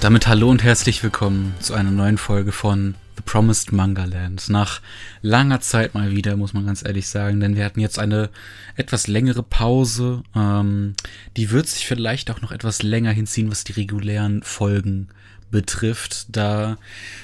Und 0.00 0.04
damit 0.04 0.26
hallo 0.28 0.48
und 0.48 0.62
herzlich 0.62 1.02
willkommen 1.02 1.52
zu 1.60 1.74
einer 1.74 1.90
neuen 1.90 2.16
Folge 2.16 2.52
von 2.52 2.94
The 3.16 3.22
Promised 3.22 3.70
Manga 3.70 4.06
Land. 4.06 4.48
Nach 4.48 4.80
langer 5.20 5.60
Zeit 5.60 5.92
mal 5.92 6.12
wieder, 6.16 6.38
muss 6.38 6.54
man 6.54 6.64
ganz 6.64 6.82
ehrlich 6.82 7.06
sagen, 7.06 7.38
denn 7.38 7.54
wir 7.54 7.66
hatten 7.66 7.80
jetzt 7.80 7.98
eine 7.98 8.30
etwas 8.76 9.08
längere 9.08 9.42
Pause. 9.42 10.22
Ähm, 10.34 10.94
die 11.36 11.50
wird 11.50 11.66
sich 11.66 11.86
vielleicht 11.86 12.30
auch 12.30 12.40
noch 12.40 12.50
etwas 12.50 12.82
länger 12.82 13.10
hinziehen, 13.10 13.50
was 13.50 13.62
die 13.62 13.72
regulären 13.72 14.42
Folgen 14.42 15.08
betrifft, 15.50 16.34
da, 16.34 16.78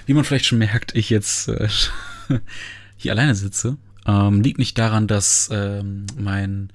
wie 0.04 0.12
man 0.12 0.24
vielleicht 0.24 0.44
schon 0.44 0.58
merkt, 0.58 0.94
ich 0.94 1.08
jetzt 1.08 1.48
äh, 1.48 1.68
hier 2.98 3.12
alleine 3.12 3.34
sitze. 3.34 3.78
Ähm, 4.06 4.42
liegt 4.42 4.58
nicht 4.58 4.76
daran, 4.76 5.06
dass 5.06 5.48
ähm, 5.50 6.04
mein 6.18 6.68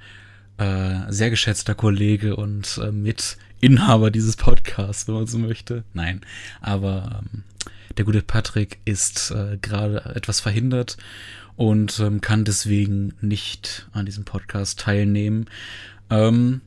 äh, 0.57 1.11
sehr 1.11 1.29
geschätzter 1.29 1.75
Kollege 1.75 2.37
und 2.37 2.79
äh, 2.83 2.91
Mitinhaber 3.61 4.09
dieses 4.09 4.37
Podcasts, 4.37 5.07
wenn 5.07 5.15
man 5.15 5.27
so 5.27 5.37
möchte. 5.37 5.83
Nein, 5.93 6.21
aber 6.61 7.21
ähm, 7.21 7.43
der 7.97 8.05
gute 8.05 8.23
Patrick 8.23 8.79
ist 8.85 9.31
äh, 9.31 9.57
gerade 9.61 10.15
etwas 10.15 10.39
verhindert 10.39 10.97
und 11.57 11.99
ähm, 11.99 12.21
kann 12.21 12.43
deswegen 12.43 13.13
nicht 13.21 13.87
an 13.91 14.07
diesem 14.07 14.25
Podcast 14.25 14.79
teilnehmen. 14.79 15.45
Ähm, 16.09 16.61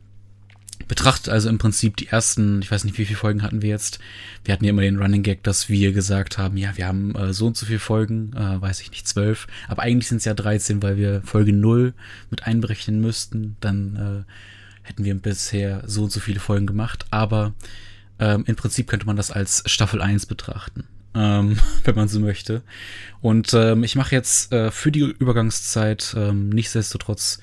betrachtet 0.87 1.31
also 1.31 1.49
im 1.49 1.59
Prinzip 1.59 1.97
die 1.97 2.07
ersten, 2.09 2.63
ich 2.63 2.71
weiß 2.71 2.85
nicht, 2.85 2.97
wie 2.97 3.07
viele 3.07 3.19
Folgen 3.19 3.43
hatten 3.43 3.63
wir 3.63 3.71
jetzt. 3.71 3.99
Wir 4.45 4.55
hatten 4.55 4.65
ja 4.65 4.71
immer 4.71 4.83
den 4.83 4.99
Running 4.99 5.25
Gag, 5.25 5.43
dass 5.43 5.69
wir 5.69 5.93
gesagt 5.93 6.39
haben, 6.39 6.57
ja, 6.57 6.77
wir 6.77 6.87
haben 6.87 7.17
äh, 7.17 7.33
so 7.33 7.47
und 7.47 7.57
so 7.57 7.67
viele 7.67 7.81
Folgen, 7.81 8.33
äh, 8.35 8.61
weiß 8.61 8.81
ich 8.83 8.93
nicht, 8.93 9.09
zwölf. 9.09 9.49
Aber 9.67 9.83
eigentlich 9.83 10.09
sind 10.09 10.19
es 10.19 10.27
ja 10.27 10.35
13, 10.35 10.81
weil 10.81 10.97
wir 10.97 11.23
Folge 11.23 11.53
0 11.53 11.93
mit 12.31 12.45
einberechnen 12.45 13.01
müssten. 13.01 13.57
Dann 13.61 13.97
äh, 14.27 14.33
hätten 14.85 15.05
wir 15.05 15.15
bisher 15.15 15.83
so 15.87 16.05
und 16.05 16.13
so 16.13 16.21
viele 16.21 16.41
Folgen 16.41 16.67
gemacht. 16.67 17.07
Aber 17.11 17.53
ähm, 18.19 18.45
im 18.47 18.57
Prinzip 18.57 18.87
könnte 18.87 19.07
man 19.07 19.17
das 19.17 19.31
als 19.31 19.63
Staffel 19.67 20.01
1 20.01 20.27
betrachten. 20.27 20.85
Ähm, 21.15 21.59
wenn 21.85 21.95
man 21.95 22.09
so 22.09 22.21
möchte. 22.21 22.63
Und 23.21 23.53
ähm, 23.55 23.83
ich 23.83 23.97
mache 23.97 24.15
jetzt 24.15 24.53
äh, 24.53 24.71
für 24.71 24.93
die 24.93 25.01
Übergangszeit 25.01 26.15
ähm, 26.17 26.51
nichtsdestotrotz 26.51 27.41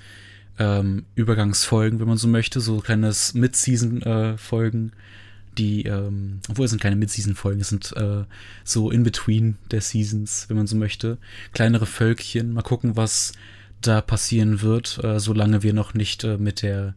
ähm, 0.59 1.06
Übergangsfolgen, 1.16 2.00
wenn 2.00 2.08
man 2.08 2.17
so 2.17 2.28
möchte, 2.28 2.61
so 2.61 2.80
kleines 2.80 3.33
Mid-Season-Folgen, 3.33 4.89
äh, 4.89 5.58
die, 5.58 5.83
ähm, 5.83 6.39
obwohl 6.50 6.66
es 6.66 6.72
sind 6.72 6.81
keine 6.81 6.95
Mid-Season-Folgen, 6.95 7.61
es 7.61 7.70
sind 7.70 7.95
äh, 7.98 8.23
so 8.64 8.92
in 8.92 9.03
between 9.03 9.58
der 9.72 9.81
Seasons, 9.81 10.45
wenn 10.48 10.58
man 10.58 10.67
so 10.67 10.76
möchte. 10.76 11.17
Kleinere 11.53 11.86
Völkchen, 11.86 12.53
mal 12.53 12.61
gucken, 12.61 12.95
was 12.95 13.33
da 13.81 14.02
passieren 14.02 14.61
wird, 14.61 15.03
äh, 15.03 15.20
solange 15.20 15.64
wir 15.64 15.73
noch 15.73 15.94
nicht 15.94 16.23
äh, 16.23 16.38
mit 16.38 16.61
der 16.61 16.95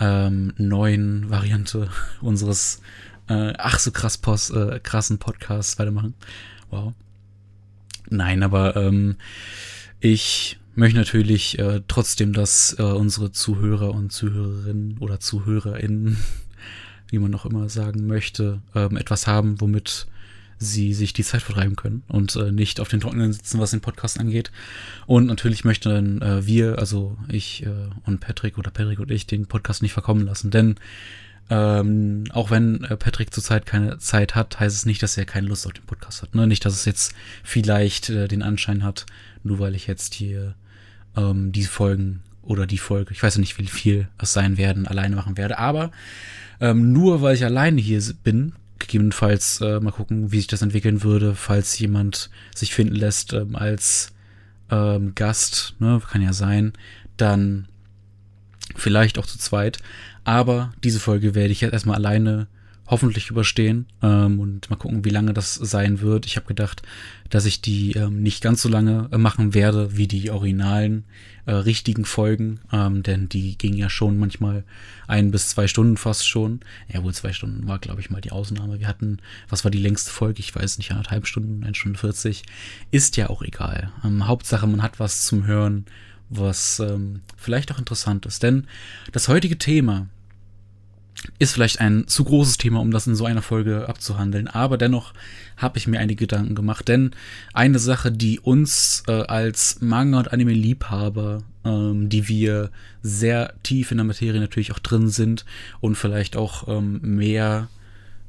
ähm, 0.00 0.52
neuen 0.56 1.30
Variante 1.30 1.88
unseres 2.20 2.80
äh, 3.30 3.54
ach 3.58 3.78
so 3.78 3.92
krass 3.92 4.18
pos, 4.18 4.50
äh, 4.50 4.80
krassen 4.82 5.18
Podcasts 5.18 5.78
weitermachen. 5.78 6.14
Wow. 6.70 6.94
Nein, 8.08 8.42
aber 8.42 8.76
ähm, 8.76 9.16
ich 10.00 10.58
möchte 10.74 10.98
natürlich 10.98 11.58
äh, 11.58 11.82
trotzdem, 11.86 12.32
dass 12.32 12.76
äh, 12.78 12.82
unsere 12.82 13.30
Zuhörer 13.30 13.94
und 13.94 14.10
Zuhörerinnen 14.12 14.98
oder 14.98 15.20
ZuhörerInnen, 15.20 16.16
wie 17.08 17.18
man 17.18 17.34
auch 17.34 17.46
immer 17.46 17.68
sagen 17.68 18.06
möchte, 18.06 18.62
ähm, 18.74 18.96
etwas 18.96 19.26
haben, 19.28 19.60
womit 19.60 20.08
sie 20.60 20.92
sich 20.92 21.14
die 21.14 21.24
Zeit 21.24 21.40
vertreiben 21.40 21.74
können 21.74 22.02
und 22.06 22.36
äh, 22.36 22.52
nicht 22.52 22.80
auf 22.80 22.88
den 22.88 23.00
Trockenen 23.00 23.32
sitzen, 23.32 23.58
was 23.58 23.70
den 23.70 23.80
Podcast 23.80 24.20
angeht. 24.20 24.52
Und 25.06 25.26
natürlich 25.26 25.64
möchten 25.64 26.20
äh, 26.20 26.46
wir, 26.46 26.78
also 26.78 27.16
ich 27.28 27.64
äh, 27.64 27.88
und 28.04 28.20
Patrick 28.20 28.58
oder 28.58 28.70
Patrick 28.70 29.00
und 29.00 29.10
ich, 29.10 29.26
den 29.26 29.46
Podcast 29.46 29.80
nicht 29.80 29.94
verkommen 29.94 30.26
lassen. 30.26 30.50
Denn 30.50 30.74
ähm, 31.48 32.24
auch 32.30 32.50
wenn 32.50 32.84
äh, 32.84 32.96
Patrick 32.98 33.32
zurzeit 33.32 33.64
keine 33.64 33.96
Zeit 33.98 34.34
hat, 34.34 34.60
heißt 34.60 34.76
es 34.76 34.84
nicht, 34.84 35.02
dass 35.02 35.16
er 35.16 35.24
keine 35.24 35.48
Lust 35.48 35.66
auf 35.66 35.72
den 35.72 35.86
Podcast 35.86 36.20
hat. 36.20 36.34
Ne? 36.34 36.46
Nicht, 36.46 36.66
dass 36.66 36.74
es 36.74 36.84
jetzt 36.84 37.14
vielleicht 37.42 38.10
äh, 38.10 38.28
den 38.28 38.42
Anschein 38.42 38.84
hat, 38.84 39.06
nur 39.42 39.60
weil 39.60 39.74
ich 39.74 39.86
jetzt 39.86 40.12
hier 40.12 40.54
ähm, 41.16 41.52
die 41.52 41.64
Folgen 41.64 42.22
oder 42.42 42.66
die 42.66 42.78
Folge, 42.78 43.12
ich 43.12 43.22
weiß 43.22 43.36
ja 43.36 43.40
nicht, 43.40 43.58
wie 43.58 43.66
viel 43.66 44.08
es 44.18 44.34
sein 44.34 44.58
werden, 44.58 44.86
alleine 44.86 45.16
machen 45.16 45.38
werde, 45.38 45.58
aber 45.58 45.90
ähm, 46.60 46.92
nur 46.92 47.22
weil 47.22 47.34
ich 47.34 47.44
alleine 47.44 47.80
hier 47.80 48.02
bin, 48.22 48.52
gegebenenfalls 48.80 49.60
äh, 49.60 49.78
mal 49.80 49.92
gucken, 49.92 50.32
wie 50.32 50.38
sich 50.38 50.46
das 50.46 50.62
entwickeln 50.62 51.02
würde, 51.02 51.34
falls 51.34 51.78
jemand 51.78 52.30
sich 52.54 52.74
finden 52.74 52.96
lässt 52.96 53.32
ähm, 53.32 53.54
als 53.54 54.12
ähm, 54.70 55.14
Gast, 55.14 55.74
ne, 55.78 56.00
kann 56.10 56.22
ja 56.22 56.32
sein, 56.32 56.72
dann 57.16 57.68
vielleicht 58.76 59.18
auch 59.18 59.26
zu 59.26 59.38
zweit. 59.38 59.78
Aber 60.24 60.72
diese 60.82 61.00
Folge 61.00 61.34
werde 61.34 61.52
ich 61.52 61.60
jetzt 61.60 61.72
erstmal 61.72 61.96
alleine 61.96 62.48
hoffentlich 62.90 63.30
überstehen 63.30 63.86
ähm, 64.02 64.40
und 64.40 64.68
mal 64.68 64.76
gucken, 64.76 65.04
wie 65.04 65.10
lange 65.10 65.32
das 65.32 65.54
sein 65.54 66.00
wird. 66.00 66.26
Ich 66.26 66.36
habe 66.36 66.46
gedacht, 66.46 66.82
dass 67.30 67.46
ich 67.46 67.60
die 67.60 67.92
ähm, 67.92 68.20
nicht 68.20 68.42
ganz 68.42 68.60
so 68.62 68.68
lange 68.68 69.08
äh, 69.12 69.16
machen 69.16 69.54
werde 69.54 69.96
wie 69.96 70.08
die 70.08 70.30
originalen 70.32 71.04
äh, 71.46 71.52
richtigen 71.52 72.04
Folgen, 72.04 72.58
ähm, 72.72 73.04
denn 73.04 73.28
die 73.28 73.56
gingen 73.56 73.78
ja 73.78 73.88
schon 73.88 74.18
manchmal 74.18 74.64
ein 75.06 75.30
bis 75.30 75.48
zwei 75.48 75.68
Stunden 75.68 75.96
fast 75.96 76.28
schon. 76.28 76.60
Ja, 76.92 77.04
wohl 77.04 77.14
zwei 77.14 77.32
Stunden 77.32 77.68
war, 77.68 77.78
glaube 77.78 78.00
ich, 78.00 78.10
mal 78.10 78.20
die 78.20 78.32
Ausnahme. 78.32 78.80
Wir 78.80 78.88
hatten, 78.88 79.18
was 79.48 79.62
war 79.62 79.70
die 79.70 79.78
längste 79.78 80.10
Folge? 80.10 80.40
Ich 80.40 80.54
weiß 80.54 80.78
nicht, 80.78 80.90
anderthalb 80.90 81.28
Stunden, 81.28 81.62
eine 81.62 81.76
Stunde 81.76 81.98
40. 81.98 82.42
Ist 82.90 83.16
ja 83.16 83.30
auch 83.30 83.42
egal. 83.42 83.92
Ähm, 84.04 84.26
Hauptsache, 84.26 84.66
man 84.66 84.82
hat 84.82 84.98
was 84.98 85.24
zum 85.24 85.46
Hören, 85.46 85.86
was 86.28 86.80
ähm, 86.80 87.20
vielleicht 87.36 87.70
auch 87.70 87.78
interessant 87.78 88.26
ist. 88.26 88.42
Denn 88.42 88.66
das 89.12 89.28
heutige 89.28 89.58
Thema, 89.58 90.08
ist 91.38 91.52
vielleicht 91.52 91.80
ein 91.80 92.06
zu 92.06 92.24
großes 92.24 92.56
Thema, 92.56 92.80
um 92.80 92.90
das 92.90 93.06
in 93.06 93.14
so 93.14 93.24
einer 93.26 93.42
Folge 93.42 93.88
abzuhandeln. 93.88 94.48
Aber 94.48 94.78
dennoch 94.78 95.12
habe 95.56 95.78
ich 95.78 95.86
mir 95.86 96.00
einige 96.00 96.26
Gedanken 96.26 96.54
gemacht. 96.54 96.88
Denn 96.88 97.12
eine 97.52 97.78
Sache, 97.78 98.10
die 98.10 98.40
uns 98.40 99.02
äh, 99.06 99.22
als 99.22 99.80
Manga- 99.80 100.18
und 100.18 100.32
Anime-Liebhaber, 100.32 101.42
ähm, 101.64 102.08
die 102.08 102.28
wir 102.28 102.70
sehr 103.02 103.54
tief 103.62 103.90
in 103.90 103.98
der 103.98 104.06
Materie 104.06 104.40
natürlich 104.40 104.72
auch 104.72 104.78
drin 104.78 105.08
sind 105.08 105.44
und 105.80 105.96
vielleicht 105.96 106.36
auch 106.36 106.68
ähm, 106.68 107.00
mehr 107.02 107.68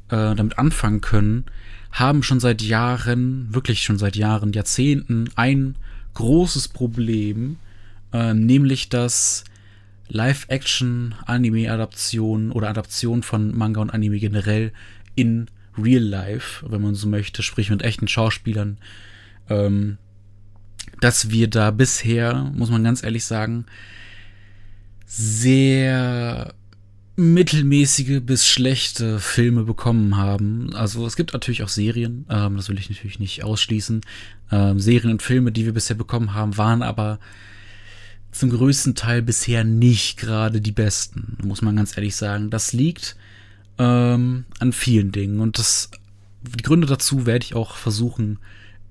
äh, 0.10 0.36
damit 0.36 0.58
anfangen 0.58 1.02
können, 1.02 1.46
haben 1.92 2.24
schon 2.24 2.40
seit 2.40 2.62
Jahren, 2.62 3.54
wirklich 3.54 3.84
schon 3.84 3.98
seit 3.98 4.16
Jahren, 4.16 4.54
Jahrzehnten 4.54 5.30
ein 5.36 5.76
großes 6.14 6.70
Problem, 6.70 7.58
äh, 8.14 8.34
nämlich 8.34 8.90
dass 8.90 9.44
Live-Action-Anime-Adaption 10.12 12.52
oder 12.52 12.70
Adaption 12.70 13.24
von 13.24 13.58
Manga 13.58 13.82
und 13.82 13.90
Anime 13.92 14.20
generell 14.20 14.72
in 15.16 15.48
Real 15.78 16.04
Life, 16.04 16.70
wenn 16.70 16.82
man 16.82 16.96
so 16.96 17.08
möchte, 17.08 17.44
sprich 17.44 17.70
mit 17.70 17.82
echten 17.82 18.10
Schauspielern, 18.10 18.78
ähm, 19.50 19.98
dass 21.00 21.30
wir 21.30 21.50
da 21.50 21.72
bisher, 21.72 22.52
muss 22.54 22.70
man 22.70 22.84
ganz 22.84 23.02
ehrlich 23.04 23.24
sagen, 23.26 23.66
sehr 25.06 26.54
mittelmäßige 27.16 28.20
bis 28.22 28.46
schlechte 28.48 29.20
Filme 29.20 29.64
bekommen 29.64 30.18
haben. 30.18 30.76
Also 30.76 31.06
es 31.06 31.16
gibt 31.16 31.32
natürlich 31.34 31.64
auch 31.64 31.70
Serien, 31.70 32.26
ähm, 32.30 32.58
das 32.58 32.68
will 32.70 32.80
ich 32.80 32.90
natürlich 32.90 33.20
nicht 33.20 33.44
ausschließen. 33.44 34.02
Ähm, 34.52 34.80
Serien 34.80 35.12
und 35.12 35.22
Filme, 35.22 35.52
die 35.52 35.66
wir 35.66 35.74
bisher 35.74 35.96
bekommen 35.96 36.34
haben, 36.34 36.58
waren 36.58 36.82
aber 36.82 37.20
zum 38.32 38.50
größten 38.50 38.96
Teil 38.96 39.22
bisher 39.22 39.64
nicht 39.64 40.18
gerade 40.18 40.62
die 40.62 40.72
besten, 40.72 41.38
muss 41.44 41.62
man 41.62 41.76
ganz 41.76 41.96
ehrlich 41.98 42.16
sagen. 42.16 42.50
Das 42.50 42.74
liegt 42.74 43.16
ähm, 43.78 44.46
an 44.60 44.74
vielen 44.74 45.12
Dingen 45.12 45.40
und 45.40 45.60
das, 45.60 45.92
die 46.42 46.64
Gründe 46.64 46.88
dazu 46.88 47.26
werde 47.26 47.46
ich 47.46 47.56
auch 47.56 47.76
versuchen 47.76 48.40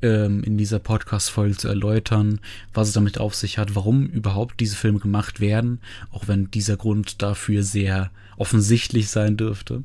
ähm, 0.03 0.43
in 0.43 0.59
dieser 0.59 0.79
Podcast-Folge 0.79 1.57
zu 1.57 1.69
erläutern, 1.69 2.41
was 2.73 2.89
es 2.89 2.95
damit 2.95 3.19
auf 3.19 3.35
sich 3.35 3.59
hat, 3.59 3.75
warum 3.75 4.07
überhaupt 4.07 4.61
diese 4.61 4.77
Filme 4.77 4.99
gemacht 4.99 5.41
werden, 5.41 5.81
auch 6.11 6.29
wenn 6.29 6.51
dieser 6.51 6.77
Grund 6.77 7.23
dafür 7.23 7.63
sehr 7.63 8.11
offensichtlich 8.37 9.09
sein 9.09 9.37
dürfte. 9.37 9.83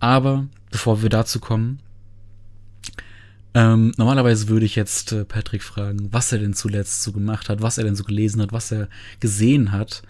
Aber 0.00 0.46
bevor 0.70 1.02
wir 1.02 1.08
dazu 1.08 1.40
kommen, 1.40 1.80
ähm, 3.54 3.92
normalerweise 3.96 4.48
würde 4.48 4.66
ich 4.66 4.76
jetzt 4.76 5.12
äh, 5.12 5.24
Patrick 5.24 5.62
fragen, 5.62 6.08
was 6.12 6.32
er 6.32 6.38
denn 6.38 6.54
zuletzt 6.54 7.02
so 7.02 7.12
gemacht 7.12 7.48
hat, 7.48 7.62
was 7.62 7.78
er 7.78 7.84
denn 7.84 7.96
so 7.96 8.04
gelesen 8.04 8.42
hat, 8.42 8.52
was 8.52 8.70
er 8.72 8.88
gesehen 9.20 9.72
hat. 9.72 10.02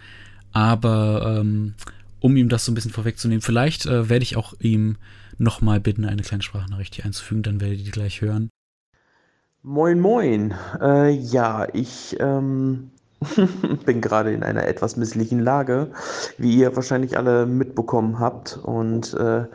Aber 0.53 1.39
ähm, 1.41 1.75
um 2.21 2.37
ihm 2.37 2.49
das 2.49 2.65
so 2.65 2.73
ein 2.73 2.75
bisschen 2.75 2.91
vorwegzunehmen, 2.91 3.43
vielleicht 3.43 3.87
äh, 3.87 4.09
werde 4.09 4.23
ich 4.23 4.37
auch 4.37 4.55
ihm 4.61 4.97
nochmal 5.39 5.81
bitten, 5.81 6.05
eine 6.05 6.23
kleine 6.23 6.43
Sprachnachricht 6.43 6.97
hier 6.97 7.05
einzufügen, 7.05 7.43
dann 7.43 7.61
werdet 7.61 7.79
ihr 7.79 7.85
die 7.85 7.91
gleich 7.91 8.21
hören. 8.21 8.51
Moin, 9.63 10.01
moin. 10.01 10.55
Äh, 10.81 11.11
ja, 11.11 11.67
ich 11.73 12.17
ähm, 12.21 12.91
bin 13.85 14.01
gerade 14.01 14.33
in 14.33 14.43
einer 14.43 14.67
etwas 14.67 14.97
misslichen 14.97 15.41
Lage, 15.41 15.93
wie 16.39 16.57
ihr 16.57 16.75
wahrscheinlich 16.75 17.17
alle 17.17 17.47
mitbekommen 17.47 18.19
habt. 18.19 18.59
Und 18.63 19.15
äh, 19.15 19.47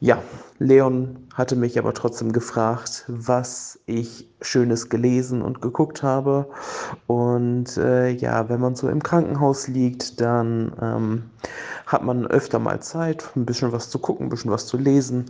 ja, 0.00 0.22
Leon 0.64 1.18
hatte 1.34 1.56
mich 1.56 1.78
aber 1.78 1.92
trotzdem 1.92 2.32
gefragt, 2.32 3.04
was 3.06 3.78
ich 3.84 4.26
Schönes 4.40 4.88
gelesen 4.88 5.42
und 5.42 5.60
geguckt 5.60 6.02
habe. 6.02 6.46
Und 7.06 7.76
äh, 7.76 8.08
ja, 8.08 8.48
wenn 8.48 8.60
man 8.60 8.74
so 8.74 8.88
im 8.88 9.02
Krankenhaus 9.02 9.68
liegt, 9.68 10.22
dann 10.22 10.72
ähm, 10.80 11.30
hat 11.84 12.02
man 12.02 12.26
öfter 12.26 12.58
mal 12.58 12.80
Zeit, 12.80 13.30
ein 13.36 13.44
bisschen 13.44 13.72
was 13.72 13.90
zu 13.90 13.98
gucken, 13.98 14.26
ein 14.26 14.30
bisschen 14.30 14.50
was 14.50 14.66
zu 14.66 14.78
lesen. 14.78 15.26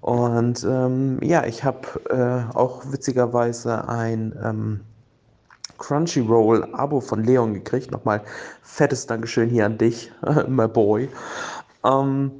Und 0.00 0.64
ähm, 0.64 1.18
ja, 1.22 1.44
ich 1.44 1.64
habe 1.64 1.86
äh, 2.08 2.56
auch 2.56 2.80
witzigerweise 2.90 3.86
ein 3.90 4.34
ähm, 4.42 4.80
Crunchyroll-Abo 5.76 7.02
von 7.02 7.24
Leon 7.24 7.52
gekriegt. 7.52 7.90
Nochmal 7.90 8.22
fettes 8.62 9.06
Dankeschön 9.06 9.50
hier 9.50 9.66
an 9.66 9.76
dich, 9.76 10.10
my 10.48 10.66
boy. 10.66 11.10
Ähm, 11.84 12.30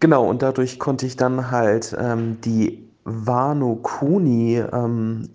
genau, 0.00 0.26
und 0.26 0.42
dadurch 0.42 0.78
konnte 0.78 1.06
ich 1.06 1.16
dann 1.16 1.50
halt 1.50 1.96
ähm, 1.98 2.40
die 2.42 2.88
Wano 3.08 3.76
Kuni 3.76 4.62
ähm, 4.72 5.28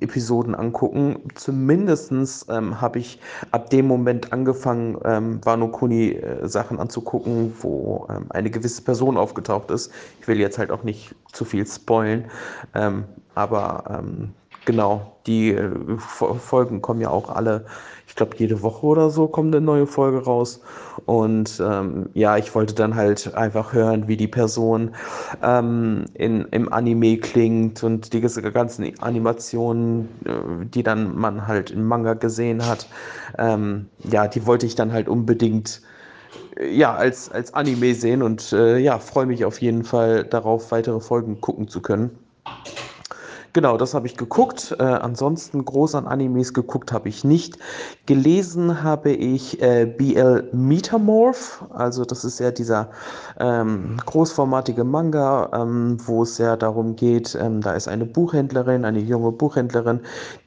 angucken. 0.55 1.17
Zumindestens 1.35 2.45
ähm, 2.49 2.79
habe 2.79 2.99
ich 2.99 3.19
ab 3.51 3.69
dem 3.71 3.87
Moment 3.87 4.31
angefangen, 4.31 4.97
ähm, 5.03 5.43
Wano 5.43 5.69
Kuni 5.69 6.11
äh, 6.11 6.47
Sachen 6.47 6.79
anzugucken, 6.79 7.53
wo 7.61 8.07
ähm, 8.09 8.25
eine 8.29 8.51
gewisse 8.51 8.83
Person 8.83 9.17
aufgetaucht 9.17 9.71
ist. 9.71 9.91
Ich 10.21 10.27
will 10.27 10.39
jetzt 10.39 10.57
halt 10.59 10.71
auch 10.71 10.83
nicht 10.83 11.15
zu 11.31 11.45
viel 11.45 11.65
spoilen, 11.65 12.25
ähm, 12.75 13.05
aber 13.33 13.83
ähm, 13.89 14.33
genau, 14.65 15.17
die 15.27 15.51
äh, 15.51 15.97
Folgen 15.97 16.81
kommen 16.81 17.01
ja 17.01 17.09
auch 17.09 17.29
alle 17.29 17.65
ich 18.13 18.15
glaube, 18.15 18.35
jede 18.37 18.61
Woche 18.61 18.85
oder 18.85 19.09
so 19.09 19.27
kommt 19.27 19.55
eine 19.55 19.65
neue 19.65 19.87
Folge 19.87 20.23
raus. 20.23 20.61
Und 21.07 21.59
ähm, 21.59 22.09
ja, 22.13 22.37
ich 22.37 22.53
wollte 22.53 22.75
dann 22.75 22.93
halt 22.93 23.33
einfach 23.33 23.73
hören, 23.73 24.07
wie 24.07 24.17
die 24.17 24.27
Person 24.27 24.93
ähm, 25.41 26.05
in, 26.13 26.45
im 26.51 26.71
Anime 26.71 27.17
klingt 27.17 27.83
und 27.83 28.13
die 28.13 28.21
ganzen 28.21 28.99
Animationen, 28.99 30.09
äh, 30.25 30.65
die 30.67 30.83
dann 30.83 31.15
man 31.15 31.47
halt 31.47 31.71
im 31.71 31.85
Manga 31.87 32.13
gesehen 32.13 32.67
hat. 32.67 32.87
Ähm, 33.39 33.89
ja, 34.03 34.27
die 34.27 34.45
wollte 34.45 34.67
ich 34.67 34.75
dann 34.75 34.91
halt 34.93 35.07
unbedingt 35.09 35.81
äh, 36.57 36.69
ja, 36.71 36.95
als, 36.95 37.31
als 37.31 37.53
Anime 37.53 37.95
sehen 37.95 38.21
und 38.21 38.53
äh, 38.53 38.77
ja, 38.77 38.99
freue 38.99 39.25
mich 39.25 39.45
auf 39.45 39.61
jeden 39.61 39.83
Fall 39.85 40.23
darauf, 40.25 40.71
weitere 40.71 40.99
Folgen 40.99 41.41
gucken 41.41 41.67
zu 41.67 41.81
können. 41.81 42.11
Genau, 43.53 43.77
das 43.77 43.93
habe 43.93 44.07
ich 44.07 44.17
geguckt. 44.17 44.75
Äh, 44.79 44.83
ansonsten 44.83 45.63
groß 45.63 45.93
an 45.93 46.07
Animes 46.07 46.55
geguckt 46.55 46.91
habe 46.91 47.07
ich 47.07 47.23
nicht. 47.23 47.59
Gelesen 48.07 48.81
habe 48.81 49.11
ich 49.11 49.61
äh, 49.61 49.85
BL 49.85 50.49
Metamorph, 50.53 51.63
also 51.69 52.03
das 52.03 52.25
ist 52.25 52.39
ja 52.39 52.49
dieser 52.49 52.89
ähm, 53.39 53.97
großformatige 54.07 54.83
Manga, 54.83 55.51
ähm, 55.53 55.97
wo 56.03 56.23
es 56.23 56.39
ja 56.39 56.57
darum 56.57 56.95
geht, 56.95 57.37
ähm, 57.39 57.61
da 57.61 57.73
ist 57.73 57.87
eine 57.87 58.05
Buchhändlerin, 58.05 58.85
eine 58.85 58.99
junge 58.99 59.31
Buchhändlerin, 59.31 59.99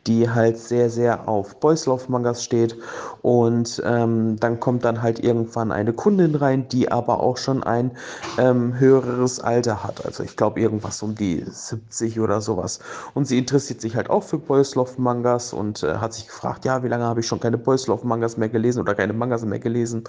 die 0.07 0.31
halt 0.31 0.59
sehr, 0.59 0.91
sehr 0.91 1.29
auf 1.29 1.59
Boys 1.61 1.87
Love 1.87 2.05
Mangas 2.09 2.45
steht. 2.45 2.77
Und 3.23 3.83
ähm, 3.85 4.37
dann 4.39 4.61
kommt 4.61 4.85
dann 4.85 5.03
halt 5.03 5.19
irgendwann 5.19 5.73
eine 5.73 5.93
Kundin 5.93 6.35
rein, 6.35 6.69
die 6.69 6.91
aber 6.91 7.21
auch 7.21 7.37
schon 7.37 7.63
ein 7.63 7.91
ähm, 8.39 8.79
höheres 8.79 9.41
Alter 9.41 9.83
hat. 9.83 10.05
Also 10.05 10.23
ich 10.23 10.37
glaube 10.37 10.61
irgendwas 10.61 11.03
um 11.03 11.15
die 11.15 11.45
70 11.45 12.21
oder 12.21 12.41
sowas. 12.41 12.79
Und 13.15 13.27
sie 13.27 13.39
interessiert 13.39 13.81
sich 13.81 13.97
halt 13.97 14.11
auch 14.11 14.23
für 14.23 14.39
Boys 14.39 14.75
Love 14.77 14.93
Mangas 14.99 15.53
und 15.53 15.83
äh, 15.83 15.97
hat 15.97 16.15
sich 16.15 16.29
gefragt, 16.29 16.65
ja, 16.65 16.83
wie 16.83 16.89
lange 16.89 17.05
habe 17.05 17.21
ich 17.21 17.27
schon 17.27 17.41
keine 17.41 17.59
Boys 17.59 17.87
Love 17.89 18.07
Mangas 18.07 18.37
mehr 18.37 18.49
gelesen 18.49 18.81
oder 18.81 18.95
keine 18.95 19.13
Mangas 19.13 19.45
mehr 19.45 19.59
gelesen. 19.59 20.05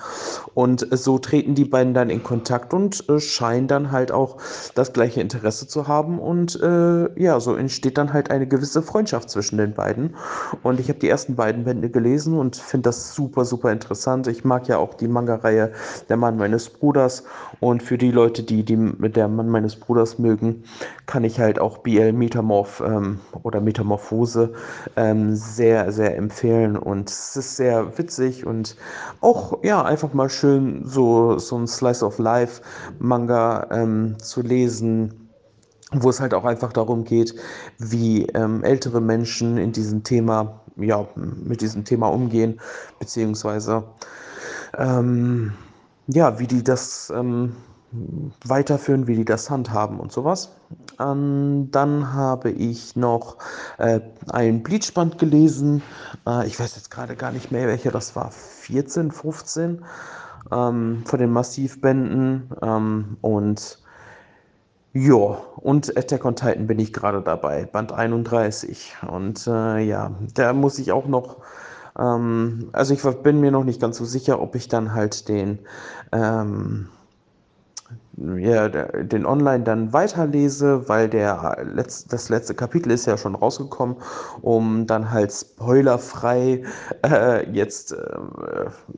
Und 0.54 0.92
äh, 0.92 0.98
so 0.98 1.18
treten 1.18 1.56
die 1.56 1.66
beiden 1.66 1.94
dann 1.94 2.10
in 2.10 2.22
Kontakt 2.22 2.74
und 2.74 3.08
äh, 3.10 3.20
scheinen 3.20 3.68
dann 3.68 3.92
halt 3.92 4.12
auch 4.12 4.38
das 4.76 4.94
gleiche 4.94 5.22
Interesse 5.22 5.68
zu 5.68 5.88
haben. 5.88 6.20
Und 6.20 6.62
äh, 6.62 7.20
ja, 7.20 7.40
so 7.40 7.56
entsteht 7.56 7.98
dann 7.98 8.14
halt 8.14 8.30
eine 8.30 8.48
gewisse 8.48 8.84
Freundschaft 8.84 9.32
zwischen 9.32 9.58
den 9.58 9.74
beiden 9.74 9.87
beiden. 9.88 10.16
Und 10.64 10.80
ich 10.80 10.90
habe 10.90 11.00
die 11.00 11.10
ersten 11.10 11.36
beiden 11.36 11.64
Bände 11.64 11.90
gelesen 11.90 12.38
und 12.38 12.56
finde 12.58 12.90
das 12.90 13.14
super, 13.14 13.46
super 13.46 13.72
interessant. 13.72 14.28
Ich 14.28 14.44
mag 14.44 14.68
ja 14.68 14.78
auch 14.78 14.94
die 14.94 15.08
Manga-Reihe 15.08 15.72
Der 16.10 16.18
Mann 16.18 16.38
meines 16.38 16.70
Bruders. 16.70 17.24
Und 17.60 17.82
für 17.82 17.98
die 17.98 18.12
Leute, 18.12 18.44
die, 18.44 18.64
die 18.64 18.76
mit 18.76 19.16
der 19.16 19.28
Mann 19.28 19.50
meines 19.50 19.76
Bruders 19.76 20.20
mögen, 20.20 20.64
kann 21.06 21.24
ich 21.24 21.40
halt 21.40 21.60
auch 21.60 21.80
BL 21.80 22.12
Metamorph 22.12 22.82
ähm, 22.86 23.20
oder 23.44 23.62
Metamorphose 23.62 24.54
ähm, 24.96 25.36
sehr, 25.36 25.92
sehr 25.92 26.18
empfehlen. 26.18 26.76
Und 26.76 27.10
es 27.10 27.36
ist 27.38 27.56
sehr 27.56 27.98
witzig 27.98 28.46
und 28.46 28.76
auch, 29.22 29.64
ja, 29.64 29.84
einfach 29.84 30.14
mal 30.14 30.30
schön 30.30 30.84
so, 30.86 31.38
so 31.40 31.58
ein 31.58 31.68
Slice 31.68 32.06
of 32.06 32.20
Life 32.20 32.62
Manga 33.00 33.68
ähm, 33.72 34.16
zu 34.20 34.42
lesen 34.42 35.27
wo 35.92 36.10
es 36.10 36.20
halt 36.20 36.34
auch 36.34 36.46
einfach 36.46 36.74
darum 36.74 37.04
geht, 37.04 37.34
wie 37.78 38.26
ähm, 38.28 38.64
ältere 38.64 39.02
Menschen 39.02 39.58
in 39.58 39.72
diesem 39.72 40.04
Thema, 40.04 40.62
ja, 40.76 41.08
mit 41.16 41.62
diesem 41.62 41.86
Thema 41.86 42.08
umgehen, 42.08 42.60
beziehungsweise 43.00 43.84
ähm, 44.78 45.54
ja, 46.08 46.40
wie 46.40 46.48
die 46.48 46.64
das 46.64 47.12
ähm, 47.16 47.56
weiterführen, 48.46 49.08
wie 49.08 49.16
die 49.16 49.26
das 49.26 49.50
handhaben 49.50 50.00
und 50.00 50.12
sowas. 50.12 50.56
Ähm, 51.00 51.70
dann 51.72 52.14
habe 52.14 52.52
ich 52.52 52.96
noch 52.96 53.38
äh, 53.78 54.02
ein 54.30 54.64
Bleachband 54.64 55.18
gelesen. 55.18 55.82
Äh, 56.28 56.48
ich 56.48 56.60
weiß 56.60 56.76
jetzt 56.76 56.92
gerade 56.92 57.16
gar 57.16 57.32
nicht 57.32 57.52
mehr, 57.52 57.68
welcher 57.68 57.92
das 57.92 58.16
war. 58.16 58.32
14, 58.32 59.12
15 59.12 59.86
ähm, 60.52 61.04
von 61.06 61.20
den 61.20 61.32
Massivbänden 61.32 62.52
ähm, 62.62 63.18
und 63.22 63.80
ja, 65.00 65.38
und 65.58 65.96
Attack 65.96 66.26
on 66.26 66.36
Titan 66.36 66.66
bin 66.66 66.80
ich 66.80 66.92
gerade 66.92 67.22
dabei, 67.22 67.66
Band 67.66 67.92
31. 67.92 68.96
Und 69.08 69.46
äh, 69.46 69.80
ja, 69.80 70.12
da 70.34 70.54
muss 70.54 70.80
ich 70.80 70.92
auch 70.92 71.06
noch, 71.06 71.38
ähm, 72.00 72.70
also 72.74 72.96
ich 72.96 73.04
bin 73.22 73.40
mir 73.40 73.52
noch 73.52 73.64
nicht 73.64 73.80
ganz 73.80 73.98
so 73.98 74.06
sicher, 74.06 74.42
ob 74.42 74.56
ich 74.56 74.70
dann 74.70 74.96
halt 74.96 75.30
den, 75.30 75.60
ähm, 76.12 76.90
ja, 78.38 78.70
den 78.70 79.28
Online 79.28 79.64
dann 79.64 79.94
weiterlese, 79.94 80.90
weil 80.90 81.08
der 81.10 81.58
Letz-, 81.64 82.08
das 82.10 82.30
letzte 82.30 82.56
Kapitel 82.56 82.92
ist 82.92 83.06
ja 83.06 83.18
schon 83.18 83.36
rausgekommen, 83.36 83.98
um 84.42 84.88
dann 84.88 85.12
halt 85.12 85.32
spoilerfrei 85.32 86.64
äh, 87.06 87.48
jetzt 87.52 87.92
äh, 87.92 88.18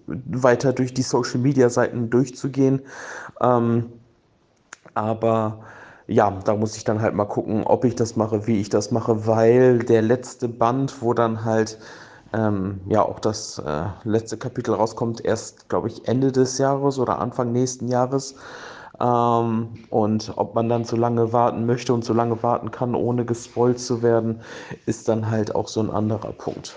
weiter 0.08 0.72
durch 0.72 0.94
die 0.94 1.02
Social 1.02 1.40
Media 1.42 1.70
Seiten 1.70 2.10
durchzugehen. 2.10 2.82
Ähm, 3.42 3.92
aber 4.94 5.60
ja, 6.10 6.32
da 6.44 6.56
muss 6.56 6.76
ich 6.76 6.84
dann 6.84 7.02
halt 7.02 7.14
mal 7.14 7.26
gucken, 7.26 7.64
ob 7.66 7.86
ich 7.86 7.96
das 7.96 8.16
mache, 8.16 8.48
wie 8.48 8.60
ich 8.60 8.70
das 8.70 8.92
mache, 8.92 9.28
weil 9.28 9.80
der 9.80 10.02
letzte 10.02 10.50
Band, 10.50 11.02
wo 11.02 11.14
dann 11.14 11.46
halt 11.46 11.78
ähm, 12.34 12.82
ja 12.88 13.04
auch 13.04 13.20
das 13.20 13.60
äh, 13.60 13.86
letzte 14.04 14.38
Kapitel 14.38 14.74
rauskommt, 14.74 15.24
erst, 15.24 15.70
glaube 15.70 15.88
ich, 15.88 16.08
Ende 16.08 16.32
des 16.32 16.58
Jahres 16.58 17.00
oder 17.00 17.20
Anfang 17.20 17.52
nächsten 17.52 17.88
Jahres. 17.88 18.36
Ähm, 19.00 19.70
und 19.90 20.34
ob 20.36 20.56
man 20.56 20.68
dann 20.68 20.84
so 20.84 20.96
lange 20.96 21.32
warten 21.32 21.66
möchte 21.66 21.94
und 21.94 22.04
so 22.04 22.14
lange 22.14 22.42
warten 22.44 22.72
kann, 22.72 22.96
ohne 22.96 23.26
gespoilt 23.26 23.80
zu 23.80 24.02
werden, 24.02 24.42
ist 24.86 25.08
dann 25.10 25.30
halt 25.30 25.56
auch 25.56 25.68
so 25.68 25.80
ein 25.80 25.92
anderer 25.92 26.34
Punkt. 26.34 26.76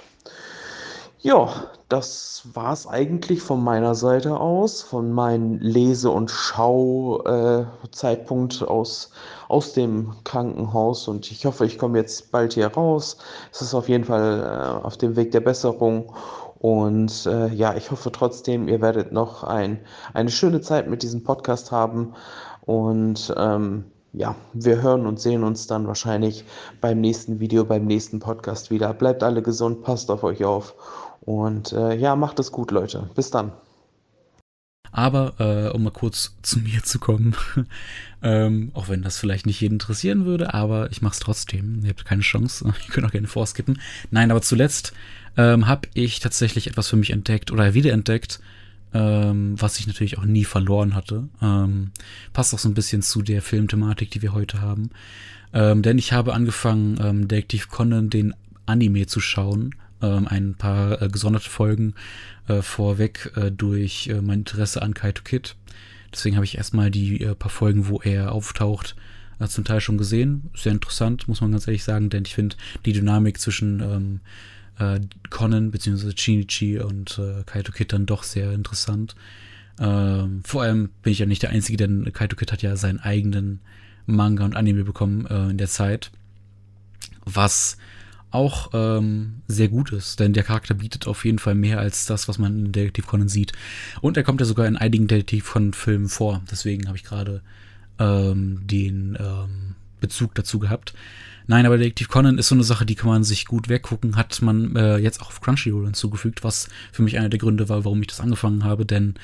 Ja, 1.24 1.70
das 1.88 2.42
war 2.52 2.72
es 2.72 2.88
eigentlich 2.88 3.42
von 3.42 3.62
meiner 3.62 3.94
Seite 3.94 4.40
aus, 4.40 4.82
von 4.82 5.12
meinem 5.12 5.60
Lese- 5.60 6.10
und 6.10 6.32
Schau-Zeitpunkt 6.32 8.60
äh, 8.60 8.64
aus, 8.64 9.12
aus 9.46 9.72
dem 9.72 10.14
Krankenhaus. 10.24 11.06
Und 11.06 11.30
ich 11.30 11.46
hoffe, 11.46 11.64
ich 11.64 11.78
komme 11.78 11.98
jetzt 11.98 12.32
bald 12.32 12.54
hier 12.54 12.66
raus. 12.66 13.18
Es 13.52 13.62
ist 13.62 13.72
auf 13.72 13.88
jeden 13.88 14.02
Fall 14.02 14.42
äh, 14.42 14.84
auf 14.84 14.96
dem 14.96 15.14
Weg 15.14 15.30
der 15.30 15.42
Besserung. 15.42 16.12
Und 16.58 17.24
äh, 17.26 17.54
ja, 17.54 17.76
ich 17.76 17.92
hoffe 17.92 18.10
trotzdem, 18.10 18.66
ihr 18.66 18.80
werdet 18.80 19.12
noch 19.12 19.44
ein, 19.44 19.78
eine 20.14 20.30
schöne 20.30 20.60
Zeit 20.60 20.88
mit 20.88 21.04
diesem 21.04 21.22
Podcast 21.22 21.70
haben. 21.70 22.14
Und 22.62 23.32
ähm, 23.36 23.84
ja, 24.12 24.34
wir 24.54 24.82
hören 24.82 25.06
und 25.06 25.20
sehen 25.20 25.44
uns 25.44 25.68
dann 25.68 25.86
wahrscheinlich 25.86 26.44
beim 26.80 27.00
nächsten 27.00 27.38
Video, 27.38 27.64
beim 27.64 27.86
nächsten 27.86 28.18
Podcast 28.18 28.72
wieder. 28.72 28.92
Bleibt 28.92 29.22
alle 29.22 29.40
gesund, 29.40 29.82
passt 29.82 30.10
auf 30.10 30.24
euch 30.24 30.44
auf 30.44 30.74
und 31.24 31.72
äh, 31.72 31.94
ja, 31.96 32.16
macht 32.16 32.38
es 32.38 32.52
gut, 32.52 32.70
Leute. 32.70 33.08
Bis 33.14 33.30
dann. 33.30 33.52
Aber 34.92 35.34
äh, 35.38 35.74
um 35.74 35.84
mal 35.84 35.90
kurz 35.90 36.36
zu 36.42 36.58
mir 36.58 36.82
zu 36.82 36.98
kommen, 36.98 37.34
ähm, 38.22 38.70
auch 38.74 38.88
wenn 38.88 39.02
das 39.02 39.16
vielleicht 39.18 39.46
nicht 39.46 39.60
jeden 39.60 39.76
interessieren 39.76 40.26
würde, 40.26 40.52
aber 40.52 40.90
ich 40.90 41.00
mache 41.00 41.14
es 41.14 41.20
trotzdem. 41.20 41.80
Ihr 41.82 41.90
habt 41.90 42.04
keine 42.04 42.22
Chance. 42.22 42.66
Ihr 42.86 42.92
könnt 42.92 43.06
auch 43.06 43.12
gerne 43.12 43.26
vorskippen. 43.26 43.80
Nein, 44.10 44.30
aber 44.30 44.42
zuletzt 44.42 44.92
ähm, 45.38 45.66
habe 45.66 45.88
ich 45.94 46.20
tatsächlich 46.20 46.66
etwas 46.66 46.88
für 46.88 46.96
mich 46.96 47.10
entdeckt 47.10 47.50
oder 47.50 47.72
wiederentdeckt, 47.72 48.40
ähm, 48.92 49.54
was 49.58 49.78
ich 49.78 49.86
natürlich 49.86 50.18
auch 50.18 50.26
nie 50.26 50.44
verloren 50.44 50.94
hatte. 50.94 51.28
Ähm, 51.40 51.92
passt 52.34 52.52
auch 52.52 52.58
so 52.58 52.68
ein 52.68 52.74
bisschen 52.74 53.00
zu 53.00 53.22
der 53.22 53.40
Filmthematik, 53.40 54.10
die 54.10 54.20
wir 54.20 54.34
heute 54.34 54.60
haben. 54.60 54.90
Ähm, 55.54 55.80
denn 55.80 55.96
ich 55.96 56.12
habe 56.12 56.34
angefangen, 56.34 56.98
ähm, 57.02 57.28
Detektiv 57.28 57.68
Conan 57.68 58.10
den 58.10 58.34
Anime 58.66 59.06
zu 59.06 59.20
schauen 59.20 59.74
ähm, 60.02 60.26
ein 60.28 60.54
paar 60.54 61.00
äh, 61.00 61.08
gesonderte 61.08 61.48
Folgen 61.48 61.94
äh, 62.48 62.62
vorweg 62.62 63.32
äh, 63.36 63.50
durch 63.50 64.08
äh, 64.08 64.20
mein 64.20 64.40
Interesse 64.40 64.82
an 64.82 64.94
Kaito 64.94 65.22
Kid. 65.22 65.56
Deswegen 66.12 66.36
habe 66.36 66.44
ich 66.44 66.58
erstmal 66.58 66.90
die 66.90 67.22
äh, 67.22 67.34
paar 67.34 67.50
Folgen, 67.50 67.88
wo 67.88 68.00
er 68.00 68.32
auftaucht, 68.32 68.96
äh, 69.38 69.46
zum 69.46 69.64
Teil 69.64 69.80
schon 69.80 69.98
gesehen. 69.98 70.50
Sehr 70.54 70.72
interessant, 70.72 71.28
muss 71.28 71.40
man 71.40 71.52
ganz 71.52 71.66
ehrlich 71.66 71.84
sagen, 71.84 72.10
denn 72.10 72.24
ich 72.26 72.34
finde 72.34 72.56
die 72.84 72.92
Dynamik 72.92 73.40
zwischen 73.40 73.80
ähm, 73.80 74.20
äh, 74.78 75.00
Conan 75.30 75.70
bzw. 75.70 76.12
Shinichi 76.16 76.78
und 76.78 77.18
äh, 77.18 77.42
Kaito 77.44 77.72
Kid 77.72 77.92
dann 77.92 78.06
doch 78.06 78.22
sehr 78.22 78.52
interessant. 78.52 79.14
Ähm, 79.78 80.42
vor 80.44 80.62
allem 80.62 80.90
bin 81.02 81.12
ich 81.12 81.18
ja 81.18 81.26
nicht 81.26 81.42
der 81.42 81.50
Einzige, 81.50 81.78
denn 81.78 82.12
Kaito 82.12 82.36
Kid 82.36 82.52
hat 82.52 82.62
ja 82.62 82.76
seinen 82.76 83.00
eigenen 83.00 83.60
Manga 84.06 84.44
und 84.44 84.56
Anime 84.56 84.84
bekommen 84.84 85.26
äh, 85.26 85.50
in 85.50 85.58
der 85.58 85.68
Zeit. 85.68 86.10
Was 87.24 87.78
auch 88.32 88.70
ähm, 88.72 89.42
sehr 89.46 89.68
gut 89.68 89.92
ist, 89.92 90.20
denn 90.20 90.32
der 90.32 90.42
Charakter 90.42 90.74
bietet 90.74 91.06
auf 91.06 91.24
jeden 91.24 91.38
Fall 91.38 91.54
mehr 91.54 91.78
als 91.78 92.06
das, 92.06 92.28
was 92.28 92.38
man 92.38 92.66
in 92.66 92.72
Detektiv 92.72 93.06
Conan 93.06 93.28
sieht. 93.28 93.52
Und 94.00 94.16
er 94.16 94.22
kommt 94.22 94.40
ja 94.40 94.46
sogar 94.46 94.66
in 94.66 94.76
einigen 94.76 95.06
Detektiv 95.06 95.52
Conan-Filmen 95.52 96.08
vor. 96.08 96.42
Deswegen 96.50 96.88
habe 96.88 96.96
ich 96.96 97.04
gerade 97.04 97.42
ähm, 97.98 98.60
den 98.64 99.16
ähm, 99.20 99.74
Bezug 100.00 100.34
dazu 100.34 100.58
gehabt. 100.58 100.94
Nein, 101.46 101.66
aber 101.66 101.76
Detektiv 101.76 102.08
Conan 102.08 102.38
ist 102.38 102.48
so 102.48 102.54
eine 102.54 102.64
Sache, 102.64 102.86
die 102.86 102.94
kann 102.94 103.08
man 103.08 103.24
sich 103.24 103.46
gut 103.46 103.68
weggucken. 103.68 104.16
Hat 104.16 104.40
man 104.42 104.76
äh, 104.76 104.96
jetzt 104.98 105.20
auch 105.20 105.28
auf 105.28 105.40
Crunchyroll 105.40 105.84
hinzugefügt, 105.84 106.44
was 106.44 106.68
für 106.92 107.02
mich 107.02 107.18
einer 107.18 107.28
der 107.28 107.38
Gründe 107.38 107.68
war, 107.68 107.84
warum 107.84 108.00
ich 108.00 108.08
das 108.08 108.20
angefangen 108.20 108.64
habe, 108.64 108.86
denn 108.86 109.14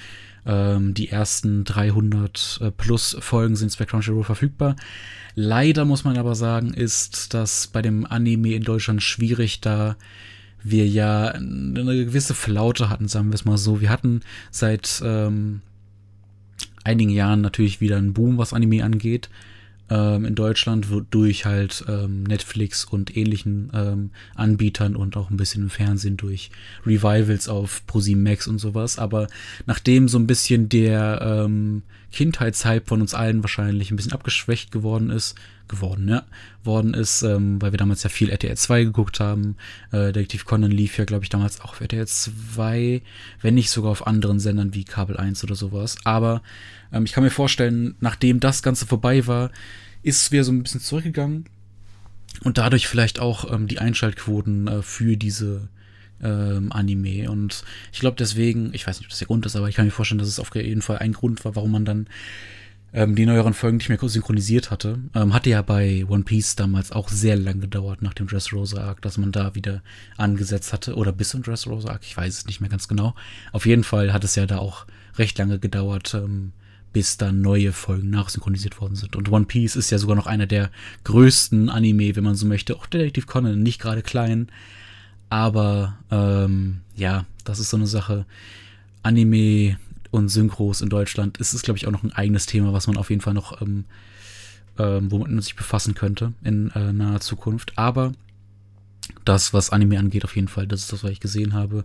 ähm, 0.49 0.95
die 0.95 1.11
ersten 1.11 1.65
300 1.65 2.59
äh, 2.61 2.71
plus 2.73 3.17
Folgen 3.21 3.55
sind 3.55 3.77
bei 3.79 3.85
Crunchyroll 3.85 4.25
verfügbar. 4.25 4.75
Leider 5.35 5.85
muss 5.85 6.03
man 6.03 6.17
aber 6.17 6.35
sagen, 6.35 6.73
ist 6.73 7.35
das 7.35 7.69
bei 7.69 7.83
dem 7.83 8.05
Anime 8.07 8.55
in 8.55 8.65
Deutschland 8.65 9.03
schwierig, 9.03 9.61
da 9.61 9.97
wir 10.65 10.89
ja 10.89 11.29
eine 11.29 12.05
gewisse 12.07 12.35
Flaute 12.35 12.91
hatten, 12.91 13.07
sagen 13.07 13.29
wir 13.29 13.35
es 13.35 13.45
mal 13.45 13.59
so. 13.59 13.81
Wir 13.81 13.91
hatten 13.91 14.23
seit 14.51 15.01
ähm, 15.05 15.61
einigen 16.83 17.11
Jahren 17.11 17.43
natürlich 17.43 17.81
wieder 17.81 17.97
einen 17.99 18.15
Boom, 18.15 18.39
was 18.39 18.53
Anime 18.53 18.83
angeht 18.83 19.29
ähm, 19.91 20.25
in 20.25 20.35
Deutschland 20.35 20.87
durch 21.11 21.45
halt 21.45 21.85
ähm, 21.89 22.23
Netflix 22.25 22.85
und 22.85 23.17
ähnlichen 23.17 23.71
ähm, 23.75 24.11
Anbietern 24.35 24.97
und 24.97 25.17
auch 25.17 25.31
ein 25.31 25.37
bisschen 25.37 25.65
im 25.65 25.71
Fernsehen 25.71 26.17
durch 26.17 26.51
Revivals 26.87 27.49
auf 27.49 27.87
ProSieben 27.87 28.23
Max 28.23 28.47
und 28.47 28.59
sowas. 28.59 28.99
Aber 28.99 29.29
nachdem 29.67 30.09
so 30.09 30.19
ein 30.19 30.27
bisschen 30.27 30.69
der 30.69 31.21
ähm, 31.23 31.83
Kindheitshype 32.13 32.87
von 32.87 33.01
uns 33.01 33.15
allen 33.15 33.43
wahrscheinlich 33.43 33.91
ein 33.91 33.97
bisschen 33.97 34.13
abgeschwächt 34.13 34.73
geworden 34.73 35.11
ist, 35.11 35.35
geworden, 35.69 36.09
ja, 36.09 36.25
worden 36.65 36.95
ist, 36.95 37.23
ähm, 37.23 37.61
weil 37.61 37.73
wir 37.73 37.79
damals 37.79 38.03
ja 38.03 38.09
viel 38.09 38.31
RTL 38.31 38.57
2 38.57 38.85
geguckt 38.85 39.21
haben. 39.21 39.57
Äh, 39.93 40.13
Detektiv 40.13 40.45
Conan 40.45 40.71
lief 40.71 40.97
ja, 40.99 41.05
glaube 41.05 41.25
ich, 41.25 41.29
damals 41.29 41.61
auch 41.61 41.73
auf 41.73 41.81
RTL 41.81 42.07
2, 42.07 43.03
wenn 43.43 43.55
nicht 43.55 43.71
sogar 43.71 43.91
auf 43.91 44.07
anderen 44.07 44.41
Sendern 44.41 44.75
wie 44.75 44.85
Kabel 44.85 45.17
1 45.17 45.45
oder 45.45 45.55
sowas. 45.55 45.97
Aber 46.05 46.43
ähm, 46.93 47.05
ich 47.05 47.13
kann 47.13 47.25
mir 47.25 47.31
vorstellen, 47.31 47.95
nachdem 48.01 48.41
das 48.41 48.63
Ganze 48.63 48.87
vorbei 48.87 49.27
war, 49.27 49.51
ist 50.03 50.23
es 50.23 50.33
wieder 50.33 50.45
so 50.45 50.53
ein 50.53 50.63
bisschen 50.63 50.81
zurückgegangen 50.81 51.45
und 52.43 52.59
dadurch 52.59 52.89
vielleicht 52.89 53.21
auch 53.21 53.53
ähm, 53.53 53.67
die 53.67 53.79
Einschaltquoten 53.79 54.69
äh, 54.69 54.83
für 54.83 55.17
diese 55.17 55.69
ähm, 56.23 56.73
Anime. 56.73 57.31
Und 57.31 57.65
ich 57.93 58.01
glaube 58.01 58.17
deswegen, 58.19 58.73
ich 58.75 58.87
weiß 58.87 58.99
nicht, 58.99 59.07
ob 59.07 59.11
das 59.11 59.19
der 59.19 59.27
Grund 59.27 59.47
ist, 59.47 59.57
aber 59.57 59.69
ich 59.69 59.77
kann 59.77 59.85
mir 59.85 59.91
vorstellen, 59.91 60.19
dass 60.19 60.29
es 60.29 60.41
auf 60.41 60.55
jeden 60.55 60.83
Fall 60.83 60.99
ein 60.99 61.13
Grund 61.13 61.45
war, 61.45 61.57
warum 61.57 61.73
man 61.73 61.85
dann 61.85 62.09
ähm, 62.93 63.15
die 63.15 63.27
neueren 63.27 63.55
Folgen 63.55 63.77
nicht 63.77 63.89
mehr 63.89 63.99
synchronisiert 64.01 64.71
hatte. 64.71 64.99
Ähm, 65.15 65.35
hatte 65.35 65.51
ja 65.51 65.63
bei 65.63 66.05
One 66.09 66.25
Piece 66.25 66.57
damals 66.57 66.93
auch 66.93 67.09
sehr 67.09 67.37
lang 67.37 67.61
gedauert 67.61 68.03
nach 68.03 68.15
dem 68.15 68.27
Dressrosa 68.27 68.83
Arc, 68.83 69.03
dass 69.03 69.19
man 69.19 69.33
da 69.33 69.55
wieder 69.55 69.83
angesetzt 70.17 70.73
hatte. 70.73 70.95
Oder 70.95 71.13
bis 71.13 71.31
zum 71.31 71.43
Dressrosa 71.43 71.91
Arc, 71.91 72.03
ich 72.05 72.17
weiß 72.17 72.39
es 72.39 72.47
nicht 72.47 72.61
mehr 72.61 72.71
ganz 72.71 72.89
genau. 72.89 73.15
Auf 73.53 73.67
jeden 73.67 73.85
Fall 73.85 74.13
hat 74.13 74.25
es 74.25 74.35
ja 74.37 74.47
da 74.47 74.59
auch 74.59 74.87
recht 75.17 75.37
lange 75.39 75.59
gedauert, 75.59 76.15
ähm, 76.15 76.53
bis 76.93 77.19
dann 77.19 77.43
neue 77.43 77.73
Folgen 77.73 78.09
nachsynchronisiert 78.11 78.81
worden 78.81 78.97
sind. 78.97 79.15
Und 79.17 79.31
One 79.31 79.45
Piece 79.45 79.77
ist 79.77 79.91
ja 79.91 79.99
sogar 79.99 80.17
noch 80.17 80.27
einer 80.27 80.47
der 80.47 80.71
größten 81.05 81.69
Anime, 81.69 82.17
wenn 82.17 82.25
man 82.25 82.35
so 82.35 82.47
möchte. 82.47 82.77
Auch 82.77 82.87
Detective 82.87 83.27
Conan, 83.27 83.63
nicht 83.63 83.81
gerade 83.81 84.03
klein. 84.03 84.49
Aber 85.31 85.99
ähm, 86.11 86.81
ja, 86.97 87.25
das 87.45 87.59
ist 87.59 87.71
so 87.71 87.77
eine 87.77 87.87
Sache. 87.87 88.27
Anime 89.03 89.79
und 90.11 90.29
Synchros 90.29 90.81
in 90.81 90.89
Deutschland 90.89 91.39
ist 91.39 91.53
es, 91.53 91.63
glaube 91.63 91.79
ich, 91.79 91.87
auch 91.87 91.93
noch 91.93 92.03
ein 92.03 92.13
eigenes 92.13 92.47
Thema, 92.47 92.73
was 92.73 92.87
man 92.87 92.97
auf 92.97 93.11
jeden 93.11 93.21
Fall 93.21 93.35
noch, 93.35 93.61
ähm, 93.61 93.85
ähm, 94.79 95.11
womit 95.11 95.29
man 95.29 95.41
sich 95.41 95.57
befassen 95.57 95.95
könnte 95.95 96.33
in 96.43 96.71
äh, 96.71 96.93
naher 96.93 97.21
Zukunft. 97.21 97.77
Aber 97.77 98.13
das, 99.25 99.53
was 99.53 99.71
Anime 99.71 99.99
angeht, 99.99 100.25
auf 100.25 100.37
jeden 100.37 100.49
Fall, 100.49 100.67
das 100.67 100.81
ist 100.81 100.93
das, 100.93 101.05
was 101.05 101.11
ich 101.11 101.21
gesehen 101.21 101.53
habe. 101.53 101.85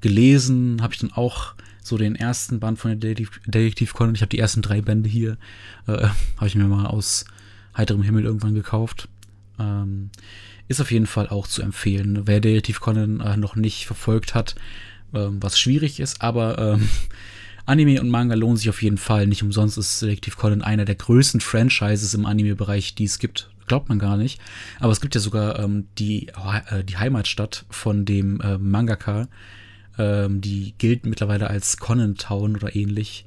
Gelesen 0.00 0.82
habe 0.82 0.94
ich 0.94 1.00
dann 1.00 1.12
auch 1.12 1.54
so 1.82 1.98
den 1.98 2.16
ersten 2.16 2.60
Band 2.60 2.78
von 2.78 2.98
der 2.98 3.14
Detektiv 3.46 3.92
Conan. 3.94 4.14
Ich 4.14 4.22
habe 4.22 4.30
die 4.30 4.38
ersten 4.38 4.62
drei 4.62 4.80
Bände 4.80 5.08
hier, 5.08 5.36
äh, 5.86 6.08
habe 6.36 6.46
ich 6.46 6.54
mir 6.54 6.64
mal 6.64 6.86
aus 6.86 7.24
heiterem 7.76 8.02
Himmel 8.02 8.24
irgendwann 8.24 8.54
gekauft. 8.54 9.08
Ähm, 9.58 10.10
ist 10.68 10.80
auf 10.80 10.90
jeden 10.90 11.06
Fall 11.06 11.28
auch 11.28 11.46
zu 11.46 11.62
empfehlen. 11.62 12.26
Wer 12.26 12.40
Detektiv 12.40 12.80
Conan 12.80 13.20
äh, 13.20 13.36
noch 13.36 13.56
nicht 13.56 13.86
verfolgt 13.86 14.34
hat, 14.34 14.54
ähm, 15.12 15.42
was 15.42 15.58
schwierig 15.58 16.00
ist, 16.00 16.22
aber 16.22 16.58
ähm, 16.58 16.88
Anime 17.66 18.00
und 18.00 18.10
Manga 18.10 18.34
lohnen 18.34 18.56
sich 18.56 18.68
auf 18.68 18.82
jeden 18.82 18.98
Fall. 18.98 19.26
Nicht 19.26 19.42
umsonst 19.42 19.78
ist 19.78 20.02
Detektiv 20.02 20.36
Conan 20.36 20.62
einer 20.62 20.84
der 20.84 20.96
größten 20.96 21.40
Franchises 21.40 22.12
im 22.14 22.26
Anime-Bereich, 22.26 22.94
die 22.94 23.04
es 23.04 23.18
gibt. 23.18 23.50
Glaubt 23.66 23.88
man 23.88 23.98
gar 23.98 24.18
nicht. 24.18 24.40
Aber 24.80 24.92
es 24.92 25.00
gibt 25.00 25.14
ja 25.14 25.20
sogar 25.20 25.58
ähm, 25.58 25.86
die, 25.98 26.28
äh, 26.70 26.84
die 26.84 26.98
Heimatstadt 26.98 27.64
von 27.70 28.04
dem 28.04 28.40
äh, 28.42 28.58
Mangaka. 28.58 29.28
Ähm, 29.96 30.42
die 30.42 30.74
gilt 30.76 31.06
mittlerweile 31.06 31.48
als 31.48 31.78
Conan 31.78 32.16
Town 32.16 32.56
oder 32.56 32.76
ähnlich. 32.76 33.24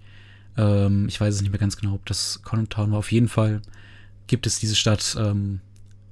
Ähm, 0.55 1.07
ich 1.07 1.19
weiß 1.19 1.33
es 1.33 1.41
nicht 1.41 1.51
mehr 1.51 1.59
ganz 1.59 1.77
genau, 1.77 1.93
ob 1.95 2.05
das 2.05 2.41
Conan 2.43 2.69
Town 2.69 2.91
war. 2.91 2.99
Auf 2.99 3.11
jeden 3.11 3.29
Fall 3.29 3.61
gibt 4.27 4.45
es 4.45 4.59
diese 4.59 4.75
Stadt 4.75 5.15
ähm, 5.19 5.61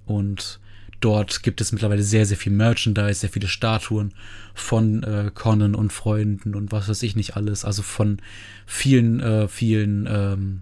und 0.08 0.60
dort 1.06 1.44
gibt 1.44 1.62
es 1.62 1.72
mittlerweile 1.72 2.02
sehr, 2.02 2.26
sehr 2.26 2.36
viel 2.36 2.52
Merchandise, 2.52 3.20
sehr 3.20 3.30
viele 3.30 3.48
Statuen 3.48 4.12
von 4.56 5.04
äh, 5.04 5.30
Conan 5.32 5.76
und 5.76 5.94
Freunden 5.94 6.56
und 6.56 6.72
was 6.72 6.90
weiß 6.90 7.04
ich 7.04 7.16
nicht 7.16 7.36
alles. 7.36 7.64
Also 7.64 7.84
von 7.84 8.18
vielen, 8.66 9.20
äh, 9.20 9.48
vielen 9.48 10.08
ähm, 10.10 10.62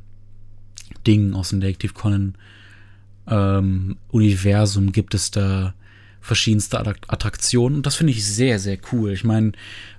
Dingen 1.07 1.33
aus 1.33 1.49
dem 1.49 1.61
Detective 1.61 1.93
Conan 1.93 2.35
ähm, 3.25 3.95
Universum 4.09 4.91
gibt 4.91 5.13
es 5.15 5.31
da 5.31 5.73
verschiedenste 6.19 6.77
Attraktionen. 6.77 7.77
Und 7.77 7.85
das 7.85 7.95
finde 7.95 8.11
ich 8.11 8.25
sehr, 8.25 8.59
sehr 8.59 8.77
cool. 8.91 9.13
Ich 9.13 9.23
meine, 9.23 9.53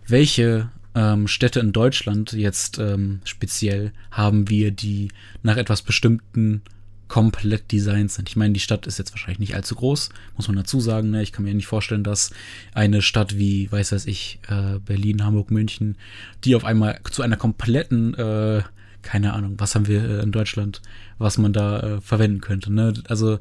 welche 0.07 0.71
ähm, 0.95 1.27
Städte 1.27 1.61
in 1.61 1.73
Deutschland 1.73 2.33
jetzt 2.33 2.79
ähm, 2.79 3.21
speziell 3.25 3.93
haben 4.11 4.51
wir, 4.51 4.73
die 4.73 5.09
nach 5.43 5.57
etwas 5.57 5.81
bestimmten 5.81 6.61
komplett 7.09 7.71
designt 7.71 8.11
sind. 8.11 8.29
Ich 8.29 8.37
meine, 8.37 8.55
die 8.55 8.61
Stadt 8.61 8.87
ist 8.87 8.99
jetzt 8.99 9.13
wahrscheinlich 9.13 9.39
nicht 9.39 9.55
allzu 9.55 9.75
groß, 9.75 10.09
muss 10.37 10.49
man 10.49 10.57
dazu 10.57 10.81
sagen. 10.81 11.11
Ne? 11.11 11.23
Ich 11.23 11.33
kann 11.33 11.45
mir 11.45 11.55
nicht 11.55 11.67
vorstellen, 11.67 12.05
dass 12.05 12.31
eine 12.73 13.03
Stadt 13.03 13.37
wie, 13.37 13.71
weiß 13.71 13.93
weiß 13.93 14.07
ich, 14.07 14.39
äh, 14.49 14.79
Berlin, 14.79 15.25
Hamburg, 15.25 15.51
München, 15.51 15.97
die 16.45 16.57
auf 16.57 16.65
einmal 16.65 16.99
zu 17.11 17.23
einer 17.23 17.37
kompletten, 17.37 18.15
äh, 18.15 18.63
keine 19.03 19.35
Ahnung, 19.35 19.55
was 19.59 19.75
haben 19.75 19.87
wir 19.87 20.03
äh, 20.03 20.23
in 20.23 20.33
Deutschland, 20.33 20.81
was 21.19 21.37
man 21.37 21.53
da 21.53 21.81
äh, 21.81 22.01
verwenden 22.01 22.41
könnte. 22.41 22.73
Ne? 22.73 22.95
Also 23.09 23.39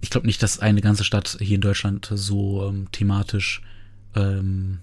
ich 0.00 0.10
glaube 0.10 0.26
nicht, 0.26 0.42
dass 0.42 0.60
eine 0.60 0.80
ganze 0.80 1.04
Stadt 1.04 1.38
hier 1.40 1.56
in 1.56 1.60
Deutschland 1.62 2.10
so 2.12 2.68
ähm, 2.68 2.88
thematisch 2.92 3.62
ähm, 4.14 4.78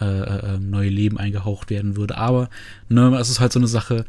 äh, 0.00 0.04
äh, 0.04 0.58
neue 0.58 0.90
Leben 0.90 1.16
eingehaucht 1.18 1.70
werden 1.70 1.96
würde. 1.96 2.18
Aber 2.18 2.50
ne, 2.88 3.16
es 3.18 3.30
ist 3.30 3.40
halt 3.40 3.52
so 3.52 3.58
eine 3.58 3.66
Sache, 3.66 4.04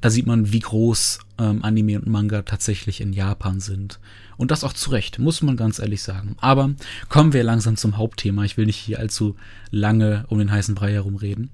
da 0.00 0.10
sieht 0.10 0.26
man, 0.26 0.52
wie 0.52 0.60
groß 0.60 1.20
ähm, 1.38 1.64
Anime 1.64 1.98
und 1.98 2.06
Manga 2.06 2.42
tatsächlich 2.42 3.00
in 3.00 3.12
Japan 3.12 3.60
sind. 3.60 3.98
Und 4.36 4.50
das 4.50 4.64
auch 4.64 4.72
zu 4.72 4.90
Recht, 4.90 5.18
muss 5.18 5.42
man 5.42 5.56
ganz 5.56 5.78
ehrlich 5.78 6.02
sagen. 6.02 6.36
Aber 6.40 6.74
kommen 7.08 7.32
wir 7.32 7.42
langsam 7.42 7.76
zum 7.76 7.96
Hauptthema. 7.96 8.44
Ich 8.44 8.56
will 8.56 8.66
nicht 8.66 8.76
hier 8.76 8.98
allzu 8.98 9.36
lange 9.70 10.24
um 10.28 10.38
den 10.38 10.50
heißen 10.50 10.74
Brei 10.74 10.92
herumreden. 10.92 11.50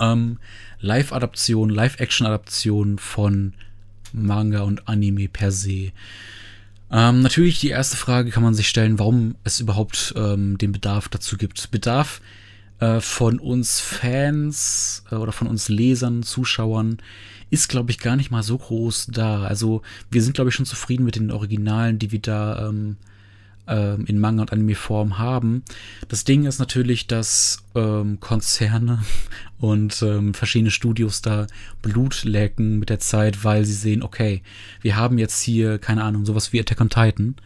Ähm, 0.00 0.38
Live-Adaption, 0.80 1.70
Live-Action-Adaption 1.70 2.98
von 2.98 3.54
Manga 4.12 4.62
und 4.62 4.88
Anime 4.88 5.28
per 5.28 5.52
se. 5.52 5.92
Ähm, 6.90 7.22
natürlich 7.22 7.60
die 7.60 7.70
erste 7.70 7.96
Frage 7.96 8.30
kann 8.30 8.42
man 8.42 8.54
sich 8.54 8.68
stellen, 8.68 8.98
warum 8.98 9.36
es 9.44 9.60
überhaupt 9.60 10.12
ähm, 10.16 10.58
den 10.58 10.72
Bedarf 10.72 11.08
dazu 11.08 11.36
gibt. 11.36 11.70
Bedarf 11.70 12.20
äh, 12.82 13.00
von 13.00 13.38
uns 13.38 13.78
Fans 13.78 15.04
äh, 15.12 15.14
oder 15.14 15.30
von 15.30 15.46
uns 15.46 15.68
Lesern, 15.68 16.24
Zuschauern 16.24 16.98
ist, 17.48 17.68
glaube 17.68 17.92
ich, 17.92 17.98
gar 17.98 18.16
nicht 18.16 18.32
mal 18.32 18.42
so 18.42 18.58
groß 18.58 19.06
da. 19.12 19.44
Also 19.44 19.82
wir 20.10 20.20
sind, 20.20 20.34
glaube 20.34 20.50
ich, 20.50 20.56
schon 20.56 20.66
zufrieden 20.66 21.04
mit 21.04 21.14
den 21.14 21.30
Originalen, 21.30 22.00
die 22.00 22.10
wir 22.10 22.18
da 22.18 22.68
ähm, 22.68 22.96
ähm, 23.68 24.04
in 24.06 24.18
Manga 24.18 24.42
und 24.42 24.52
Anime-Form 24.52 25.18
haben. 25.18 25.62
Das 26.08 26.24
Ding 26.24 26.44
ist 26.44 26.58
natürlich, 26.58 27.06
dass 27.06 27.62
ähm, 27.76 28.18
Konzerne 28.18 29.04
und 29.60 30.02
ähm, 30.02 30.34
verschiedene 30.34 30.72
Studios 30.72 31.22
da 31.22 31.46
Blut 31.82 32.24
lecken 32.24 32.80
mit 32.80 32.88
der 32.88 32.98
Zeit, 32.98 33.44
weil 33.44 33.64
sie 33.64 33.74
sehen, 33.74 34.02
okay, 34.02 34.42
wir 34.80 34.96
haben 34.96 35.18
jetzt 35.18 35.40
hier, 35.40 35.78
keine 35.78 36.02
Ahnung, 36.02 36.26
sowas 36.26 36.52
wie 36.52 36.58
Attack 36.58 36.80
on 36.80 36.90
Titan 36.90 37.36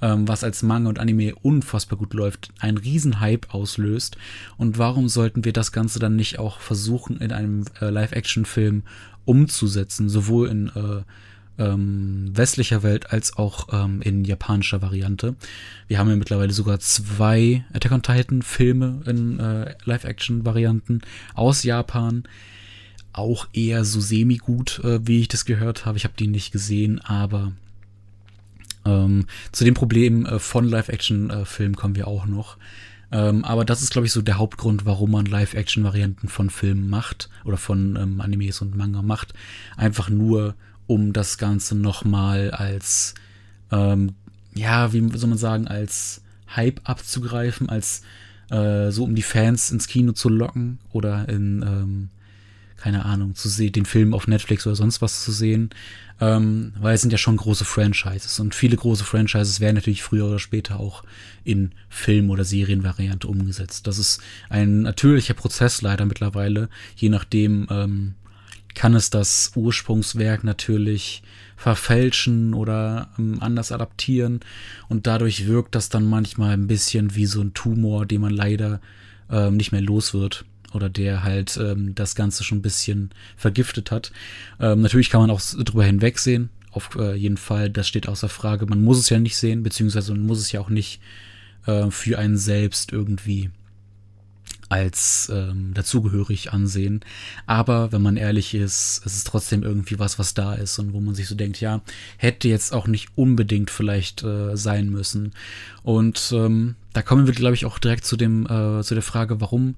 ähm, 0.00 0.28
was 0.28 0.44
als 0.44 0.62
Manga 0.62 0.88
und 0.88 0.98
Anime 0.98 1.34
unfassbar 1.42 1.98
gut 1.98 2.14
läuft, 2.14 2.50
einen 2.60 2.78
Riesenhype 2.78 3.52
auslöst. 3.52 4.16
Und 4.56 4.78
warum 4.78 5.08
sollten 5.08 5.44
wir 5.44 5.52
das 5.52 5.72
Ganze 5.72 5.98
dann 5.98 6.16
nicht 6.16 6.38
auch 6.38 6.60
versuchen, 6.60 7.18
in 7.18 7.32
einem 7.32 7.64
äh, 7.80 7.90
Live-Action-Film 7.90 8.82
umzusetzen, 9.24 10.08
sowohl 10.08 10.48
in 10.48 10.68
äh, 10.68 11.02
ähm, 11.58 12.30
westlicher 12.32 12.82
Welt 12.82 13.12
als 13.12 13.36
auch 13.36 13.68
ähm, 13.72 14.00
in 14.02 14.24
japanischer 14.24 14.80
Variante. 14.80 15.34
Wir 15.88 15.98
haben 15.98 16.08
ja 16.08 16.16
mittlerweile 16.16 16.52
sogar 16.52 16.78
zwei 16.78 17.64
Attack 17.72 17.92
on 17.92 18.02
Titan 18.02 18.42
Filme 18.42 19.02
in 19.06 19.40
äh, 19.40 19.74
Live-Action-Varianten 19.84 21.02
aus 21.34 21.64
Japan. 21.64 22.22
auch 23.12 23.48
eher 23.52 23.84
so 23.84 24.00
semi-gut, 24.00 24.80
äh, 24.84 25.00
wie 25.06 25.20
ich 25.20 25.28
das 25.28 25.44
gehört 25.44 25.84
habe. 25.84 25.98
Ich 25.98 26.04
habe 26.04 26.14
die 26.16 26.28
nicht 26.28 26.52
gesehen, 26.52 27.00
aber 27.00 27.52
ähm, 28.84 29.26
zu 29.52 29.64
dem 29.64 29.74
Problem 29.74 30.26
äh, 30.26 30.38
von 30.38 30.64
Live-Action-Filmen 30.64 31.76
kommen 31.76 31.96
wir 31.96 32.08
auch 32.08 32.26
noch. 32.26 32.56
Ähm, 33.10 33.44
aber 33.44 33.64
das 33.64 33.82
ist, 33.82 33.90
glaube 33.90 34.06
ich, 34.06 34.12
so 34.12 34.20
der 34.20 34.38
Hauptgrund, 34.38 34.84
warum 34.84 35.12
man 35.12 35.26
Live-Action-Varianten 35.26 36.28
von 36.28 36.50
Filmen 36.50 36.90
macht 36.90 37.30
oder 37.44 37.56
von 37.56 37.96
ähm, 37.96 38.20
Animes 38.20 38.60
und 38.60 38.76
Manga 38.76 39.02
macht. 39.02 39.32
Einfach 39.76 40.10
nur, 40.10 40.54
um 40.86 41.12
das 41.12 41.38
Ganze 41.38 41.74
nochmal 41.74 42.50
als, 42.50 43.14
ähm, 43.70 44.14
ja, 44.54 44.92
wie 44.92 45.16
soll 45.16 45.30
man 45.30 45.38
sagen, 45.38 45.68
als 45.68 46.22
Hype 46.54 46.80
abzugreifen, 46.84 47.68
als 47.68 48.02
äh, 48.50 48.90
so 48.90 49.04
um 49.04 49.14
die 49.14 49.22
Fans 49.22 49.70
ins 49.70 49.88
Kino 49.88 50.12
zu 50.12 50.28
locken 50.28 50.78
oder 50.92 51.28
in, 51.28 51.62
ähm, 51.62 52.08
keine 52.78 53.04
Ahnung, 53.04 53.34
zu 53.34 53.48
sehen, 53.48 53.72
den 53.72 53.84
Film 53.84 54.14
auf 54.14 54.26
Netflix 54.26 54.66
oder 54.66 54.76
sonst 54.76 55.02
was 55.02 55.24
zu 55.24 55.32
sehen. 55.32 55.70
Ähm, 56.20 56.72
weil 56.80 56.94
es 56.94 57.00
sind 57.00 57.12
ja 57.12 57.18
schon 57.18 57.36
große 57.36 57.64
Franchises 57.64 58.40
und 58.40 58.54
viele 58.54 58.76
große 58.76 59.04
Franchises 59.04 59.60
werden 59.60 59.76
natürlich 59.76 60.02
früher 60.02 60.26
oder 60.26 60.40
später 60.40 60.80
auch 60.80 61.04
in 61.44 61.72
Film- 61.88 62.30
oder 62.30 62.44
Serienvariante 62.44 63.28
umgesetzt. 63.28 63.86
Das 63.86 63.98
ist 63.98 64.20
ein 64.48 64.82
natürlicher 64.82 65.34
Prozess 65.34 65.80
leider 65.80 66.06
mittlerweile. 66.06 66.70
Je 66.96 67.08
nachdem 67.08 67.68
ähm, 67.70 68.14
kann 68.74 68.94
es 68.94 69.10
das 69.10 69.52
Ursprungswerk 69.54 70.42
natürlich 70.42 71.22
verfälschen 71.56 72.52
oder 72.52 73.10
ähm, 73.18 73.38
anders 73.40 73.70
adaptieren 73.70 74.40
und 74.88 75.06
dadurch 75.06 75.46
wirkt 75.46 75.74
das 75.76 75.88
dann 75.88 76.04
manchmal 76.04 76.52
ein 76.52 76.66
bisschen 76.66 77.14
wie 77.14 77.26
so 77.26 77.40
ein 77.40 77.54
Tumor, 77.54 78.06
den 78.06 78.20
man 78.20 78.32
leider 78.32 78.80
ähm, 79.30 79.56
nicht 79.56 79.70
mehr 79.70 79.82
los 79.82 80.14
wird 80.14 80.44
oder 80.72 80.88
der 80.88 81.22
halt 81.22 81.56
ähm, 81.56 81.94
das 81.94 82.14
Ganze 82.14 82.44
schon 82.44 82.58
ein 82.58 82.62
bisschen 82.62 83.10
vergiftet 83.36 83.90
hat. 83.90 84.12
Ähm, 84.60 84.82
natürlich 84.82 85.10
kann 85.10 85.20
man 85.20 85.30
auch 85.30 85.40
drüber 85.40 85.84
hinwegsehen, 85.84 86.50
auf 86.70 86.90
äh, 86.96 87.14
jeden 87.14 87.36
Fall, 87.36 87.70
das 87.70 87.88
steht 87.88 88.08
außer 88.08 88.28
Frage. 88.28 88.66
Man 88.66 88.82
muss 88.82 88.98
es 88.98 89.08
ja 89.08 89.18
nicht 89.18 89.36
sehen, 89.36 89.62
beziehungsweise 89.62 90.12
man 90.12 90.26
muss 90.26 90.40
es 90.40 90.52
ja 90.52 90.60
auch 90.60 90.68
nicht 90.68 91.00
äh, 91.66 91.90
für 91.90 92.18
einen 92.18 92.36
selbst 92.36 92.92
irgendwie 92.92 93.50
als 94.68 95.30
ähm, 95.34 95.72
dazugehörig 95.72 96.52
ansehen. 96.52 97.00
Aber 97.46 97.90
wenn 97.92 98.02
man 98.02 98.16
ehrlich 98.16 98.54
ist, 98.54 99.02
es 99.04 99.16
ist 99.16 99.26
trotzdem 99.26 99.62
irgendwie 99.62 99.98
was, 99.98 100.18
was 100.18 100.34
da 100.34 100.54
ist 100.54 100.78
und 100.78 100.92
wo 100.92 101.00
man 101.00 101.14
sich 101.14 101.26
so 101.26 101.34
denkt, 101.34 101.60
ja, 101.60 101.80
hätte 102.18 102.48
jetzt 102.48 102.72
auch 102.72 102.86
nicht 102.86 103.08
unbedingt 103.14 103.70
vielleicht 103.70 104.22
äh, 104.24 104.56
sein 104.56 104.90
müssen. 104.90 105.32
Und 105.82 106.32
ähm, 106.34 106.76
da 106.92 107.02
kommen 107.02 107.26
wir, 107.26 107.34
glaube 107.34 107.54
ich, 107.54 107.64
auch 107.64 107.78
direkt 107.78 108.04
zu 108.04 108.16
dem 108.16 108.44
äh, 108.44 108.82
zu 108.82 108.94
der 108.94 109.02
Frage, 109.02 109.40
warum 109.40 109.76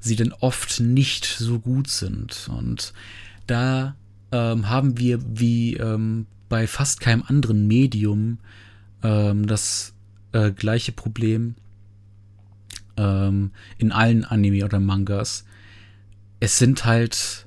sie 0.00 0.16
denn 0.16 0.32
oft 0.32 0.80
nicht 0.80 1.26
so 1.26 1.60
gut 1.60 1.88
sind. 1.88 2.48
Und 2.50 2.92
da 3.46 3.94
ähm, 4.32 4.68
haben 4.68 4.98
wir 4.98 5.20
wie 5.26 5.76
ähm, 5.76 6.26
bei 6.48 6.66
fast 6.66 7.00
keinem 7.00 7.22
anderen 7.26 7.66
Medium 7.66 8.38
ähm, 9.02 9.46
das 9.46 9.94
äh, 10.32 10.50
gleiche 10.50 10.92
Problem 10.92 11.54
ähm, 12.96 13.52
in 13.78 13.92
allen 13.92 14.24
Anime 14.24 14.64
oder 14.64 14.80
Mangas. 14.80 15.44
Es 16.40 16.58
sind 16.58 16.84
halt 16.84 17.46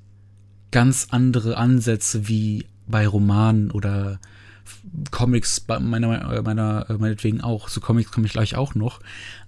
ganz 0.72 1.08
andere 1.12 1.58
Ansätze 1.58 2.28
wie 2.28 2.66
bei 2.88 3.08
Romanen 3.08 3.72
oder 3.72 4.20
Comics 5.12 5.66
meiner, 5.68 6.42
meiner, 6.42 6.86
meinetwegen 6.98 7.42
auch. 7.42 7.70
Zu 7.70 7.82
Comics 7.82 8.12
komme 8.12 8.28
ich 8.28 8.34
gleich 8.34 8.56
auch 8.56 8.76
noch. 8.76 9.00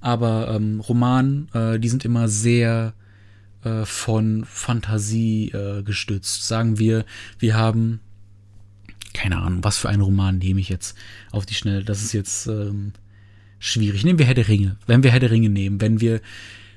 Aber 0.01 0.53
ähm, 0.55 0.79
Roman, 0.79 1.49
äh, 1.53 1.79
die 1.79 1.89
sind 1.89 2.05
immer 2.05 2.27
sehr 2.27 2.93
äh, 3.63 3.85
von 3.85 4.43
Fantasie 4.45 5.49
äh, 5.49 5.83
gestützt. 5.83 6.47
Sagen 6.47 6.79
wir, 6.79 7.05
wir 7.39 7.55
haben 7.55 7.99
keine 9.15 9.37
Ahnung, 9.37 9.63
was 9.63 9.77
für 9.77 9.89
einen 9.89 10.01
Roman 10.01 10.37
nehme 10.37 10.59
ich 10.59 10.69
jetzt 10.69 10.95
auf 11.31 11.45
die 11.45 11.53
Schnelle. 11.53 11.83
Das 11.83 12.03
ist 12.03 12.13
jetzt 12.13 12.47
ähm, 12.47 12.91
schwierig. 13.59 14.03
Nehmen 14.03 14.19
wir 14.19 14.25
Herr 14.25 14.33
der 14.33 14.47
Ringe. 14.47 14.77
Wenn 14.85 15.03
wir 15.03 15.11
Herr 15.11 15.19
der 15.19 15.31
Ringe 15.31 15.49
nehmen, 15.49 15.81
wenn 15.81 16.01
wir 16.01 16.15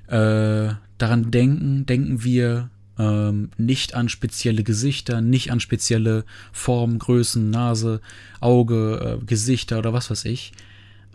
äh, 0.07 0.75
daran 0.99 1.31
denken, 1.31 1.85
denken 1.85 2.25
wir 2.25 2.71
ähm, 2.99 3.51
nicht 3.57 3.95
an 3.95 4.09
spezielle 4.09 4.65
Gesichter, 4.65 5.21
nicht 5.21 5.53
an 5.53 5.61
spezielle 5.61 6.25
Formen, 6.53 6.99
Größen, 6.99 7.51
Nase, 7.51 8.01
Auge, 8.41 9.19
äh, 9.21 9.25
Gesichter 9.25 9.79
oder 9.79 9.93
was 9.93 10.11
weiß 10.11 10.25
ich, 10.25 10.53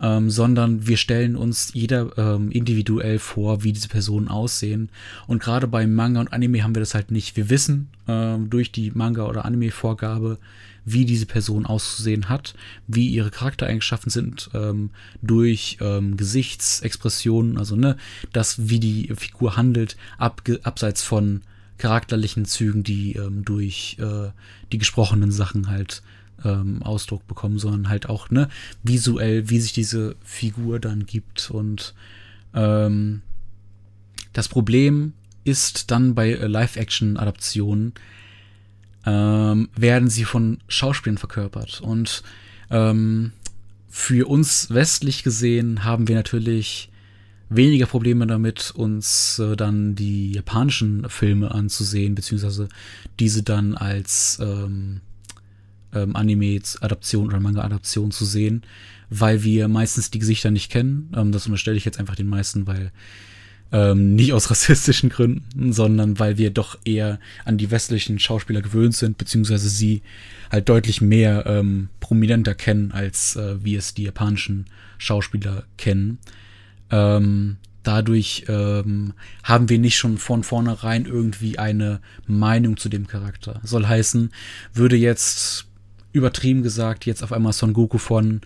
ähm, 0.00 0.30
sondern 0.30 0.86
wir 0.86 0.96
stellen 0.96 1.36
uns 1.36 1.72
jeder 1.72 2.16
ähm, 2.18 2.50
individuell 2.50 3.18
vor, 3.18 3.62
wie 3.62 3.72
diese 3.72 3.88
Personen 3.88 4.28
aussehen. 4.28 4.88
Und 5.26 5.42
gerade 5.42 5.68
bei 5.68 5.86
Manga 5.86 6.20
und 6.20 6.32
Anime 6.32 6.62
haben 6.62 6.74
wir 6.74 6.80
das 6.80 6.94
halt 6.94 7.10
nicht. 7.10 7.36
Wir 7.36 7.50
wissen 7.50 7.88
ähm, 8.08 8.50
durch 8.50 8.72
die 8.72 8.90
Manga- 8.90 9.26
oder 9.26 9.44
Anime-Vorgabe, 9.44 10.38
wie 10.84 11.04
diese 11.04 11.26
Person 11.26 11.64
auszusehen 11.64 12.28
hat, 12.28 12.54
wie 12.86 13.08
ihre 13.08 13.30
Charaktereigenschaften 13.30 14.10
sind, 14.10 14.50
ähm, 14.52 14.90
durch 15.22 15.78
ähm, 15.80 16.16
Gesichtsexpressionen, 16.16 17.56
also 17.56 17.76
ne, 17.76 17.96
das, 18.32 18.68
wie 18.68 18.80
die 18.80 19.12
Figur 19.16 19.56
handelt, 19.56 19.96
ab, 20.18 20.42
abseits 20.62 21.02
von 21.02 21.42
charakterlichen 21.84 22.46
Zügen, 22.46 22.82
die 22.82 23.12
ähm, 23.12 23.44
durch 23.44 23.98
äh, 24.00 24.30
die 24.72 24.78
gesprochenen 24.78 25.30
Sachen 25.30 25.68
halt 25.68 26.02
ähm, 26.42 26.82
Ausdruck 26.82 27.28
bekommen, 27.28 27.58
sondern 27.58 27.90
halt 27.90 28.08
auch 28.08 28.30
ne 28.30 28.48
visuell, 28.82 29.50
wie 29.50 29.60
sich 29.60 29.74
diese 29.74 30.16
Figur 30.24 30.80
dann 30.80 31.04
gibt 31.04 31.50
und 31.50 31.92
ähm, 32.54 33.20
das 34.32 34.48
Problem 34.48 35.12
ist 35.44 35.90
dann 35.90 36.14
bei 36.14 36.32
Live-Action-Adaptionen, 36.32 37.92
ähm, 39.04 39.68
werden 39.76 40.08
sie 40.08 40.24
von 40.24 40.58
Schauspielern 40.66 41.18
verkörpert. 41.18 41.82
Und 41.82 42.22
ähm, 42.70 43.32
für 43.90 44.26
uns 44.26 44.70
westlich 44.70 45.22
gesehen 45.22 45.84
haben 45.84 46.08
wir 46.08 46.16
natürlich 46.16 46.88
weniger 47.48 47.86
Probleme 47.86 48.26
damit, 48.26 48.72
uns 48.74 49.38
äh, 49.38 49.56
dann 49.56 49.94
die 49.94 50.32
japanischen 50.32 51.08
Filme 51.08 51.52
anzusehen, 51.52 52.14
beziehungsweise 52.14 52.68
diese 53.20 53.42
dann 53.42 53.74
als 53.74 54.38
ähm, 54.40 55.00
ähm, 55.94 56.16
Anime-Adaption 56.16 57.26
oder 57.28 57.40
Manga-Adaption 57.40 58.10
zu 58.10 58.24
sehen, 58.24 58.62
weil 59.10 59.42
wir 59.44 59.68
meistens 59.68 60.10
die 60.10 60.18
Gesichter 60.18 60.50
nicht 60.50 60.70
kennen. 60.70 61.12
Ähm, 61.14 61.32
das 61.32 61.46
unterstelle 61.46 61.76
ich 61.76 61.84
jetzt 61.84 62.00
einfach 62.00 62.16
den 62.16 62.28
meisten, 62.28 62.66
weil 62.66 62.90
ähm, 63.72 64.14
nicht 64.14 64.32
aus 64.32 64.50
rassistischen 64.50 65.10
Gründen, 65.10 65.72
sondern 65.72 66.18
weil 66.18 66.38
wir 66.38 66.50
doch 66.50 66.78
eher 66.84 67.18
an 67.44 67.58
die 67.58 67.70
westlichen 67.70 68.18
Schauspieler 68.18 68.62
gewöhnt 68.62 68.94
sind, 68.94 69.18
beziehungsweise 69.18 69.68
sie 69.68 70.02
halt 70.50 70.68
deutlich 70.68 71.00
mehr 71.00 71.44
ähm, 71.46 71.88
prominenter 72.00 72.54
kennen, 72.54 72.92
als 72.92 73.36
äh, 73.36 73.62
wir 73.64 73.78
es 73.78 73.94
die 73.94 74.04
japanischen 74.04 74.66
Schauspieler 74.98 75.64
kennen. 75.76 76.18
Ähm, 76.94 77.56
dadurch 77.82 78.44
ähm, 78.48 79.14
haben 79.42 79.68
wir 79.68 79.78
nicht 79.80 79.96
schon 79.96 80.18
von 80.18 80.44
vornherein 80.44 81.06
irgendwie 81.06 81.58
eine 81.58 82.00
Meinung 82.26 82.76
zu 82.76 82.88
dem 82.88 83.08
Charakter. 83.08 83.60
Soll 83.64 83.86
heißen, 83.86 84.30
würde 84.72 84.96
jetzt 84.96 85.66
übertrieben 86.12 86.62
gesagt 86.62 87.04
jetzt 87.04 87.24
auf 87.24 87.32
einmal 87.32 87.52
Son 87.52 87.72
Goku 87.72 87.98
von 87.98 88.40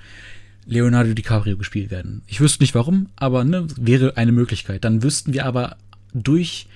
Leonardo 0.64 1.12
DiCaprio 1.12 1.58
gespielt 1.58 1.90
werden. 1.90 2.22
Ich 2.26 2.40
wüsste 2.40 2.62
nicht 2.62 2.74
warum, 2.74 3.08
aber 3.16 3.44
ne, 3.44 3.66
wäre 3.76 4.16
eine 4.16 4.32
Möglichkeit. 4.32 4.84
Dann 4.84 5.02
wüssten 5.02 5.34
wir 5.34 5.44
aber 5.44 5.76
durch 6.14 6.66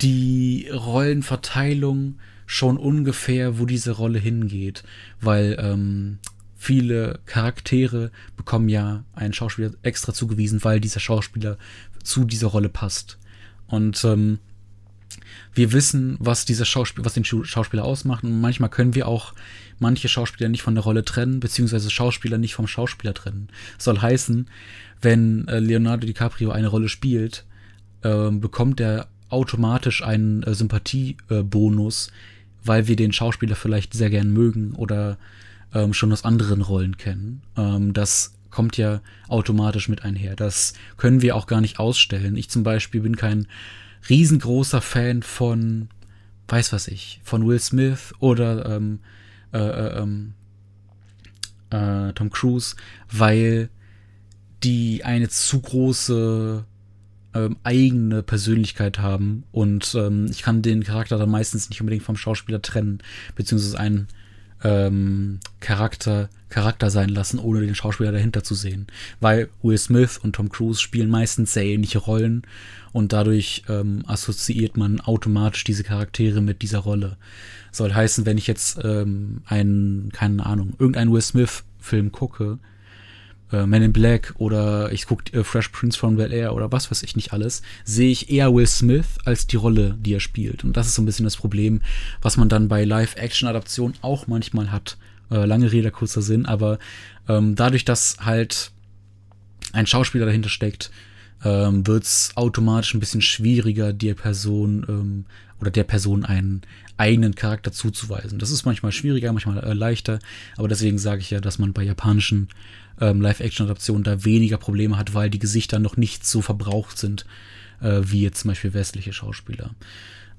die 0.00 0.68
Rollenverteilung 0.72 2.16
schon 2.46 2.76
ungefähr, 2.76 3.58
wo 3.58 3.66
diese 3.66 3.92
Rolle 3.92 4.18
hingeht, 4.18 4.82
weil 5.20 5.56
ähm, 5.60 6.18
viele 6.64 7.20
Charaktere 7.26 8.10
bekommen 8.36 8.68
ja 8.68 9.04
einen 9.12 9.34
Schauspieler 9.34 9.72
extra 9.82 10.14
zugewiesen, 10.14 10.64
weil 10.64 10.80
dieser 10.80 11.00
Schauspieler 11.00 11.58
zu 12.02 12.24
dieser 12.24 12.46
Rolle 12.48 12.70
passt. 12.70 13.18
Und 13.66 14.02
ähm, 14.04 14.38
wir 15.52 15.72
wissen, 15.72 16.16
was 16.20 16.46
dieser 16.46 16.64
Schauspieler, 16.64 17.04
was 17.04 17.14
den 17.14 17.24
Schauspieler 17.24 17.84
ausmacht. 17.84 18.24
Und 18.24 18.40
manchmal 18.40 18.70
können 18.70 18.94
wir 18.94 19.08
auch 19.08 19.34
manche 19.78 20.08
Schauspieler 20.08 20.48
nicht 20.48 20.62
von 20.62 20.74
der 20.74 20.84
Rolle 20.84 21.04
trennen, 21.04 21.40
beziehungsweise 21.40 21.90
Schauspieler 21.90 22.38
nicht 22.38 22.54
vom 22.54 22.66
Schauspieler 22.66 23.12
trennen. 23.12 23.48
Das 23.76 23.84
soll 23.84 24.00
heißen, 24.00 24.48
wenn 25.02 25.46
äh, 25.48 25.58
Leonardo 25.58 26.06
DiCaprio 26.06 26.50
eine 26.50 26.68
Rolle 26.68 26.88
spielt, 26.88 27.44
äh, 28.02 28.30
bekommt 28.30 28.80
er 28.80 29.08
automatisch 29.28 30.02
einen 30.02 30.42
äh, 30.44 30.54
Sympathiebonus, 30.54 32.10
weil 32.64 32.88
wir 32.88 32.96
den 32.96 33.12
Schauspieler 33.12 33.54
vielleicht 33.54 33.92
sehr 33.92 34.08
gern 34.08 34.32
mögen 34.32 34.72
oder 34.72 35.18
ähm, 35.74 35.92
schon 35.92 36.12
aus 36.12 36.24
anderen 36.24 36.62
Rollen 36.62 36.96
kennen. 36.96 37.42
Ähm, 37.56 37.92
das 37.92 38.34
kommt 38.50 38.76
ja 38.76 39.00
automatisch 39.28 39.88
mit 39.88 40.04
einher. 40.04 40.36
Das 40.36 40.74
können 40.96 41.22
wir 41.22 41.36
auch 41.36 41.46
gar 41.46 41.60
nicht 41.60 41.78
ausstellen. 41.78 42.36
Ich 42.36 42.48
zum 42.48 42.62
Beispiel 42.62 43.00
bin 43.00 43.16
kein 43.16 43.48
riesengroßer 44.08 44.80
Fan 44.80 45.22
von, 45.22 45.88
weiß 46.48 46.72
was 46.72 46.88
ich, 46.88 47.20
von 47.24 47.46
Will 47.46 47.58
Smith 47.58 48.14
oder 48.20 48.76
ähm, 48.76 49.00
äh, 49.52 49.58
äh, 49.58 49.98
ähm, 50.00 50.34
äh, 51.70 52.12
Tom 52.12 52.30
Cruise, 52.30 52.76
weil 53.10 53.70
die 54.62 55.04
eine 55.04 55.28
zu 55.28 55.60
große 55.60 56.64
ähm, 57.34 57.56
eigene 57.64 58.22
Persönlichkeit 58.22 59.00
haben 59.00 59.44
und 59.50 59.94
ähm, 59.96 60.26
ich 60.30 60.42
kann 60.42 60.62
den 60.62 60.84
Charakter 60.84 61.18
dann 61.18 61.30
meistens 61.30 61.68
nicht 61.68 61.80
unbedingt 61.80 62.04
vom 62.04 62.16
Schauspieler 62.16 62.62
trennen, 62.62 63.00
beziehungsweise 63.34 63.78
einen 63.78 64.06
ähm, 64.64 65.40
Charakter 65.60 66.28
Charakter 66.54 66.88
sein 66.88 67.08
lassen, 67.08 67.40
ohne 67.40 67.62
den 67.62 67.74
Schauspieler 67.74 68.12
dahinter 68.12 68.44
zu 68.44 68.54
sehen. 68.54 68.86
Weil 69.20 69.48
Will 69.62 69.76
Smith 69.76 70.18
und 70.22 70.36
Tom 70.36 70.50
Cruise 70.50 70.80
spielen 70.80 71.10
meistens 71.10 71.52
sehr 71.52 71.64
ähnliche 71.64 71.98
Rollen 71.98 72.42
und 72.92 73.12
dadurch 73.12 73.64
ähm, 73.68 74.04
assoziiert 74.06 74.76
man 74.76 75.00
automatisch 75.00 75.64
diese 75.64 75.82
Charaktere 75.82 76.40
mit 76.40 76.62
dieser 76.62 76.78
Rolle. 76.78 77.16
Soll 77.72 77.92
heißen, 77.92 78.24
wenn 78.24 78.38
ich 78.38 78.46
jetzt 78.46 78.78
ähm, 78.84 79.42
einen, 79.46 80.10
keine 80.12 80.46
Ahnung, 80.46 80.74
irgendeinen 80.78 81.12
Will 81.12 81.22
Smith-Film 81.22 82.12
gucke, 82.12 82.60
äh, 83.54 83.66
Man 83.66 83.82
in 83.82 83.92
Black 83.92 84.34
oder 84.38 84.92
ich 84.92 85.06
gucke 85.06 85.32
äh, 85.32 85.44
Fresh 85.44 85.68
Prince 85.68 85.98
from 85.98 86.16
Bel 86.16 86.32
Air 86.32 86.54
oder 86.54 86.72
was 86.72 86.90
weiß 86.90 87.02
ich 87.02 87.16
nicht 87.16 87.32
alles, 87.32 87.62
sehe 87.84 88.10
ich 88.10 88.30
eher 88.30 88.54
Will 88.54 88.66
Smith 88.66 89.18
als 89.24 89.46
die 89.46 89.56
Rolle, 89.56 89.96
die 90.00 90.14
er 90.14 90.20
spielt. 90.20 90.64
Und 90.64 90.76
das 90.76 90.86
ist 90.86 90.94
so 90.94 91.02
ein 91.02 91.06
bisschen 91.06 91.24
das 91.24 91.36
Problem, 91.36 91.80
was 92.22 92.36
man 92.36 92.48
dann 92.48 92.68
bei 92.68 92.84
Live-Action-Adaptionen 92.84 93.96
auch 94.02 94.26
manchmal 94.26 94.72
hat. 94.72 94.96
Äh, 95.30 95.46
lange 95.46 95.72
Rede, 95.72 95.90
kurzer 95.90 96.22
Sinn, 96.22 96.46
aber 96.46 96.78
ähm, 97.28 97.54
dadurch, 97.54 97.84
dass 97.84 98.18
halt 98.20 98.72
ein 99.72 99.86
Schauspieler 99.86 100.26
dahinter 100.26 100.50
steckt, 100.50 100.90
ähm, 101.44 101.86
wird 101.86 102.04
es 102.04 102.32
automatisch 102.34 102.94
ein 102.94 103.00
bisschen 103.00 103.22
schwieriger, 103.22 103.92
der 103.92 104.14
Person 104.14 104.84
ähm, 104.88 105.24
oder 105.60 105.70
der 105.70 105.84
Person 105.84 106.24
einen 106.24 106.62
eigenen 106.96 107.34
Charakter 107.34 107.72
zuzuweisen. 107.72 108.38
Das 108.38 108.50
ist 108.50 108.64
manchmal 108.64 108.92
schwieriger, 108.92 109.32
manchmal 109.32 109.62
äh, 109.64 109.72
leichter, 109.72 110.18
aber 110.56 110.68
deswegen 110.68 110.98
sage 110.98 111.20
ich 111.20 111.30
ja, 111.30 111.40
dass 111.40 111.58
man 111.58 111.72
bei 111.72 111.82
japanischen 111.82 112.48
ähm, 113.00 113.20
Live-Action-Adaptionen 113.20 114.04
da 114.04 114.24
weniger 114.24 114.56
Probleme 114.56 114.96
hat, 114.96 115.14
weil 115.14 115.30
die 115.30 115.38
Gesichter 115.38 115.78
noch 115.78 115.96
nicht 115.96 116.26
so 116.26 116.42
verbraucht 116.42 116.98
sind 116.98 117.26
äh, 117.80 118.00
wie 118.04 118.22
jetzt 118.22 118.40
zum 118.40 118.48
Beispiel 118.48 118.74
westliche 118.74 119.12
Schauspieler. 119.12 119.70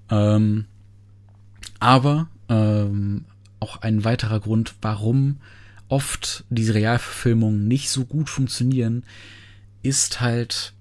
Ähm, 0.10 0.66
aber 1.80 2.28
ähm, 2.50 3.26
auch 3.60 3.82
ein 3.82 4.04
weiterer 4.04 4.40
Grund, 4.40 4.76
warum 4.82 5.38
oft 5.88 6.44
diese 6.50 6.74
Realverfilmungen 6.74 7.68
nicht 7.68 7.90
so 7.90 8.06
gut 8.06 8.30
funktionieren, 8.30 9.04
ist 9.84 10.20
halt 10.20 10.74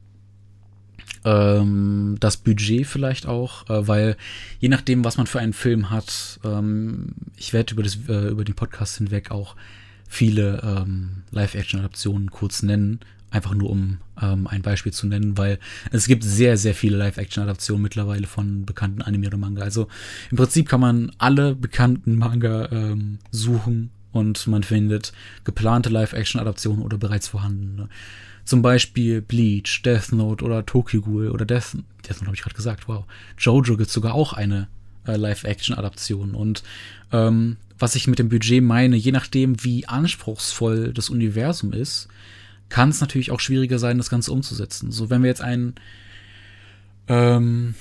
ähm, 1.24 2.16
das 2.20 2.36
Budget 2.38 2.86
vielleicht 2.86 3.26
auch, 3.26 3.68
äh, 3.68 3.86
weil 3.86 4.16
je 4.60 4.68
nachdem, 4.68 5.04
was 5.04 5.16
man 5.16 5.26
für 5.26 5.40
einen 5.40 5.52
Film 5.52 5.90
hat, 5.90 6.40
ähm, 6.44 7.14
ich 7.36 7.52
werde 7.52 7.74
über, 7.74 7.84
äh, 7.84 8.28
über 8.28 8.44
den 8.44 8.54
Podcast 8.54 8.98
hinweg 8.98 9.30
auch 9.30 9.56
viele 10.08 10.62
ähm, 10.62 11.22
Live-Action-Adaptionen 11.30 12.30
kurz 12.30 12.62
nennen, 12.62 13.00
einfach 13.30 13.54
nur 13.54 13.70
um 13.70 13.98
ähm, 14.20 14.46
ein 14.46 14.62
Beispiel 14.62 14.92
zu 14.92 15.06
nennen, 15.06 15.36
weil 15.36 15.58
es 15.90 16.06
gibt 16.06 16.22
sehr, 16.22 16.56
sehr 16.56 16.74
viele 16.74 16.96
Live-Action-Adaptionen 16.96 17.82
mittlerweile 17.82 18.26
von 18.26 18.64
bekannten 18.64 19.02
Anime 19.02 19.26
oder 19.26 19.38
Manga. 19.38 19.62
Also 19.62 19.88
im 20.30 20.36
Prinzip 20.36 20.68
kann 20.68 20.80
man 20.80 21.12
alle 21.18 21.54
bekannten 21.54 22.16
Manga 22.16 22.70
ähm, 22.70 23.18
suchen 23.30 23.90
und 24.12 24.46
man 24.46 24.62
findet 24.62 25.12
geplante 25.42 25.88
Live-Action-Adaptionen 25.90 26.82
oder 26.82 26.96
bereits 26.96 27.28
vorhandene. 27.28 27.88
Zum 28.44 28.62
Beispiel 28.62 29.20
Bleach, 29.22 29.82
Death 29.84 30.12
Note 30.12 30.44
oder 30.44 30.64
Tokyo 30.64 31.00
Ghoul 31.00 31.30
oder 31.30 31.44
Death, 31.44 31.76
Death 32.06 32.18
Note 32.18 32.26
habe 32.26 32.36
ich 32.36 32.42
gerade 32.42 32.54
gesagt, 32.54 32.88
wow. 32.88 33.04
Jojo 33.38 33.76
gibt 33.76 33.90
sogar 33.90 34.14
auch 34.14 34.34
eine 34.34 34.68
äh, 35.06 35.16
Live-Action-Adaption 35.16 36.34
und 36.34 36.62
ähm, 37.12 37.56
was 37.78 37.96
ich 37.96 38.06
mit 38.06 38.18
dem 38.18 38.28
Budget 38.28 38.62
meine, 38.62 38.96
je 38.96 39.12
nachdem, 39.12 39.62
wie 39.64 39.86
anspruchsvoll 39.86 40.92
das 40.92 41.10
Universum 41.10 41.72
ist, 41.72 42.08
kann 42.68 42.88
es 42.88 43.00
natürlich 43.00 43.30
auch 43.30 43.40
schwieriger 43.40 43.78
sein, 43.78 43.98
das 43.98 44.10
Ganze 44.10 44.32
umzusetzen. 44.32 44.92
So, 44.92 45.10
wenn 45.10 45.22
wir 45.22 45.28
jetzt 45.28 45.42
ein, 45.42 45.74
ähm, 47.08 47.74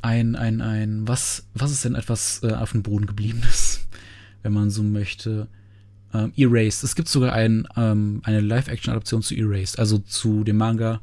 ein, 0.00 0.36
ein, 0.36 0.60
ein, 0.60 1.06
was, 1.06 1.44
was 1.54 1.70
ist 1.70 1.84
denn 1.84 1.94
etwas 1.94 2.42
äh, 2.42 2.52
auf 2.52 2.72
dem 2.72 2.82
Boden 2.82 3.06
gebliebenes, 3.06 3.86
wenn 4.42 4.52
man 4.52 4.70
so 4.70 4.82
möchte? 4.82 5.48
Ähm, 6.14 6.32
Erased. 6.36 6.84
Es 6.84 6.94
gibt 6.94 7.08
sogar 7.08 7.32
ein, 7.32 7.66
ähm, 7.76 8.20
eine 8.24 8.40
Live-Action-Adaption 8.40 9.22
zu 9.22 9.34
Erased, 9.34 9.78
also 9.78 9.98
zu 9.98 10.44
dem 10.44 10.56
Manga 10.56 11.00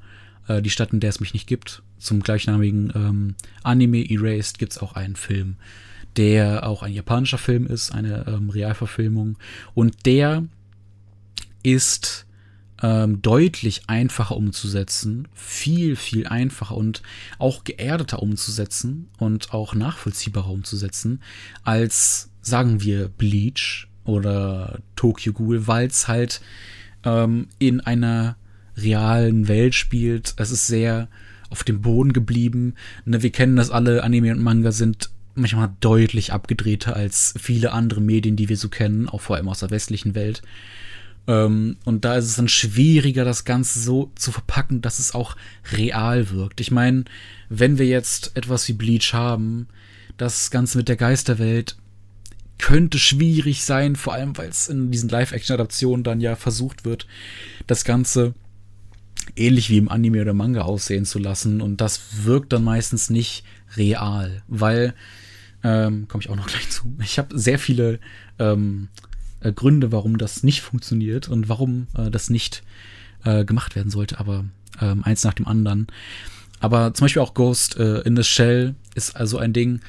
äh, 0.47 0.61
Die 0.61 0.69
Stadt, 0.69 0.93
in 0.93 0.99
der 0.99 1.09
es 1.09 1.19
mich 1.19 1.33
nicht 1.33 1.47
gibt. 1.47 1.81
Zum 1.99 2.21
gleichnamigen 2.21 2.91
ähm, 2.95 3.35
Anime 3.63 4.09
Erased 4.09 4.57
gibt 4.57 4.71
es 4.71 4.77
auch 4.79 4.93
einen 4.93 5.15
Film 5.15 5.57
der 6.17 6.67
auch 6.67 6.83
ein 6.83 6.93
japanischer 6.93 7.37
Film 7.37 7.65
ist, 7.67 7.93
eine 7.93 8.25
ähm, 8.27 8.49
Realverfilmung. 8.49 9.37
Und 9.73 10.05
der 10.05 10.43
ist 11.63 12.25
ähm, 12.81 13.21
deutlich 13.21 13.83
einfacher 13.87 14.35
umzusetzen, 14.35 15.27
viel, 15.33 15.95
viel 15.95 16.27
einfacher 16.27 16.75
und 16.75 17.01
auch 17.37 17.63
geerdeter 17.63 18.21
umzusetzen 18.21 19.09
und 19.17 19.53
auch 19.53 19.75
nachvollziehbarer 19.75 20.49
umzusetzen 20.49 21.21
als, 21.63 22.29
sagen 22.41 22.81
wir, 22.81 23.09
Bleach 23.09 23.87
oder 24.05 24.79
Tokyo 24.95 25.33
Ghoul, 25.33 25.67
weil 25.67 25.87
es 25.87 26.07
halt 26.07 26.41
ähm, 27.03 27.47
in 27.59 27.81
einer 27.81 28.37
realen 28.77 29.47
Welt 29.47 29.75
spielt. 29.75 30.33
Es 30.37 30.51
ist 30.51 30.67
sehr 30.67 31.09
auf 31.49 31.63
dem 31.63 31.81
Boden 31.81 32.13
geblieben. 32.13 32.75
Ne, 33.05 33.21
wir 33.21 33.31
kennen 33.31 33.55
das 33.55 33.71
alle, 33.71 34.03
Anime 34.03 34.31
und 34.31 34.41
Manga 34.41 34.71
sind 34.71 35.09
manchmal 35.35 35.71
deutlich 35.79 36.33
abgedrehter 36.33 36.95
als 36.95 37.33
viele 37.39 37.71
andere 37.71 38.01
Medien, 38.01 38.35
die 38.35 38.49
wir 38.49 38.57
so 38.57 38.69
kennen, 38.69 39.07
auch 39.07 39.21
vor 39.21 39.35
allem 39.35 39.49
aus 39.49 39.59
der 39.59 39.71
westlichen 39.71 40.15
Welt. 40.15 40.41
Ähm, 41.27 41.77
und 41.85 42.05
da 42.05 42.17
ist 42.17 42.25
es 42.25 42.35
dann 42.35 42.49
schwieriger, 42.49 43.23
das 43.23 43.45
Ganze 43.45 43.79
so 43.79 44.11
zu 44.15 44.31
verpacken, 44.31 44.81
dass 44.81 44.99
es 44.99 45.13
auch 45.13 45.35
real 45.71 46.31
wirkt. 46.31 46.59
Ich 46.59 46.71
meine, 46.71 47.05
wenn 47.49 47.77
wir 47.77 47.85
jetzt 47.85 48.31
etwas 48.35 48.67
wie 48.67 48.73
Bleach 48.73 49.13
haben, 49.13 49.67
das 50.17 50.51
Ganze 50.51 50.77
mit 50.77 50.89
der 50.89 50.97
Geisterwelt 50.97 51.77
könnte 52.57 52.99
schwierig 52.99 53.63
sein, 53.63 53.95
vor 53.95 54.13
allem 54.13 54.37
weil 54.37 54.49
es 54.49 54.67
in 54.67 54.91
diesen 54.91 55.07
Live-Action-Adaptionen 55.07 56.03
dann 56.03 56.19
ja 56.19 56.35
versucht 56.35 56.83
wird, 56.83 57.07
das 57.67 57.85
Ganze 57.85 58.33
ähnlich 59.35 59.69
wie 59.69 59.77
im 59.77 59.89
Anime 59.89 60.21
oder 60.21 60.33
Manga 60.33 60.61
aussehen 60.61 61.05
zu 61.05 61.19
lassen. 61.19 61.61
Und 61.61 61.81
das 61.81 62.25
wirkt 62.25 62.53
dann 62.53 62.63
meistens 62.63 63.09
nicht 63.09 63.43
real, 63.75 64.41
weil 64.47 64.93
ähm, 65.63 66.07
Komme 66.07 66.23
ich 66.23 66.29
auch 66.29 66.35
noch 66.35 66.47
gleich 66.51 66.69
zu. 66.69 66.93
Ich 67.03 67.17
habe 67.17 67.37
sehr 67.37 67.59
viele 67.59 67.99
ähm, 68.37 68.89
äh, 69.41 69.51
Gründe, 69.51 69.91
warum 69.91 70.17
das 70.17 70.43
nicht 70.43 70.61
funktioniert 70.61 71.27
und 71.27 71.49
warum 71.49 71.87
äh, 71.97 72.09
das 72.09 72.29
nicht 72.29 72.63
äh, 73.23 73.45
gemacht 73.45 73.75
werden 73.75 73.91
sollte, 73.91 74.19
aber 74.19 74.45
ähm, 74.81 75.03
eins 75.03 75.23
nach 75.23 75.33
dem 75.33 75.47
anderen. 75.47 75.87
Aber 76.59 76.93
zum 76.93 77.05
Beispiel 77.05 77.21
auch 77.21 77.33
Ghost 77.33 77.77
äh, 77.77 78.01
in 78.01 78.15
the 78.15 78.23
Shell 78.23 78.75
ist 78.95 79.15
also 79.15 79.37
ein 79.37 79.53
Ding, 79.53 79.81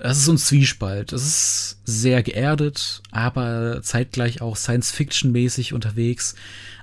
das 0.00 0.18
ist 0.18 0.24
so 0.26 0.32
ein 0.32 0.38
Zwiespalt. 0.38 1.12
Es 1.12 1.26
ist 1.26 1.78
sehr 1.84 2.22
geerdet, 2.22 3.02
aber 3.10 3.80
zeitgleich 3.82 4.40
auch 4.40 4.56
Science-Fiction-mäßig 4.56 5.72
unterwegs. 5.74 6.34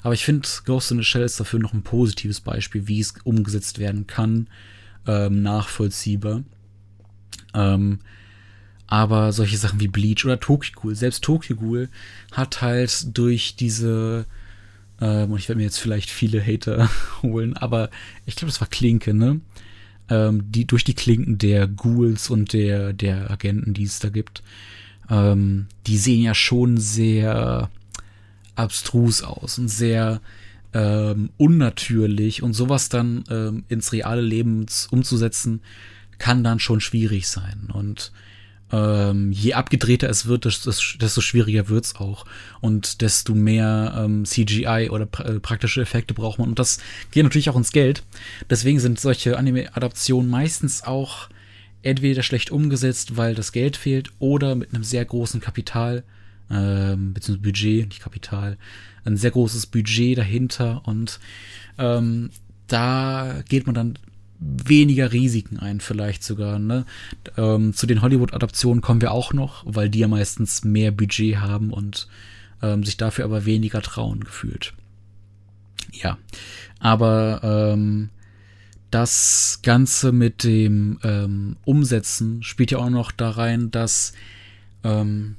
Aber 0.03 0.13
ich 0.13 0.25
finde, 0.25 0.47
Ghost 0.65 0.91
in 0.91 0.97
the 0.97 1.03
Shell 1.03 1.23
ist 1.23 1.39
dafür 1.39 1.59
noch 1.59 1.73
ein 1.73 1.83
positives 1.83 2.41
Beispiel, 2.41 2.87
wie 2.87 2.99
es 2.99 3.13
umgesetzt 3.23 3.79
werden 3.79 4.05
kann, 4.07 4.47
ähm, 5.07 5.41
nachvollziehbar. 5.41 6.43
Ähm, 7.53 7.99
aber 8.87 9.31
solche 9.31 9.57
Sachen 9.57 9.79
wie 9.79 9.87
Bleach 9.87 10.25
oder 10.25 10.39
Tokyo 10.39 10.73
Ghoul, 10.75 10.95
selbst 10.95 11.23
Tokyo 11.23 11.55
Ghoul 11.55 11.89
hat 12.31 12.61
halt 12.61 13.17
durch 13.17 13.55
diese, 13.55 14.25
ähm, 15.01 15.31
und 15.31 15.39
ich 15.39 15.49
werde 15.49 15.57
mir 15.57 15.65
jetzt 15.65 15.79
vielleicht 15.79 16.09
viele 16.09 16.45
Hater 16.45 16.89
holen, 17.23 17.57
aber 17.57 17.89
ich 18.25 18.35
glaube, 18.35 18.51
das 18.51 18.61
war 18.61 18.67
Klinke, 18.67 19.13
ne? 19.13 19.41
Ähm, 20.09 20.51
die, 20.51 20.65
durch 20.65 20.83
die 20.83 20.93
Klinken 20.93 21.37
der 21.37 21.67
Ghouls 21.67 22.29
und 22.29 22.53
der, 22.53 22.93
der 22.93 23.31
Agenten, 23.31 23.73
die 23.73 23.83
es 23.83 23.99
da 23.99 24.09
gibt, 24.09 24.43
ähm, 25.09 25.67
die 25.87 25.97
sehen 25.97 26.21
ja 26.21 26.35
schon 26.35 26.77
sehr 26.77 27.69
abstrus 28.55 29.23
aus 29.23 29.57
und 29.57 29.67
sehr 29.67 30.21
ähm, 30.73 31.29
unnatürlich 31.37 32.43
und 32.43 32.53
sowas 32.53 32.89
dann 32.89 33.23
ähm, 33.29 33.63
ins 33.67 33.91
reale 33.93 34.21
Leben 34.21 34.65
umzusetzen, 34.91 35.61
kann 36.17 36.43
dann 36.43 36.59
schon 36.59 36.81
schwierig 36.81 37.27
sein. 37.27 37.69
Und 37.73 38.11
ähm, 38.71 39.31
je 39.31 39.53
abgedrehter 39.53 40.09
es 40.09 40.25
wird, 40.25 40.45
desto, 40.45 41.21
schwieriger 41.21 41.69
wird's 41.69 41.95
auch. 41.95 42.25
Und 42.61 43.01
desto 43.01 43.35
mehr 43.35 43.93
ähm, 43.97 44.25
CGI 44.25 44.89
oder 44.91 45.05
pra 45.05 45.25
äh, 45.25 45.39
praktische 45.39 45.81
Effekte 45.81 46.13
braucht 46.13 46.39
man. 46.39 46.49
Und 46.49 46.59
das 46.59 46.79
geht 47.11 47.23
natürlich 47.23 47.49
auch 47.49 47.55
ins 47.55 47.71
Geld. 47.71 48.03
Deswegen 48.49 48.79
sind 48.79 48.99
solche 48.99 49.37
Anime-Adaptionen 49.37 50.29
meistens 50.29 50.83
auch 50.83 51.29
entweder 51.83 52.23
schlecht 52.23 52.49
umgesetzt, 52.49 53.15
weil 53.15 53.35
das 53.35 53.51
Geld 53.51 53.77
fehlt, 53.77 54.09
oder 54.17 54.55
mit 54.55 54.73
einem 54.73 54.83
sehr 54.83 55.05
großen 55.05 55.39
Kapital, 55.39 56.03
ähm, 56.49 57.13
beziehungsweise 57.13 57.43
Budget, 57.43 57.89
nicht 57.89 58.01
Kapital, 58.01 58.57
ein 59.03 59.17
sehr 59.17 59.31
großes 59.31 59.67
Budget 59.67 60.17
dahinter. 60.17 60.81
Und 60.85 61.19
ähm, 61.77 62.31
da 62.67 63.43
geht 63.47 63.67
man 63.67 63.75
dann 63.75 63.99
weniger 64.39 65.11
Risiken 65.11 65.57
ein, 65.57 65.79
vielleicht 65.79 66.23
sogar. 66.23 66.59
Ne? 66.59 66.85
Ähm, 67.37 67.73
zu 67.73 67.87
den 67.87 68.01
Hollywood-Adaptionen 68.01 68.81
kommen 68.81 69.01
wir 69.01 69.11
auch 69.11 69.33
noch, 69.33 69.63
weil 69.65 69.89
die 69.89 69.99
ja 69.99 70.07
meistens 70.07 70.63
mehr 70.63 70.91
Budget 70.91 71.37
haben 71.37 71.71
und 71.71 72.07
ähm, 72.61 72.83
sich 72.83 72.97
dafür 72.97 73.25
aber 73.25 73.45
weniger 73.45 73.81
trauen 73.81 74.23
gefühlt. 74.23 74.73
Ja, 75.91 76.17
aber 76.79 77.73
ähm, 77.73 78.09
das 78.91 79.59
Ganze 79.63 80.11
mit 80.11 80.43
dem 80.43 80.99
ähm, 81.03 81.57
Umsetzen 81.65 82.43
spielt 82.43 82.71
ja 82.71 82.79
auch 82.79 82.89
noch 82.89 83.11
da 83.11 83.29
rein, 83.29 83.71
dass 83.71 84.13
ähm, 84.83 85.35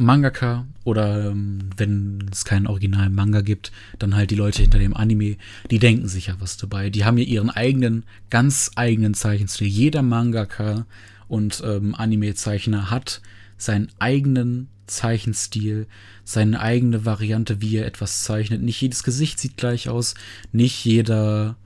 Mangaka 0.00 0.66
oder 0.84 1.30
ähm, 1.30 1.70
wenn 1.76 2.28
es 2.32 2.44
keinen 2.44 2.66
originalen 2.66 3.14
Manga 3.14 3.40
gibt, 3.40 3.72
dann 3.98 4.14
halt 4.14 4.30
die 4.30 4.36
Leute 4.36 4.62
hinter 4.62 4.78
dem 4.78 4.96
Anime, 4.96 5.36
die 5.70 5.78
denken 5.78 6.08
sich 6.08 6.28
ja 6.28 6.36
was 6.38 6.56
dabei. 6.56 6.90
Die 6.90 7.04
haben 7.04 7.18
ja 7.18 7.24
ihren 7.24 7.50
eigenen, 7.50 8.04
ganz 8.30 8.70
eigenen 8.76 9.14
Zeichenstil. 9.14 9.66
Jeder 9.66 10.02
Mangaka 10.02 10.86
und 11.28 11.62
ähm, 11.64 11.94
Anime-Zeichner 11.94 12.90
hat 12.90 13.20
seinen 13.56 13.88
eigenen 13.98 14.68
Zeichenstil, 14.86 15.86
seine 16.24 16.60
eigene 16.60 17.04
Variante, 17.04 17.60
wie 17.60 17.76
er 17.76 17.86
etwas 17.86 18.22
zeichnet. 18.22 18.62
Nicht 18.62 18.80
jedes 18.80 19.02
Gesicht 19.02 19.38
sieht 19.38 19.56
gleich 19.56 19.88
aus, 19.88 20.14
nicht 20.52 20.84
jeder 20.84 21.56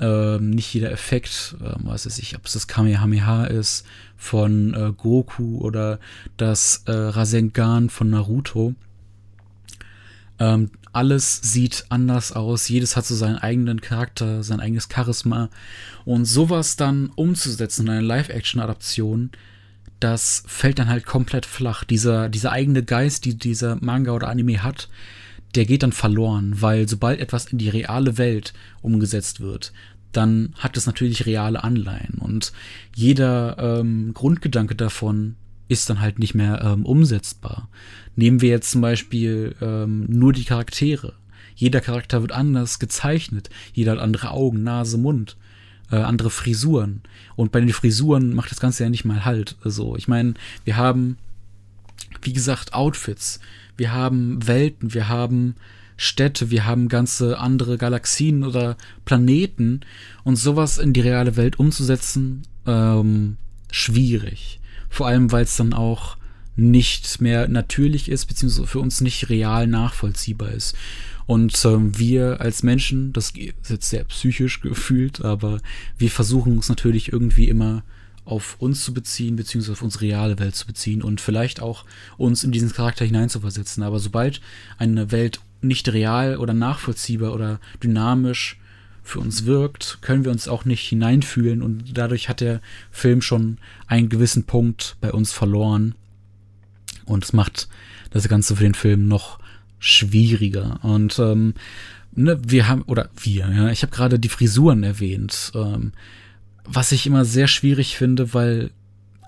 ähm, 0.00 0.50
nicht 0.50 0.72
jeder 0.72 0.92
Effekt, 0.92 1.56
äh, 1.60 1.72
was 1.78 2.06
weiß 2.06 2.18
ich, 2.18 2.36
ob 2.36 2.46
es 2.46 2.52
das 2.52 2.68
Kamehameha 2.68 3.46
ist 3.46 3.84
von 4.18 4.74
äh, 4.74 4.92
Goku 4.94 5.58
oder 5.58 5.98
das 6.36 6.82
äh, 6.86 6.92
Rasengan 6.92 7.88
von 7.88 8.10
Naruto. 8.10 8.74
Ähm, 10.38 10.70
alles 10.92 11.40
sieht 11.42 11.86
anders 11.88 12.32
aus, 12.32 12.68
jedes 12.68 12.96
hat 12.96 13.06
so 13.06 13.14
seinen 13.14 13.38
eigenen 13.38 13.80
Charakter, 13.80 14.42
sein 14.42 14.60
eigenes 14.60 14.88
Charisma. 14.92 15.48
Und 16.04 16.24
sowas 16.24 16.76
dann 16.76 17.10
umzusetzen 17.14 17.86
in 17.86 17.92
eine 17.92 18.06
Live-Action-Adaption, 18.06 19.30
das 20.00 20.44
fällt 20.46 20.78
dann 20.78 20.88
halt 20.88 21.06
komplett 21.06 21.46
flach. 21.46 21.84
Dieser, 21.84 22.28
dieser 22.28 22.52
eigene 22.52 22.82
Geist, 22.82 23.24
die 23.24 23.36
dieser 23.36 23.76
Manga 23.80 24.12
oder 24.12 24.28
Anime 24.28 24.62
hat, 24.62 24.88
der 25.54 25.64
geht 25.64 25.82
dann 25.82 25.92
verloren, 25.92 26.60
weil 26.60 26.88
sobald 26.88 27.20
etwas 27.20 27.46
in 27.46 27.58
die 27.58 27.68
reale 27.68 28.18
Welt 28.18 28.52
umgesetzt 28.82 29.40
wird, 29.40 29.72
dann 30.12 30.54
hat 30.58 30.76
es 30.76 30.86
natürlich 30.86 31.26
reale 31.26 31.62
Anleihen 31.62 32.14
und 32.18 32.52
jeder 32.94 33.56
ähm, 33.58 34.12
Grundgedanke 34.14 34.74
davon 34.74 35.36
ist 35.68 35.90
dann 35.90 36.00
halt 36.00 36.18
nicht 36.18 36.34
mehr 36.34 36.62
ähm, 36.62 36.86
umsetzbar. 36.86 37.68
Nehmen 38.16 38.40
wir 38.40 38.48
jetzt 38.48 38.70
zum 38.70 38.80
Beispiel 38.80 39.54
ähm, 39.60 40.06
nur 40.08 40.32
die 40.32 40.44
Charaktere. 40.44 41.12
Jeder 41.54 41.80
Charakter 41.80 42.22
wird 42.22 42.32
anders 42.32 42.78
gezeichnet. 42.78 43.50
Jeder 43.74 43.92
hat 43.92 43.98
andere 43.98 44.30
Augen, 44.30 44.62
Nase, 44.62 44.96
Mund, 44.96 45.36
äh, 45.90 45.96
andere 45.96 46.30
Frisuren. 46.30 47.02
Und 47.36 47.52
bei 47.52 47.60
den 47.60 47.72
Frisuren 47.72 48.34
macht 48.34 48.50
das 48.50 48.60
Ganze 48.60 48.84
ja 48.84 48.90
nicht 48.90 49.04
mal 49.04 49.26
halt. 49.26 49.56
Also, 49.62 49.94
ich 49.96 50.08
meine, 50.08 50.34
wir 50.64 50.76
haben, 50.76 51.18
wie 52.22 52.32
gesagt, 52.32 52.72
Outfits 52.72 53.40
wir 53.78 53.92
haben 53.92 54.46
Welten, 54.46 54.92
wir 54.92 55.08
haben 55.08 55.54
Städte, 55.98 56.50
wir 56.50 56.64
haben 56.64 56.88
ganze 56.88 57.38
andere 57.38 57.76
Galaxien 57.76 58.44
oder 58.44 58.76
Planeten 59.04 59.80
und 60.22 60.36
sowas 60.36 60.78
in 60.78 60.92
die 60.92 61.00
reale 61.00 61.36
Welt 61.36 61.58
umzusetzen, 61.58 62.42
ähm, 62.66 63.36
schwierig. 63.72 64.60
Vor 64.88 65.08
allem, 65.08 65.32
weil 65.32 65.42
es 65.42 65.56
dann 65.56 65.74
auch 65.74 66.16
nicht 66.54 67.20
mehr 67.20 67.48
natürlich 67.48 68.08
ist, 68.08 68.26
beziehungsweise 68.26 68.68
für 68.68 68.78
uns 68.78 69.00
nicht 69.00 69.28
real 69.28 69.66
nachvollziehbar 69.66 70.52
ist. 70.52 70.76
Und 71.26 71.62
ähm, 71.64 71.98
wir 71.98 72.40
als 72.40 72.62
Menschen, 72.62 73.12
das 73.12 73.30
ist 73.30 73.70
jetzt 73.70 73.90
sehr 73.90 74.04
psychisch 74.04 74.60
gefühlt, 74.62 75.24
aber 75.24 75.60
wir 75.98 76.10
versuchen 76.10 76.56
uns 76.56 76.68
natürlich 76.68 77.12
irgendwie 77.12 77.48
immer 77.48 77.82
auf 78.24 78.56
uns 78.60 78.84
zu 78.84 78.94
beziehen, 78.94 79.36
beziehungsweise 79.36 79.72
auf 79.72 79.82
unsere 79.82 80.04
reale 80.04 80.38
Welt 80.38 80.54
zu 80.54 80.66
beziehen 80.66 81.02
und 81.02 81.20
vielleicht 81.20 81.60
auch 81.60 81.84
uns 82.18 82.44
in 82.44 82.52
diesen 82.52 82.72
Charakter 82.72 83.04
hineinzuversetzen. 83.04 83.82
Aber 83.82 83.98
sobald 83.98 84.40
eine 84.76 85.10
Welt 85.10 85.40
nicht 85.60 85.88
real 85.92 86.36
oder 86.36 86.54
nachvollziehbar 86.54 87.34
oder 87.34 87.60
dynamisch 87.82 88.58
für 89.02 89.20
uns 89.20 89.46
wirkt, 89.46 89.98
können 90.02 90.24
wir 90.24 90.30
uns 90.30 90.48
auch 90.48 90.64
nicht 90.64 90.86
hineinfühlen 90.86 91.62
und 91.62 91.96
dadurch 91.96 92.28
hat 92.28 92.40
der 92.40 92.60
Film 92.90 93.22
schon 93.22 93.58
einen 93.86 94.08
gewissen 94.08 94.44
Punkt 94.44 94.96
bei 95.00 95.12
uns 95.12 95.32
verloren 95.32 95.94
und 97.06 97.24
es 97.24 97.32
macht 97.32 97.68
das 98.10 98.28
Ganze 98.28 98.56
für 98.56 98.64
den 98.64 98.74
Film 98.74 99.08
noch 99.08 99.38
schwieriger 99.78 100.80
und 100.82 101.18
ähm, 101.18 101.54
ne, 102.12 102.38
wir 102.46 102.68
haben 102.68 102.82
oder 102.82 103.08
wir, 103.20 103.48
ja, 103.50 103.70
ich 103.70 103.82
habe 103.82 103.94
gerade 103.94 104.18
die 104.18 104.28
Frisuren 104.28 104.82
erwähnt. 104.82 105.52
Ähm, 105.54 105.92
was 106.64 106.92
ich 106.92 107.06
immer 107.06 107.24
sehr 107.24 107.48
schwierig 107.48 107.96
finde, 107.96 108.34
weil 108.34 108.70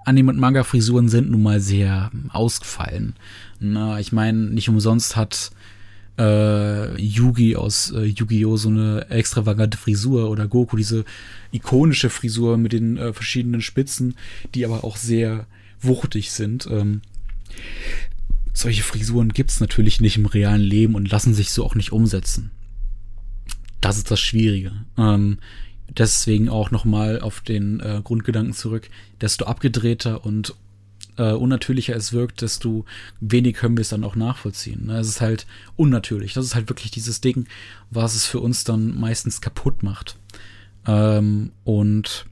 Anime- 0.05 0.33
und 0.33 0.39
Manga-Frisuren 0.39 1.09
sind 1.09 1.31
nun 1.31 1.43
mal 1.43 1.61
sehr 1.61 2.11
ausgefallen. 2.31 3.15
Na, 3.61 3.99
ich 3.99 4.13
meine, 4.13 4.39
nicht 4.39 4.69
umsonst 4.69 5.17
hat 5.17 5.51
äh, 6.21 7.01
Yugi 7.01 7.57
aus 7.57 7.93
äh, 7.93 8.05
Yu-Gi-Oh! 8.05 8.57
so 8.57 8.69
eine 8.69 9.09
extravagante 9.09 9.79
Frisur 9.79 10.31
oder 10.31 10.47
Goku 10.47 10.77
diese 10.77 11.05
ikonische 11.51 12.11
Frisur 12.11 12.59
mit 12.59 12.73
den 12.73 12.99
äh, 12.99 13.13
verschiedenen 13.13 13.63
Spitzen, 13.63 14.15
die 14.55 14.65
aber 14.65 14.85
auch 14.85 14.97
sehr 14.97 15.47
wuchtig 15.81 16.31
sind. 16.31 16.69
Ähm, 16.71 17.01
solche 18.53 18.83
Frisuren 18.83 19.31
gibt 19.31 19.51
es 19.51 19.61
natürlich 19.61 20.01
nicht 20.01 20.19
im 20.19 20.27
realen 20.27 20.61
Leben 20.61 20.95
und 20.95 21.11
lassen 21.11 21.33
sich 21.33 21.51
so 21.51 21.65
auch 21.65 21.75
nicht 21.75 21.93
umsetzen. 21.93 22.51
Das 23.81 23.97
ist 23.97 24.11
das 24.11 24.21
Schwierige. 24.21 24.73
Ähm, 24.99 25.39
deswegen 25.89 26.51
auch 26.51 26.71
nochmal 26.71 27.21
auf 27.21 27.41
den 27.41 27.81
äh, 27.81 28.03
Grundgedanken 28.05 28.53
zurück, 28.53 28.91
desto 29.21 29.47
abgedrehter 29.47 30.25
und 30.27 30.55
äh, 31.21 31.33
unnatürlicher 31.33 31.95
es 31.95 32.15
wirkt, 32.15 32.41
desto 32.41 32.87
wenig 33.21 33.57
können 33.57 33.77
wir 33.77 33.83
es 33.83 33.91
dann 33.91 34.05
auch 34.05 34.17
nachvollziehen. 34.17 34.87
Ne? 34.87 34.99
Es 34.99 35.09
ist 35.09 35.21
halt 35.21 35.47
unnatürlich. 35.77 36.33
Das 36.33 36.47
ist 36.47 36.55
halt 36.55 36.71
wirklich 36.71 36.91
dieses 36.91 37.21
Ding, 37.21 37.47
was 37.91 38.15
es 38.15 38.25
für 38.25 38.41
uns 38.41 38.65
dann 38.65 38.99
meistens 38.99 39.43
kaputt 39.43 39.83
macht. 39.83 40.17
Ähm, 40.87 41.53
und 41.65 42.25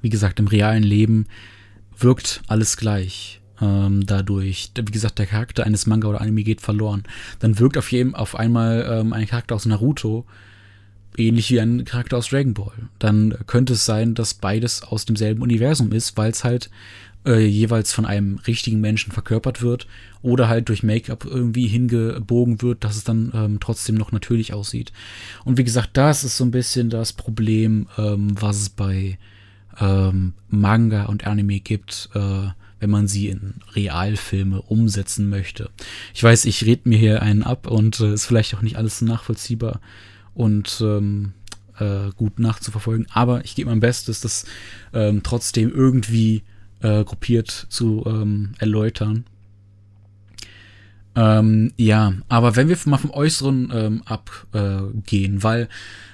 wie 0.00 0.10
gesagt, 0.10 0.40
im 0.40 0.48
realen 0.48 0.82
Leben 0.82 1.26
wirkt 1.96 2.42
alles 2.48 2.76
gleich. 2.76 3.40
Ähm, 3.60 4.04
dadurch, 4.04 4.72
wie 4.76 4.90
gesagt, 4.90 5.20
der 5.20 5.26
Charakter 5.26 5.64
eines 5.64 5.86
Manga 5.86 6.08
oder 6.08 6.20
Anime 6.20 6.42
geht 6.42 6.60
verloren. 6.60 7.04
Dann 7.38 7.60
wirkt 7.60 7.78
auf 7.78 7.92
jedem 7.92 8.16
auf 8.16 8.34
einmal 8.34 8.84
ähm, 8.90 9.12
ein 9.12 9.28
Charakter 9.28 9.54
aus 9.54 9.66
Naruto 9.66 10.26
ähnlich 11.16 11.50
wie 11.50 11.60
ein 11.60 11.84
Charakter 11.84 12.16
aus 12.16 12.28
Dragon 12.28 12.54
Ball. 12.54 12.72
Dann 12.98 13.36
könnte 13.46 13.74
es 13.74 13.84
sein, 13.84 14.14
dass 14.14 14.34
beides 14.34 14.82
aus 14.82 15.04
demselben 15.04 15.42
Universum 15.42 15.92
ist, 15.92 16.16
weil 16.16 16.30
es 16.30 16.44
halt 16.44 16.70
äh, 17.26 17.44
jeweils 17.44 17.92
von 17.92 18.04
einem 18.04 18.38
richtigen 18.46 18.80
Menschen 18.80 19.12
verkörpert 19.12 19.62
wird 19.62 19.86
oder 20.22 20.48
halt 20.48 20.68
durch 20.68 20.82
Make-up 20.82 21.24
irgendwie 21.24 21.66
hingebogen 21.66 22.62
wird, 22.62 22.84
dass 22.84 22.96
es 22.96 23.04
dann 23.04 23.32
ähm, 23.34 23.58
trotzdem 23.60 23.96
noch 23.96 24.12
natürlich 24.12 24.52
aussieht. 24.52 24.92
Und 25.44 25.58
wie 25.58 25.64
gesagt, 25.64 25.90
das 25.94 26.24
ist 26.24 26.36
so 26.36 26.44
ein 26.44 26.50
bisschen 26.50 26.90
das 26.90 27.12
Problem, 27.12 27.86
ähm, 27.98 28.34
was 28.40 28.60
es 28.60 28.68
bei 28.70 29.18
ähm, 29.80 30.34
Manga 30.48 31.04
und 31.04 31.26
Anime 31.26 31.60
gibt, 31.60 32.10
äh, 32.14 32.48
wenn 32.80 32.90
man 32.90 33.06
sie 33.06 33.28
in 33.28 33.54
Realfilme 33.74 34.60
umsetzen 34.60 35.28
möchte. 35.28 35.70
Ich 36.14 36.22
weiß, 36.22 36.44
ich 36.46 36.64
rede 36.64 36.88
mir 36.88 36.98
hier 36.98 37.22
einen 37.22 37.44
ab 37.44 37.68
und 37.68 38.00
äh, 38.00 38.12
ist 38.12 38.26
vielleicht 38.26 38.54
auch 38.54 38.62
nicht 38.62 38.76
alles 38.76 39.00
nachvollziehbar 39.00 39.80
und 40.34 40.80
ähm, 40.84 41.32
äh, 41.78 42.10
gut 42.16 42.38
nachzuverfolgen. 42.38 43.06
Aber 43.12 43.44
ich 43.44 43.54
gebe 43.54 43.70
mein 43.70 43.80
Bestes, 43.80 44.20
das 44.20 44.44
ähm, 44.92 45.22
trotzdem 45.22 45.70
irgendwie 45.72 46.42
äh, 46.82 47.04
gruppiert 47.04 47.66
zu 47.68 48.04
ähm, 48.06 48.52
erläutern. 48.58 49.24
Ähm, 51.14 51.72
ja, 51.76 52.14
aber 52.28 52.56
wenn 52.56 52.68
wir 52.68 52.78
mal 52.86 52.96
vom 52.96 53.10
Äußeren 53.10 53.70
ähm, 53.74 54.02
abgehen, 54.06 55.38
äh, 55.38 55.42
weil 55.42 55.68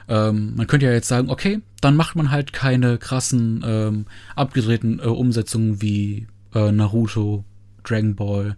ähm, 0.08 0.56
man 0.56 0.66
könnte 0.66 0.86
ja 0.86 0.92
jetzt 0.92 1.08
sagen, 1.08 1.30
okay, 1.30 1.60
dann 1.80 1.94
macht 1.94 2.16
man 2.16 2.30
halt 2.30 2.52
keine 2.52 2.98
krassen 2.98 3.64
ähm, 3.64 4.06
abgedrehten 4.34 4.98
äh, 4.98 5.04
Umsetzungen 5.04 5.80
wie 5.80 6.26
äh, 6.54 6.72
Naruto, 6.72 7.44
Dragon 7.84 8.16
Ball, 8.16 8.56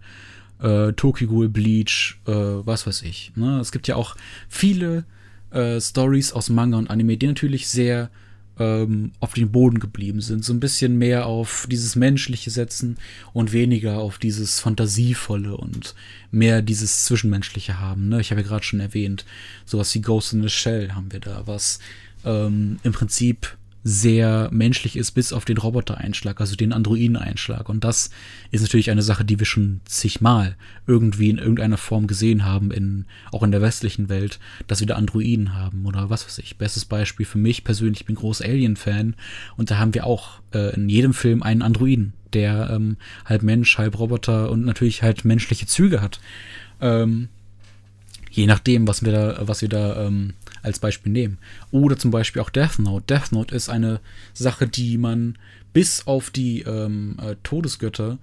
äh, 0.61 0.93
Tokyo 0.93 1.47
Bleach, 1.49 2.19
äh, 2.25 2.31
was 2.31 2.87
weiß 2.87 3.03
ich. 3.03 3.33
Ne? 3.35 3.59
Es 3.59 3.71
gibt 3.71 3.87
ja 3.87 3.95
auch 3.95 4.15
viele 4.49 5.05
äh, 5.51 5.79
Stories 5.79 6.33
aus 6.33 6.49
Manga 6.49 6.77
und 6.77 6.89
Anime, 6.89 7.17
die 7.17 7.27
natürlich 7.27 7.67
sehr 7.67 8.09
ähm, 8.59 9.11
auf 9.19 9.33
den 9.33 9.51
Boden 9.51 9.79
geblieben 9.79 10.21
sind. 10.21 10.43
So 10.43 10.53
ein 10.53 10.59
bisschen 10.59 10.97
mehr 10.97 11.25
auf 11.25 11.67
dieses 11.69 11.95
Menschliche 11.95 12.49
setzen 12.49 12.97
und 13.33 13.53
weniger 13.53 13.99
auf 13.99 14.17
dieses 14.17 14.59
Fantasievolle 14.59 15.55
und 15.57 15.95
mehr 16.31 16.61
dieses 16.61 17.05
Zwischenmenschliche 17.05 17.79
haben. 17.79 18.09
Ne? 18.09 18.21
Ich 18.21 18.31
habe 18.31 18.41
ja 18.41 18.47
gerade 18.47 18.63
schon 18.63 18.79
erwähnt, 18.79 19.25
sowas 19.65 19.93
wie 19.95 20.01
Ghost 20.01 20.33
in 20.33 20.41
the 20.41 20.49
Shell 20.49 20.91
haben 20.93 21.11
wir 21.11 21.19
da, 21.19 21.43
was 21.45 21.79
ähm, 22.25 22.79
im 22.83 22.91
Prinzip 22.91 23.57
sehr 23.83 24.49
menschlich 24.51 24.95
ist, 24.95 25.11
bis 25.11 25.33
auf 25.33 25.43
den 25.43 25.57
Roboter-Einschlag, 25.57 26.39
also 26.39 26.55
den 26.55 26.71
Androiden-Einschlag. 26.71 27.67
Und 27.67 27.83
das 27.83 28.11
ist 28.51 28.61
natürlich 28.61 28.91
eine 28.91 29.01
Sache, 29.01 29.25
die 29.25 29.39
wir 29.39 29.45
schon 29.47 29.81
zigmal 29.85 30.55
irgendwie 30.85 31.29
in 31.29 31.39
irgendeiner 31.39 31.77
Form 31.77 32.05
gesehen 32.05 32.45
haben, 32.45 32.71
in, 32.71 33.05
auch 33.31 33.41
in 33.41 33.51
der 33.51 33.61
westlichen 33.61 34.07
Welt, 34.07 34.39
dass 34.67 34.81
wir 34.81 34.87
da 34.87 34.95
Androiden 34.95 35.55
haben 35.55 35.85
oder 35.85 36.09
was 36.11 36.25
weiß 36.25 36.37
ich. 36.39 36.57
Bestes 36.57 36.85
Beispiel 36.85 37.25
für 37.25 37.39
mich 37.39 37.63
persönlich, 37.63 38.01
ich 38.01 38.05
bin 38.05 38.15
großer 38.15 38.45
Alien-Fan 38.45 39.15
und 39.57 39.71
da 39.71 39.77
haben 39.79 39.95
wir 39.95 40.05
auch 40.05 40.41
äh, 40.53 40.75
in 40.75 40.87
jedem 40.87 41.13
Film 41.13 41.41
einen 41.41 41.63
Androiden, 41.63 42.13
der 42.33 42.69
ähm, 42.71 42.97
halb 43.25 43.41
Mensch, 43.41 43.77
halb 43.79 43.97
Roboter 43.97 44.51
und 44.51 44.63
natürlich 44.63 45.01
halt 45.01 45.25
menschliche 45.25 45.65
Züge 45.65 46.01
hat. 46.01 46.19
Ähm, 46.81 47.29
je 48.29 48.45
nachdem, 48.45 48.87
was 48.87 49.03
wir 49.03 49.11
da, 49.11 49.47
was 49.47 49.61
wir 49.61 49.69
da 49.69 50.05
ähm, 50.05 50.33
als 50.63 50.79
Beispiel 50.79 51.11
nehmen. 51.11 51.37
Oder 51.71 51.97
zum 51.97 52.11
Beispiel 52.11 52.41
auch 52.41 52.49
Death 52.49 52.79
Note. 52.79 53.05
Death 53.07 53.31
Note 53.31 53.55
ist 53.55 53.69
eine 53.69 53.99
Sache, 54.33 54.67
die 54.67 54.97
man 54.97 55.37
bis 55.73 56.07
auf 56.07 56.29
die 56.29 56.61
ähm, 56.61 57.17
äh, 57.21 57.35
Todesgötter 57.43 58.17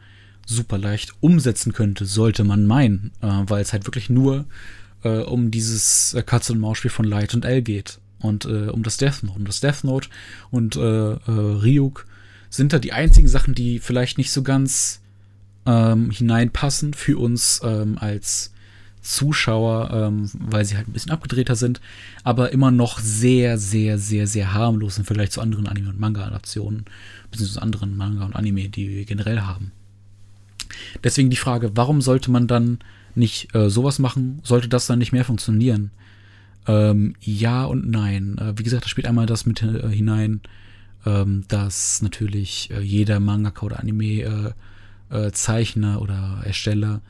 super 0.47 0.79
leicht 0.79 1.13
umsetzen 1.21 1.73
könnte, 1.73 2.07
sollte 2.07 2.45
man 2.45 2.67
meinen, 2.67 3.13
äh, 3.21 3.27
weil 3.47 3.63
es 3.63 3.73
halt 3.73 3.87
wirklich 3.87 4.09
nur 4.11 4.47
äh, 5.05 5.19
um 5.19 5.51
dieses 5.51 6.15
äh, 6.15 6.23
Katze- 6.23 6.53
und 6.53 6.61
Maus-Spiel 6.61 6.91
von 6.91 7.05
Light 7.05 7.35
und 7.35 7.45
L 7.45 7.63
geht 7.63 7.99
und 8.21 8.45
äh, 8.47 8.69
um 8.69 8.83
das 8.83 8.97
Death 8.97 9.23
Note. 9.23 9.39
Und 9.39 9.49
das 9.49 9.61
Death 9.61 9.85
Note 9.85 10.09
und 10.51 10.77
äh, 10.77 10.81
äh, 10.81 11.19
Ryuk 11.27 12.07
sind 12.51 12.73
da 12.73 12.79
die 12.79 12.93
einzigen 12.93 13.29
Sachen, 13.29 13.55
die 13.55 13.79
vielleicht 13.79 14.19
nicht 14.19 14.33
so 14.33 14.43
ganz 14.43 15.01
ähm, 15.67 16.11
hineinpassen 16.11 16.95
für 16.95 17.19
uns 17.19 17.61
ähm, 17.63 17.99
als 17.99 18.53
Zuschauer, 19.09 19.91
ähm, 19.91 20.31
weil 20.35 20.67
sie 20.67 20.77
halt 20.77 20.87
ein 20.87 20.93
bisschen 20.93 21.13
abgedrehter 21.13 21.57
sind, 21.57 21.81
aber 22.25 22.53
immer 22.53 22.71
noch 22.71 22.99
sehr, 22.99 23.57
sehr, 23.57 23.99
sehr, 23.99 24.27
sehr 24.27 24.53
harmlos 24.53 24.99
im 24.99 25.07
Vergleich 25.07 25.31
zu 25.31 25.41
anderen 25.41 25.67
Anime- 25.67 25.89
und 25.89 25.99
Manga-Adaptionen, 25.99 26.85
beziehungsweise 27.31 27.63
anderen 27.63 27.97
Manga 27.97 28.27
und 28.27 28.37
Anime, 28.37 28.69
die 28.69 28.91
wir 28.91 29.07
generell 29.07 29.41
haben. 29.41 29.73
Deswegen 31.03 31.31
die 31.31 31.37
Frage, 31.37 31.71
warum 31.75 32.03
sollte 32.03 32.31
man 32.31 32.47
dann 32.47 32.81
nicht 33.15 33.55
äh, 33.55 33.71
sowas 33.71 33.99
machen? 33.99 34.41
Sollte 34.43 34.69
das 34.69 34.87
dann 34.87 34.99
nicht 34.99 35.13
mehr 35.13 35.25
funktionieren? 35.25 35.91
Ähm, 36.67 37.15
ja 37.21 37.65
und 37.65 37.89
nein. 37.89 38.37
Äh, 38.37 38.59
wie 38.59 38.63
gesagt, 38.63 38.85
da 38.85 38.89
spielt 38.89 39.07
einmal 39.07 39.25
das 39.25 39.47
mit 39.47 39.63
äh, 39.63 39.89
hinein, 39.89 40.43
ähm, 41.07 41.45
dass 41.49 42.03
natürlich 42.03 42.71
äh, 42.71 42.83
jeder 42.83 43.21
Mangaka 43.21 43.65
oder 43.65 43.81
Anime-Zeichner 43.81 45.93
äh, 45.93 45.95
äh, 45.95 45.99
oder 45.99 46.43
Ersteller 46.45 47.01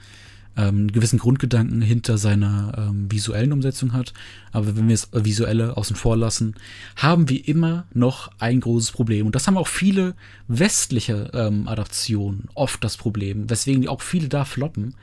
ähm, 0.59 0.91
gewissen 0.91 1.21
Grundgedanken 1.21 1.81
hinter 1.81 2.19
seiner 2.19 2.73
ähm, 2.77 3.11
visuellen 3.11 3.53
Umsetzung 3.53 3.93
hat. 3.93 4.13
Aber 4.53 4.77
wenn 4.77 4.89
wir 4.89 4.95
es 4.95 5.09
visuelle 5.13 5.77
außen 5.77 5.95
vor 5.95 6.17
lassen, 6.17 6.57
haben 6.97 7.29
wir 7.29 7.47
immer 7.47 7.87
noch 7.95 8.31
ein 8.41 8.61
großes 8.61 8.91
Problem. 8.91 9.27
Und 9.27 9.35
das 9.35 9.47
haben 9.47 9.57
auch 9.57 9.69
viele 9.69 10.15
westliche 10.49 11.31
ähm, 11.33 11.69
Adaptionen 11.69 12.49
oft 12.55 12.83
das 12.83 12.97
Problem, 12.97 13.49
weswegen 13.49 13.87
auch 13.89 14.03
viele 14.03 14.29
da 14.29 14.45
floppen. 14.45 14.95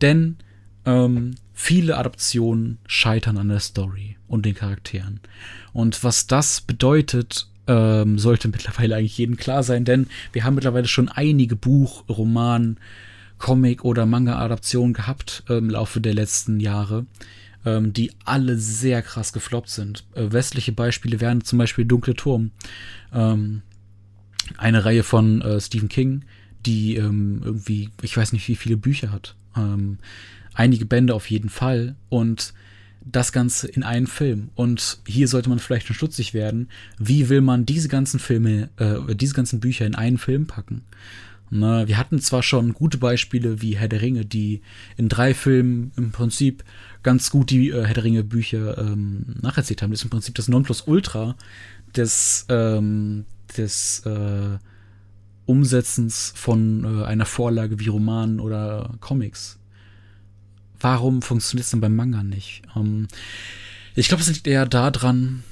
Denn 0.00 0.36
ähm, 0.84 1.36
viele 1.54 1.96
Adaptionen 1.96 2.78
scheitern 2.86 3.38
an 3.38 3.48
der 3.48 3.60
Story 3.60 4.16
und 4.26 4.44
den 4.44 4.54
Charakteren. 4.54 5.20
Und 5.72 6.02
was 6.02 6.26
das 6.26 6.60
bedeutet, 6.60 7.48
ähm, 7.68 8.18
sollte 8.18 8.48
mittlerweile 8.52 8.96
eigentlich 8.96 9.18
jedem 9.18 9.36
klar 9.36 9.62
sein, 9.62 9.84
denn 9.84 10.08
wir 10.32 10.42
haben 10.42 10.56
mittlerweile 10.56 10.88
schon 10.88 11.08
einige 11.08 11.54
Buch, 11.54 12.04
Roman, 12.08 12.78
Comic- 13.38 13.84
oder 13.84 14.06
Manga-Adaptionen 14.06 14.94
gehabt 14.94 15.44
äh, 15.48 15.58
im 15.58 15.70
Laufe 15.70 16.00
der 16.00 16.14
letzten 16.14 16.60
Jahre, 16.60 17.06
ähm, 17.64 17.92
die 17.92 18.12
alle 18.24 18.58
sehr 18.58 19.02
krass 19.02 19.32
gefloppt 19.32 19.68
sind. 19.68 20.04
Äh, 20.14 20.32
westliche 20.32 20.72
Beispiele 20.72 21.20
wären 21.20 21.42
zum 21.42 21.58
Beispiel 21.58 21.84
Dunkle 21.84 22.14
Turm, 22.14 22.50
ähm, 23.12 23.62
eine 24.56 24.84
Reihe 24.84 25.02
von 25.02 25.42
äh, 25.42 25.60
Stephen 25.60 25.88
King, 25.88 26.24
die 26.64 26.96
ähm, 26.96 27.42
irgendwie, 27.44 27.90
ich 28.02 28.16
weiß 28.16 28.32
nicht, 28.32 28.48
wie 28.48 28.56
viele 28.56 28.76
Bücher 28.76 29.12
hat. 29.12 29.34
Ähm, 29.56 29.98
einige 30.54 30.86
Bände 30.86 31.14
auf 31.14 31.30
jeden 31.30 31.48
Fall 31.48 31.96
und 32.08 32.54
das 33.04 33.30
Ganze 33.30 33.68
in 33.68 33.84
einen 33.84 34.08
Film. 34.08 34.50
Und 34.54 34.98
hier 35.06 35.28
sollte 35.28 35.48
man 35.48 35.60
vielleicht 35.60 35.86
schon 35.86 35.96
stutzig 35.96 36.34
werden. 36.34 36.68
Wie 36.98 37.28
will 37.28 37.40
man 37.40 37.64
diese 37.64 37.88
ganzen 37.88 38.18
Filme, 38.18 38.68
äh, 38.78 39.14
diese 39.14 39.34
ganzen 39.34 39.60
Bücher 39.60 39.86
in 39.86 39.94
einen 39.94 40.18
Film 40.18 40.46
packen? 40.46 40.82
Na, 41.50 41.86
wir 41.86 41.96
hatten 41.96 42.20
zwar 42.20 42.42
schon 42.42 42.72
gute 42.74 42.98
Beispiele 42.98 43.62
wie 43.62 43.76
Herr 43.76 43.88
der 43.88 44.02
Ringe, 44.02 44.24
die 44.24 44.62
in 44.96 45.08
drei 45.08 45.32
Filmen 45.32 45.92
im 45.96 46.10
Prinzip 46.10 46.64
ganz 47.02 47.30
gut 47.30 47.50
die 47.50 47.70
äh, 47.70 47.84
Herr 47.84 47.94
der 47.94 48.04
Ringe 48.04 48.24
Bücher 48.24 48.78
ähm, 48.78 49.36
nacherzählt 49.40 49.82
haben. 49.82 49.90
Das 49.90 50.00
ist 50.00 50.04
im 50.04 50.10
Prinzip 50.10 50.34
das 50.34 50.48
Nonplusultra 50.48 51.36
des, 51.94 52.46
ähm, 52.48 53.26
des 53.56 54.00
äh, 54.06 54.58
Umsetzens 55.46 56.32
von 56.34 56.84
äh, 56.84 57.04
einer 57.04 57.26
Vorlage 57.26 57.78
wie 57.78 57.88
Romanen 57.88 58.40
oder 58.40 58.94
Comics. 59.00 59.58
Warum 60.80 61.22
funktioniert 61.22 61.64
es 61.64 61.70
denn 61.70 61.80
beim 61.80 61.94
Manga 61.94 62.24
nicht? 62.24 62.62
Ähm, 62.74 63.06
ich 63.94 64.08
glaube, 64.08 64.22
es 64.22 64.28
liegt 64.28 64.46
eher 64.48 64.66
daran, 64.66 65.44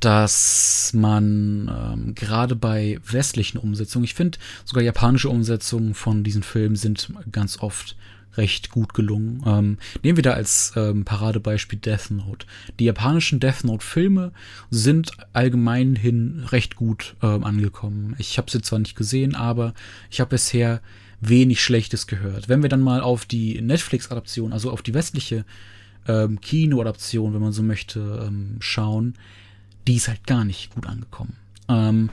dass 0.00 0.92
man 0.94 1.70
ähm, 1.70 2.14
gerade 2.14 2.56
bei 2.56 2.98
westlichen 3.04 3.58
Umsetzungen, 3.58 4.04
ich 4.04 4.14
finde 4.14 4.38
sogar 4.64 4.82
japanische 4.82 5.28
Umsetzungen 5.28 5.94
von 5.94 6.24
diesen 6.24 6.42
Filmen 6.42 6.76
sind 6.76 7.12
ganz 7.30 7.58
oft 7.60 7.96
recht 8.36 8.70
gut 8.70 8.94
gelungen. 8.94 9.42
Ähm, 9.46 9.78
nehmen 10.02 10.16
wir 10.16 10.22
da 10.22 10.32
als 10.32 10.72
ähm, 10.76 11.04
Paradebeispiel 11.04 11.78
Death 11.78 12.10
Note. 12.10 12.46
Die 12.78 12.84
japanischen 12.84 13.40
Death 13.40 13.64
Note-Filme 13.64 14.32
sind 14.70 15.12
allgemein 15.32 15.96
hin 15.96 16.44
recht 16.48 16.76
gut 16.76 17.16
ähm, 17.22 17.44
angekommen. 17.44 18.14
Ich 18.18 18.38
habe 18.38 18.50
sie 18.50 18.62
zwar 18.62 18.78
nicht 18.78 18.96
gesehen, 18.96 19.34
aber 19.34 19.74
ich 20.10 20.20
habe 20.20 20.30
bisher 20.30 20.80
wenig 21.20 21.62
Schlechtes 21.62 22.06
gehört. 22.06 22.48
Wenn 22.48 22.62
wir 22.62 22.68
dann 22.68 22.80
mal 22.80 23.00
auf 23.00 23.26
die 23.26 23.60
Netflix-Adaption, 23.60 24.52
also 24.52 24.70
auf 24.70 24.82
die 24.82 24.94
westliche 24.94 25.44
ähm, 26.08 26.40
Kino-Adaption, 26.40 27.34
wenn 27.34 27.42
man 27.42 27.52
so 27.52 27.62
möchte, 27.62 28.24
ähm, 28.26 28.56
schauen, 28.60 29.14
die 29.86 29.96
ist 29.96 30.08
halt 30.08 30.26
gar 30.26 30.44
nicht 30.44 30.74
gut 30.74 30.86
angekommen. 30.86 31.36
Ähm, 31.68 32.10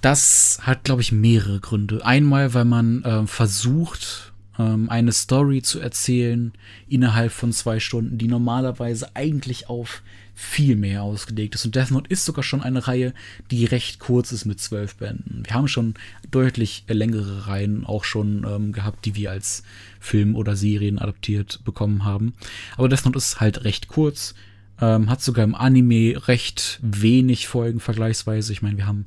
das 0.00 0.60
hat, 0.62 0.84
glaube 0.84 1.02
ich, 1.02 1.12
mehrere 1.12 1.60
Gründe. 1.60 2.04
Einmal, 2.04 2.54
weil 2.54 2.64
man 2.64 3.02
äh, 3.04 3.26
versucht, 3.26 4.32
ähm, 4.58 4.88
eine 4.88 5.12
Story 5.12 5.62
zu 5.62 5.80
erzählen 5.80 6.52
innerhalb 6.88 7.32
von 7.32 7.52
zwei 7.52 7.80
Stunden, 7.80 8.18
die 8.18 8.28
normalerweise 8.28 9.14
eigentlich 9.14 9.68
auf 9.68 10.02
viel 10.34 10.76
mehr 10.76 11.02
ausgelegt 11.02 11.54
ist. 11.54 11.64
Und 11.64 11.74
Death 11.74 11.90
Note 11.90 12.10
ist 12.10 12.26
sogar 12.26 12.42
schon 12.42 12.62
eine 12.62 12.86
Reihe, 12.86 13.14
die 13.50 13.64
recht 13.64 14.00
kurz 14.00 14.32
ist 14.32 14.44
mit 14.44 14.60
zwölf 14.60 14.96
Bänden. 14.96 15.42
Wir 15.46 15.54
haben 15.54 15.66
schon 15.66 15.94
deutlich 16.30 16.84
längere 16.88 17.46
Reihen 17.46 17.86
auch 17.86 18.04
schon 18.04 18.46
ähm, 18.46 18.72
gehabt, 18.72 19.06
die 19.06 19.14
wir 19.14 19.30
als 19.30 19.62
Film 19.98 20.36
oder 20.36 20.54
Serien 20.54 20.98
adaptiert 20.98 21.60
bekommen 21.64 22.04
haben. 22.04 22.34
Aber 22.76 22.88
Death 22.88 23.06
Note 23.06 23.16
ist 23.16 23.40
halt 23.40 23.64
recht 23.64 23.88
kurz, 23.88 24.34
ähm, 24.80 25.08
hat 25.10 25.22
sogar 25.22 25.44
im 25.44 25.54
Anime 25.54 26.28
recht 26.28 26.78
wenig 26.82 27.48
Folgen 27.48 27.80
vergleichsweise. 27.80 28.52
Ich 28.52 28.62
meine, 28.62 28.76
wir 28.76 28.86
haben 28.86 29.06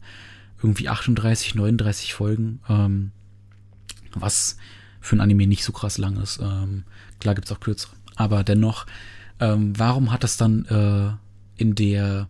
irgendwie 0.62 0.90
38, 0.90 1.56
39 1.56 2.14
Folgen, 2.14 2.60
ähm, 2.68 3.12
was 4.14 4.58
für 5.00 5.16
ein 5.16 5.22
Anime 5.22 5.48
nicht 5.48 5.64
so 5.64 5.72
krass 5.72 5.98
lang 5.98 6.18
ist. 6.18 6.40
Ähm, 6.42 6.84
klar 7.20 7.36
gibt's 7.36 7.52
auch 7.52 7.60
kürzere. 7.60 7.94
Aber 8.16 8.44
dennoch, 8.44 8.86
ähm, 9.40 9.78
warum 9.78 10.12
hat 10.12 10.24
das 10.24 10.38
dann 10.38 10.66
äh, 10.66 11.62
in 11.62 11.76
der 11.76 12.28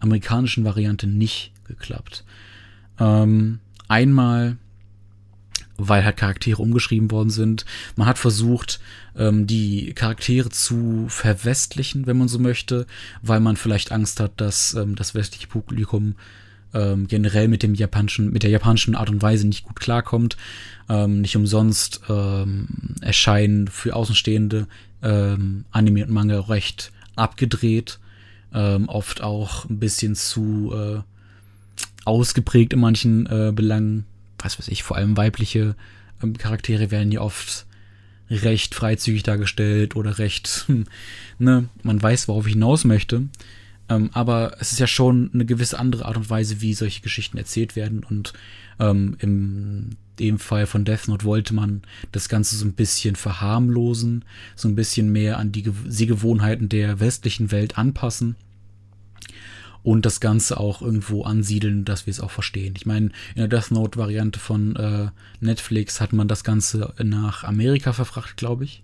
amerikanischen 0.00 0.64
Variante 0.64 1.06
nicht 1.06 1.52
geklappt? 1.64 2.24
Ähm, 2.98 3.60
einmal 3.88 4.56
weil 5.88 6.04
halt 6.04 6.16
Charaktere 6.16 6.62
umgeschrieben 6.62 7.10
worden 7.10 7.30
sind. 7.30 7.64
Man 7.96 8.06
hat 8.06 8.18
versucht, 8.18 8.80
ähm, 9.16 9.46
die 9.46 9.92
Charaktere 9.94 10.50
zu 10.50 11.06
verwestlichen, 11.08 12.06
wenn 12.06 12.18
man 12.18 12.28
so 12.28 12.38
möchte, 12.38 12.86
weil 13.22 13.40
man 13.40 13.56
vielleicht 13.56 13.92
Angst 13.92 14.20
hat, 14.20 14.32
dass 14.40 14.74
ähm, 14.74 14.96
das 14.96 15.14
westliche 15.14 15.46
Publikum 15.46 16.14
ähm, 16.72 17.08
generell 17.08 17.48
mit 17.48 17.62
dem 17.62 17.74
japanischen, 17.74 18.32
mit 18.32 18.42
der 18.42 18.50
japanischen 18.50 18.94
Art 18.94 19.10
und 19.10 19.22
Weise 19.22 19.46
nicht 19.46 19.64
gut 19.64 19.80
klarkommt. 19.80 20.36
Ähm, 20.88 21.20
nicht 21.20 21.36
umsonst 21.36 22.00
ähm, 22.08 22.68
erscheinen 23.00 23.68
für 23.68 23.94
Außenstehende 23.94 24.66
ähm, 25.02 25.64
Anime 25.70 26.04
und 26.04 26.10
Manga 26.10 26.40
recht 26.40 26.92
abgedreht, 27.16 27.98
ähm, 28.52 28.88
oft 28.88 29.22
auch 29.22 29.68
ein 29.68 29.78
bisschen 29.78 30.14
zu 30.14 30.72
äh, 30.74 31.00
ausgeprägt 32.04 32.72
in 32.72 32.80
manchen 32.80 33.26
äh, 33.26 33.52
Belangen 33.54 34.06
was 34.42 34.58
weiß 34.58 34.68
ich, 34.68 34.82
vor 34.82 34.96
allem 34.96 35.16
weibliche 35.16 35.76
ähm, 36.22 36.36
Charaktere 36.36 36.90
werden 36.90 37.12
ja 37.12 37.20
oft 37.20 37.66
recht 38.30 38.74
freizügig 38.74 39.22
dargestellt 39.22 39.96
oder 39.96 40.18
recht, 40.18 40.64
hm, 40.66 40.84
ne, 41.38 41.68
man 41.82 42.00
weiß, 42.00 42.28
worauf 42.28 42.46
ich 42.46 42.52
hinaus 42.54 42.84
möchte. 42.84 43.28
Ähm, 43.88 44.10
aber 44.12 44.56
es 44.60 44.72
ist 44.72 44.78
ja 44.78 44.86
schon 44.86 45.30
eine 45.34 45.44
gewisse 45.44 45.78
andere 45.78 46.04
Art 46.04 46.16
und 46.16 46.30
Weise, 46.30 46.60
wie 46.60 46.74
solche 46.74 47.00
Geschichten 47.00 47.38
erzählt 47.38 47.74
werden. 47.74 48.04
Und 48.04 48.32
ähm, 48.78 49.16
im 49.18 49.96
dem 50.20 50.38
Fall 50.38 50.66
von 50.66 50.84
Death 50.84 51.08
Note 51.08 51.24
wollte 51.24 51.54
man 51.54 51.82
das 52.12 52.28
Ganze 52.28 52.54
so 52.54 52.66
ein 52.66 52.74
bisschen 52.74 53.16
verharmlosen, 53.16 54.24
so 54.54 54.68
ein 54.68 54.76
bisschen 54.76 55.10
mehr 55.10 55.38
an 55.38 55.50
die 55.50 55.64
Sehgewohnheiten 55.88 56.68
der 56.68 57.00
westlichen 57.00 57.50
Welt 57.50 57.78
anpassen 57.78 58.36
und 59.82 60.06
das 60.06 60.20
Ganze 60.20 60.58
auch 60.58 60.82
irgendwo 60.82 61.22
ansiedeln, 61.22 61.84
dass 61.84 62.06
wir 62.06 62.10
es 62.10 62.20
auch 62.20 62.30
verstehen. 62.30 62.74
Ich 62.76 62.86
meine, 62.86 63.06
in 63.34 63.36
der 63.36 63.48
Death 63.48 63.70
Note-Variante 63.70 64.38
von 64.38 64.76
äh, 64.76 65.08
Netflix 65.40 66.00
hat 66.00 66.12
man 66.12 66.28
das 66.28 66.44
Ganze 66.44 66.94
nach 67.02 67.44
Amerika 67.44 67.92
verfrachtet, 67.92 68.36
glaube 68.36 68.64
ich. 68.64 68.82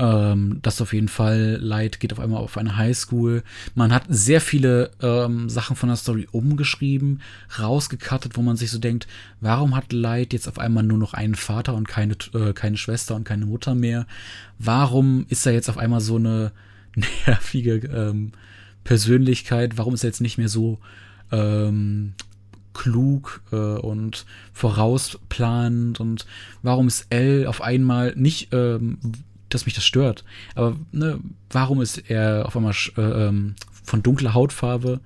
Ähm, 0.00 0.60
das 0.62 0.80
auf 0.80 0.94
jeden 0.94 1.08
Fall. 1.08 1.58
Light 1.60 2.00
geht 2.00 2.12
auf 2.12 2.20
einmal 2.20 2.40
auf 2.40 2.56
eine 2.56 2.76
Highschool. 2.76 3.42
Man 3.74 3.92
hat 3.92 4.04
sehr 4.08 4.40
viele 4.40 4.92
ähm, 5.02 5.50
Sachen 5.50 5.76
von 5.76 5.90
der 5.90 5.96
Story 5.96 6.26
umgeschrieben, 6.30 7.20
rausgekattet, 7.58 8.36
wo 8.36 8.42
man 8.42 8.56
sich 8.56 8.70
so 8.70 8.78
denkt, 8.78 9.06
warum 9.40 9.76
hat 9.76 9.92
Light 9.92 10.32
jetzt 10.32 10.48
auf 10.48 10.58
einmal 10.58 10.84
nur 10.84 10.96
noch 10.96 11.12
einen 11.12 11.34
Vater 11.34 11.74
und 11.74 11.86
keine, 11.86 12.14
äh, 12.34 12.54
keine 12.54 12.78
Schwester 12.78 13.14
und 13.14 13.24
keine 13.24 13.44
Mutter 13.44 13.74
mehr? 13.74 14.06
Warum 14.58 15.26
ist 15.28 15.44
er 15.44 15.52
jetzt 15.52 15.68
auf 15.68 15.76
einmal 15.76 16.00
so 16.00 16.16
eine 16.16 16.52
nervige 17.26 17.74
ähm, 17.88 18.32
Persönlichkeit? 18.84 19.78
Warum 19.78 19.94
ist 19.94 20.04
er 20.04 20.08
jetzt 20.08 20.20
nicht 20.20 20.38
mehr 20.38 20.48
so 20.48 20.78
ähm, 21.32 22.14
klug 22.74 23.42
äh, 23.52 23.56
und 23.56 24.26
vorausplanend? 24.52 26.00
Und 26.00 26.26
warum 26.62 26.88
ist 26.88 27.06
L 27.10 27.46
auf 27.46 27.62
einmal 27.62 28.14
nicht, 28.16 28.48
ähm, 28.52 28.98
dass 29.48 29.66
mich 29.66 29.74
das 29.74 29.84
stört, 29.84 30.24
aber 30.54 30.76
ne, 30.92 31.18
warum 31.50 31.82
ist 31.82 31.98
er 32.08 32.46
auf 32.46 32.56
einmal 32.56 32.74
äh, 32.96 33.00
ähm, 33.00 33.56
von 33.82 34.02
dunkler 34.02 34.34
Hautfarbe? 34.34 35.00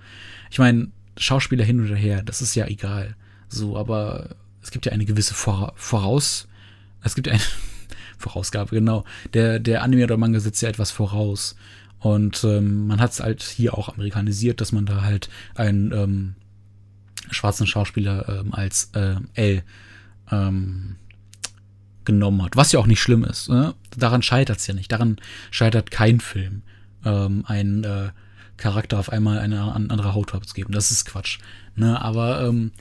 Ich 0.51 0.59
meine, 0.59 0.89
Schauspieler 1.17 1.65
hin 1.65 1.85
oder 1.85 1.97
her, 1.97 2.23
das 2.23 2.43
ist 2.43 2.55
ja 2.55 2.67
egal. 2.67 3.17
So, 3.49 3.77
aber 3.77 4.37
es 4.63 4.71
gibt 4.71 4.87
ja 4.87 4.93
eine 4.93 5.05
gewisse 5.05 5.35
Vor 5.35 5.73
Voraus, 5.77 6.49
es 7.03 7.15
gibt 7.15 7.29
eine 7.29 7.41
Vorausgabe, 8.19 8.75
genau. 8.75 9.05
Der, 9.33 9.59
der 9.59 9.83
Anime 9.83 10.05
oder 10.05 10.17
Manga 10.17 10.41
setzt 10.41 10.63
ja 10.63 10.69
etwas 10.69 10.91
voraus. 10.91 11.57
Und 12.05 12.45
ähm, 12.45 12.87
man 12.87 13.01
hat 13.01 13.13
es 13.13 13.21
halt 13.21 13.43
hier 13.43 13.79
auch 13.79 13.89
amerikanisiert, 13.89 14.61
dass 14.61 14.73
man 14.73 14.85
da 14.85 15.01
halt 15.01 15.31
einen 15.55 15.91
ähm, 15.91 16.35
schwarzen 17.31 17.67
Schauspieler 17.67 18.29
ähm, 18.29 18.53
als 18.53 18.91
äh, 18.93 19.15
L 19.33 19.63
ähm, 20.31 20.97
genommen 22.05 22.43
hat. 22.43 22.57
Was 22.57 22.73
ja 22.73 22.79
auch 22.79 22.87
nicht 22.87 23.01
schlimm 23.01 23.25
ist. 23.25 23.49
Ne? 23.49 23.75
Daran 23.97 24.21
scheitert 24.21 24.59
es 24.59 24.67
ja 24.67 24.75
nicht. 24.75 24.93
Daran 24.93 25.17
scheitert 25.51 25.91
kein 25.91 26.21
Film, 26.21 26.61
ähm, 27.07 27.43
einen 27.47 27.85
äh, 27.85 28.11
Charakter 28.59 28.99
auf 28.99 29.09
einmal 29.09 29.39
eine 29.39 29.63
andere 29.73 30.13
Hautfarbe 30.13 30.45
zu 30.45 30.53
geben. 30.53 30.75
Das 30.75 30.91
ist 30.91 31.07
Quatsch. 31.07 31.39
Ne? 31.75 32.03
Aber 32.03 32.47
ähm, 32.47 32.73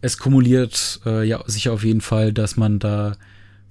es 0.00 0.16
kumuliert 0.16 1.00
äh, 1.04 1.26
ja 1.26 1.42
sicher 1.48 1.72
auf 1.72 1.82
jeden 1.82 2.02
Fall, 2.02 2.32
dass 2.32 2.56
man 2.56 2.78
da 2.78 3.16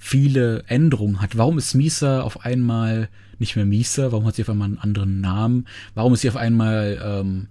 viele 0.04 0.66
Änderungen 0.68 1.22
hat. 1.22 1.38
Warum 1.38 1.58
ist 1.58 1.76
Misa 1.76 2.22
auf 2.22 2.43
einmal 2.43 3.08
nicht 3.39 3.56
mehr 3.56 3.66
Misa? 3.66 4.12
Warum 4.12 4.26
hat 4.26 4.36
sie 4.36 4.41
auf 4.41 4.49
einmal 4.49 4.68
einen 4.68 4.78
anderen 4.78 5.22
Namen? 5.22 5.66
Warum 5.95 6.14
ist 6.14 6.22
sie 6.22 6.30
auf 6.30 6.36
einmal 6.36 7.01
ähm, 7.01 7.47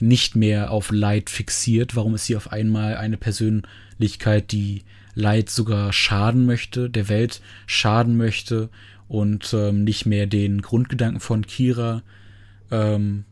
nicht 0.00 0.36
mehr 0.36 0.70
auf 0.70 0.90
Light 0.92 1.30
fixiert? 1.30 1.96
Warum 1.96 2.14
ist 2.14 2.26
sie 2.26 2.36
auf 2.36 2.52
einmal 2.52 2.98
eine 2.98 3.16
Persönlichkeit, 3.16 4.52
die 4.52 4.82
Light 5.14 5.48
sogar 5.48 5.94
schaden 5.94 6.44
möchte, 6.44 6.90
der 6.90 7.08
Welt 7.08 7.40
schaden 7.66 8.18
möchte 8.18 8.68
und 9.08 9.54
ähm, 9.54 9.84
nicht 9.84 10.04
mehr 10.04 10.26
den 10.26 10.60
Grundgedanken 10.60 11.20
von 11.20 11.46
Kira 11.46 12.02
ähm, 12.70 13.24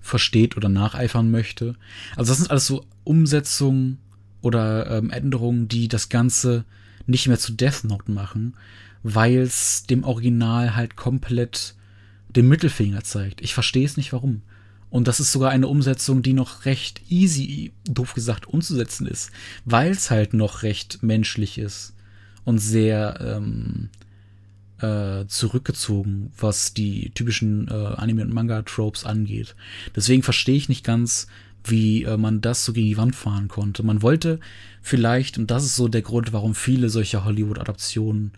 versteht 0.00 0.56
oder 0.56 0.70
nacheifern 0.70 1.30
möchte? 1.30 1.74
Also 2.16 2.30
das 2.30 2.38
sind 2.38 2.50
alles 2.50 2.66
so 2.66 2.86
Umsetzungen 3.04 3.98
oder 4.40 4.90
ähm, 4.90 5.10
Änderungen, 5.10 5.68
die 5.68 5.88
das 5.88 6.08
Ganze 6.08 6.64
nicht 7.08 7.26
mehr 7.26 7.38
zu 7.38 7.52
Death 7.52 7.84
Note 7.84 8.10
machen, 8.10 8.54
weil 9.02 9.38
es 9.38 9.84
dem 9.84 10.04
Original 10.04 10.76
halt 10.76 10.96
komplett 10.96 11.74
den 12.28 12.48
Mittelfinger 12.48 13.02
zeigt. 13.04 13.40
Ich 13.40 13.54
verstehe 13.54 13.86
es 13.86 13.96
nicht, 13.96 14.12
warum. 14.12 14.42
Und 14.90 15.08
das 15.08 15.20
ist 15.20 15.32
sogar 15.32 15.50
eine 15.50 15.68
Umsetzung, 15.68 16.22
die 16.22 16.32
noch 16.32 16.64
recht 16.64 17.02
easy, 17.10 17.72
doof 17.84 18.14
gesagt, 18.14 18.46
umzusetzen 18.46 19.06
ist, 19.06 19.30
weil 19.64 19.90
es 19.90 20.10
halt 20.10 20.34
noch 20.34 20.62
recht 20.62 21.02
menschlich 21.02 21.58
ist 21.58 21.94
und 22.44 22.58
sehr 22.58 23.18
ähm, 23.20 23.90
äh, 24.80 25.26
zurückgezogen, 25.26 26.32
was 26.38 26.72
die 26.72 27.10
typischen 27.10 27.68
äh, 27.68 27.72
Anime- 27.72 28.22
und 28.22 28.32
Manga-Tropes 28.32 29.04
angeht. 29.04 29.56
Deswegen 29.94 30.22
verstehe 30.22 30.56
ich 30.56 30.68
nicht 30.68 30.84
ganz, 30.84 31.26
wie 31.70 32.04
äh, 32.04 32.16
man 32.16 32.40
das 32.40 32.64
so 32.64 32.72
gegen 32.72 32.88
die 32.88 32.96
Wand 32.96 33.16
fahren 33.16 33.48
konnte. 33.48 33.82
Man 33.82 34.02
wollte 34.02 34.40
vielleicht, 34.82 35.38
und 35.38 35.50
das 35.50 35.64
ist 35.64 35.76
so 35.76 35.88
der 35.88 36.02
Grund, 36.02 36.32
warum 36.32 36.54
viele 36.54 36.88
solcher 36.88 37.24
Hollywood-Adaptionen 37.24 38.32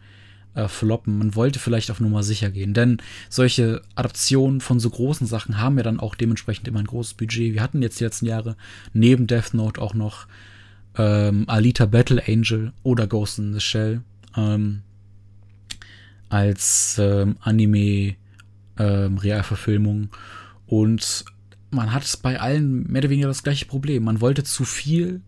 äh, 0.54 0.68
floppen. 0.68 1.18
Man 1.18 1.34
wollte 1.34 1.58
vielleicht 1.58 1.90
auf 1.90 2.00
Nummer 2.00 2.22
sicher 2.22 2.50
gehen, 2.50 2.74
denn 2.74 2.98
solche 3.28 3.82
Adaptionen 3.94 4.60
von 4.60 4.80
so 4.80 4.90
großen 4.90 5.26
Sachen 5.26 5.58
haben 5.58 5.76
ja 5.76 5.82
dann 5.82 6.00
auch 6.00 6.14
dementsprechend 6.14 6.66
immer 6.68 6.80
ein 6.80 6.86
großes 6.86 7.14
Budget. 7.14 7.54
Wir 7.54 7.62
hatten 7.62 7.82
jetzt 7.82 8.00
die 8.00 8.04
letzten 8.04 8.26
Jahre 8.26 8.56
neben 8.92 9.26
Death 9.26 9.54
Note 9.54 9.80
auch 9.80 9.94
noch 9.94 10.26
ähm, 10.96 11.44
Alita 11.48 11.86
Battle 11.86 12.22
Angel 12.26 12.72
oder 12.82 13.06
Ghost 13.06 13.38
in 13.38 13.52
the 13.52 13.60
Shell 13.60 14.02
ähm, 14.36 14.82
als 16.28 16.96
ähm, 16.98 17.36
Anime 17.40 18.16
ähm, 18.78 19.18
und 20.66 21.24
man 21.70 21.92
hat 21.92 22.18
bei 22.22 22.40
allen 22.40 22.90
mehr 22.90 23.02
oder 23.02 23.10
weniger 23.10 23.28
das 23.28 23.42
gleiche 23.42 23.66
Problem. 23.66 24.04
Man 24.04 24.20
wollte 24.20 24.44
zu 24.44 24.64
viel 24.64 25.20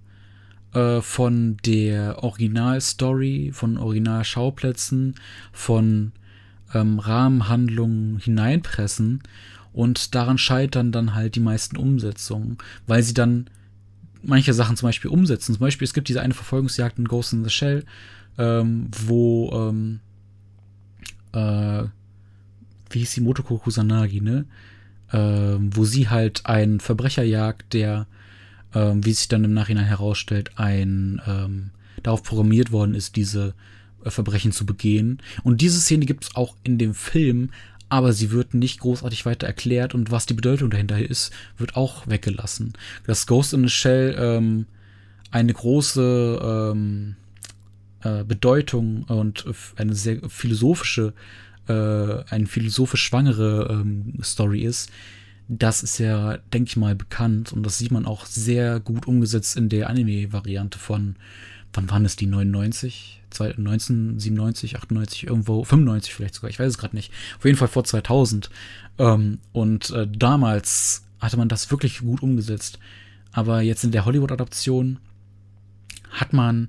äh, 0.74 1.00
von 1.00 1.56
der 1.64 2.22
Originalstory, 2.22 3.50
von 3.52 3.78
Originalschauplätzen, 3.78 5.14
von 5.52 6.12
ähm, 6.74 6.98
Rahmenhandlungen 6.98 8.18
hineinpressen 8.18 9.22
und 9.72 10.14
daran 10.14 10.38
scheitern 10.38 10.92
dann 10.92 11.14
halt 11.14 11.34
die 11.34 11.40
meisten 11.40 11.76
Umsetzungen, 11.76 12.58
weil 12.86 13.02
sie 13.02 13.14
dann 13.14 13.48
manche 14.22 14.54
Sachen 14.54 14.76
zum 14.76 14.88
Beispiel 14.88 15.10
umsetzen. 15.10 15.54
Zum 15.54 15.60
Beispiel, 15.60 15.84
es 15.84 15.94
gibt 15.94 16.08
diese 16.08 16.22
eine 16.22 16.34
Verfolgungsjagd 16.34 16.98
in 16.98 17.08
Ghost 17.08 17.32
in 17.32 17.44
the 17.44 17.50
Shell, 17.50 17.84
ähm, 18.38 18.88
wo 19.06 19.50
ähm, 19.52 20.00
äh, 21.32 21.84
wie 22.90 22.98
hieß 22.98 23.14
die 23.14 23.20
Motoko 23.20 23.58
Kusanagi, 23.58 24.20
ne? 24.20 24.44
Ähm, 25.12 25.70
wo 25.74 25.84
sie 25.84 26.08
halt 26.08 26.46
einen 26.46 26.80
Verbrecher 26.80 27.22
jagt, 27.22 27.74
der 27.74 28.06
ähm, 28.74 29.04
wie 29.04 29.12
sich 29.12 29.28
dann 29.28 29.44
im 29.44 29.52
Nachhinein 29.52 29.84
herausstellt, 29.84 30.52
ein 30.56 31.20
ähm, 31.26 31.70
darauf 32.02 32.22
programmiert 32.22 32.72
worden 32.72 32.94
ist, 32.94 33.16
diese 33.16 33.54
äh, 34.04 34.10
Verbrechen 34.10 34.52
zu 34.52 34.66
begehen. 34.66 35.20
Und 35.42 35.60
diese 35.60 35.80
Szene 35.80 36.06
gibt 36.06 36.24
es 36.24 36.36
auch 36.36 36.56
in 36.64 36.78
dem 36.78 36.94
Film, 36.94 37.50
aber 37.88 38.12
sie 38.12 38.30
wird 38.30 38.54
nicht 38.54 38.80
großartig 38.80 39.26
weiter 39.26 39.46
erklärt 39.46 39.94
und 39.94 40.10
was 40.10 40.24
die 40.24 40.34
Bedeutung 40.34 40.70
dahinter 40.70 40.98
ist, 40.98 41.30
wird 41.58 41.76
auch 41.76 42.06
weggelassen. 42.06 42.72
Dass 43.06 43.26
Ghost 43.26 43.52
in 43.52 43.64
the 43.64 43.68
Shell 43.68 44.16
ähm, 44.18 44.66
eine 45.30 45.52
große 45.52 46.72
ähm, 46.72 47.16
äh, 48.02 48.24
Bedeutung 48.24 49.04
und 49.04 49.44
eine 49.76 49.94
sehr 49.94 50.18
philosophische, 50.28 51.12
äh, 51.68 52.24
eine 52.28 52.46
philosophisch 52.46 53.02
schwangere 53.02 53.68
ähm, 53.70 54.14
Story 54.22 54.62
ist, 54.62 54.90
das 55.48 55.82
ist 55.82 55.98
ja, 55.98 56.38
denke 56.52 56.68
ich 56.68 56.76
mal, 56.76 56.94
bekannt 56.94 57.52
und 57.52 57.64
das 57.64 57.78
sieht 57.78 57.90
man 57.90 58.06
auch 58.06 58.26
sehr 58.26 58.80
gut 58.80 59.06
umgesetzt 59.06 59.56
in 59.56 59.68
der 59.68 59.90
Anime-Variante 59.90 60.78
von, 60.78 61.16
wann 61.72 61.90
waren 61.90 62.04
es 62.04 62.16
die 62.16 62.26
99? 62.26 63.22
1997, 63.40 64.76
98, 64.76 65.26
irgendwo, 65.26 65.64
95 65.64 66.14
vielleicht 66.14 66.34
sogar, 66.34 66.50
ich 66.50 66.58
weiß 66.58 66.68
es 66.68 66.78
gerade 66.78 66.94
nicht. 66.96 67.12
Auf 67.38 67.44
jeden 67.44 67.56
Fall 67.56 67.68
vor 67.68 67.84
2000. 67.84 68.50
Ähm, 68.98 69.38
und 69.52 69.90
äh, 69.90 70.06
damals 70.06 71.04
hatte 71.18 71.36
man 71.36 71.48
das 71.48 71.70
wirklich 71.70 72.00
gut 72.00 72.22
umgesetzt. 72.22 72.78
Aber 73.32 73.62
jetzt 73.62 73.84
in 73.84 73.90
der 73.90 74.04
Hollywood-Adaption 74.04 74.98
hat 76.10 76.32
man 76.32 76.68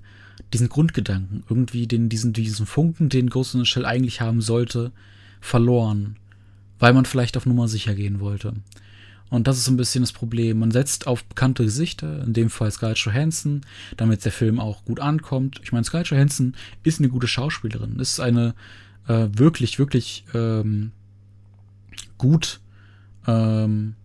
diesen 0.54 0.70
Grundgedanken, 0.70 1.44
irgendwie 1.50 1.88
den, 1.88 2.10
diesen, 2.10 2.32
diesen 2.32 2.66
Funken, 2.66 3.10
den 3.10 3.30
Ghost 3.30 3.56
in 3.56 3.62
the 3.62 3.66
Shell 3.66 3.86
eigentlich 3.86 4.22
haben 4.22 4.42
sollte, 4.42 4.92
verloren 5.42 6.16
weil 6.84 6.92
man 6.92 7.06
vielleicht 7.06 7.38
auf 7.38 7.46
Nummer 7.46 7.70
sicher 7.70 7.96
gehen 7.96 8.20
wollte. 8.20 8.56
Und 9.30 9.48
das 9.48 9.58
ist 9.58 9.64
so 9.64 9.72
ein 9.72 9.78
bisschen 9.78 10.04
das 10.04 10.12
Problem. 10.12 10.60
Man 10.60 10.72
setzt 10.72 11.08
auf 11.08 11.24
bekannte 11.24 11.64
Gesichter, 11.64 12.22
in 12.24 12.34
dem 12.34 12.50
Fall 12.50 12.70
Scarlett 12.72 12.98
Johansson, 12.98 13.62
damit 13.96 14.26
der 14.26 14.34
Film 14.34 14.60
auch 14.60 14.84
gut 14.84 15.00
ankommt. 15.00 15.62
Ich 15.64 15.72
meine, 15.72 15.86
Scarlett 15.86 16.10
Johansson 16.10 16.56
ist 16.84 17.00
eine 17.00 17.08
gute 17.08 17.28
Schauspielerin, 17.28 18.00
ist 18.00 18.20
eine 18.20 18.54
äh, 19.08 19.30
wirklich, 19.32 19.80
wirklich 19.80 20.26
ähm, 20.34 20.92
gut 22.18 22.60
ähm, 23.28 23.96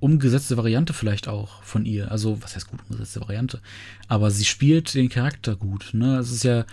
umgesetzte 0.00 0.56
Variante 0.56 0.92
vielleicht 0.92 1.28
auch 1.28 1.62
von 1.62 1.86
ihr. 1.86 2.10
Also, 2.10 2.42
was 2.42 2.54
heißt 2.54 2.68
gut 2.68 2.80
umgesetzte 2.88 3.20
Variante? 3.20 3.60
Aber 4.08 4.30
sie 4.30 4.44
spielt 4.44 4.94
den 4.94 5.08
Charakter 5.08 5.56
gut. 5.56 5.90
Ne? 5.92 6.18
Es 6.18 6.30
ist 6.30 6.44
ja 6.44 6.64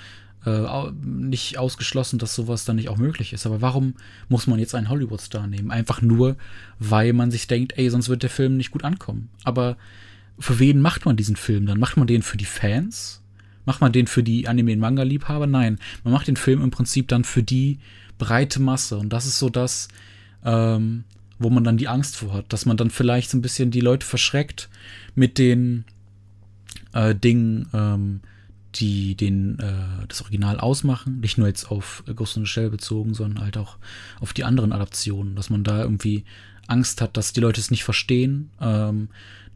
äh, 0.45 0.91
nicht 1.03 1.57
ausgeschlossen, 1.57 2.19
dass 2.19 2.35
sowas 2.35 2.65
dann 2.65 2.75
nicht 2.75 2.89
auch 2.89 2.97
möglich 2.97 3.33
ist. 3.33 3.45
Aber 3.45 3.61
warum 3.61 3.95
muss 4.27 4.47
man 4.47 4.59
jetzt 4.59 4.75
einen 4.75 4.89
Hollywood-Star 4.89 5.47
nehmen? 5.47 5.71
Einfach 5.71 6.01
nur, 6.01 6.35
weil 6.79 7.13
man 7.13 7.31
sich 7.31 7.47
denkt, 7.47 7.77
ey, 7.77 7.89
sonst 7.89 8.09
wird 8.09 8.23
der 8.23 8.29
Film 8.29 8.57
nicht 8.57 8.71
gut 8.71 8.83
ankommen. 8.83 9.29
Aber 9.43 9.77
für 10.39 10.59
wen 10.59 10.81
macht 10.81 11.05
man 11.05 11.15
diesen 11.15 11.35
Film 11.35 11.67
dann? 11.67 11.79
Macht 11.79 11.97
man 11.97 12.07
den 12.07 12.23
für 12.23 12.37
die 12.37 12.45
Fans? 12.45 13.21
Macht 13.65 13.81
man 13.81 13.91
den 13.91 14.07
für 14.07 14.23
die 14.23 14.47
Anime- 14.47 14.73
und 14.73 14.79
Manga-Liebhaber? 14.79 15.45
Nein. 15.45 15.77
Man 16.03 16.13
macht 16.13 16.27
den 16.27 16.37
Film 16.37 16.61
im 16.61 16.71
Prinzip 16.71 17.07
dann 17.07 17.23
für 17.23 17.43
die 17.43 17.77
breite 18.17 18.59
Masse. 18.59 18.97
Und 18.97 19.13
das 19.13 19.25
ist 19.25 19.37
so 19.37 19.49
das, 19.49 19.87
ähm, 20.43 21.03
wo 21.41 21.49
man 21.49 21.63
dann 21.63 21.77
die 21.77 21.87
Angst 21.87 22.15
vor 22.17 22.33
hat, 22.33 22.53
dass 22.53 22.65
man 22.65 22.77
dann 22.77 22.89
vielleicht 22.89 23.29
so 23.29 23.37
ein 23.37 23.41
bisschen 23.41 23.71
die 23.71 23.81
Leute 23.81 24.05
verschreckt 24.05 24.69
mit 25.15 25.37
den 25.37 25.85
äh, 26.93 27.15
Dingen, 27.15 27.67
ähm, 27.73 28.21
die 28.75 29.15
den, 29.15 29.59
äh, 29.59 30.05
das 30.07 30.21
Original 30.21 30.59
ausmachen. 30.59 31.19
Nicht 31.19 31.37
nur 31.37 31.47
jetzt 31.47 31.69
auf 31.69 32.03
Ghost 32.15 32.37
in 32.37 32.45
the 32.45 32.49
Shell 32.49 32.69
bezogen, 32.69 33.13
sondern 33.13 33.43
halt 33.43 33.57
auch 33.57 33.77
auf 34.19 34.33
die 34.33 34.43
anderen 34.43 34.71
Adaptionen. 34.71 35.35
Dass 35.35 35.49
man 35.49 35.63
da 35.63 35.81
irgendwie 35.81 36.23
Angst 36.67 37.01
hat, 37.01 37.17
dass 37.17 37.33
die 37.33 37.41
Leute 37.41 37.59
es 37.59 37.71
nicht 37.71 37.83
verstehen, 37.83 38.49
ähm, 38.61 39.09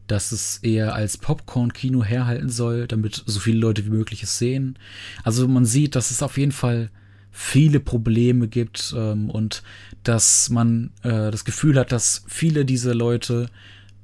dass 0.06 0.32
es 0.32 0.58
eher 0.58 0.94
als 0.94 1.16
Popcorn-Kino 1.16 2.04
herhalten 2.04 2.48
soll, 2.48 2.86
damit 2.86 3.22
so 3.26 3.40
viele 3.40 3.58
Leute 3.58 3.84
wie 3.86 3.90
möglich 3.90 4.22
es 4.22 4.38
sehen. 4.38 4.78
Also 5.24 5.48
man 5.48 5.64
sieht, 5.64 5.96
dass 5.96 6.10
es 6.10 6.22
auf 6.22 6.38
jeden 6.38 6.52
Fall 6.52 6.90
viele 7.38 7.80
Probleme 7.80 8.48
gibt 8.48 8.94
ähm, 8.96 9.28
und 9.28 9.62
dass 10.04 10.48
man 10.48 10.90
äh, 11.02 11.30
das 11.30 11.44
Gefühl 11.44 11.78
hat, 11.78 11.92
dass 11.92 12.24
viele 12.26 12.64
dieser 12.64 12.94
Leute 12.94 13.50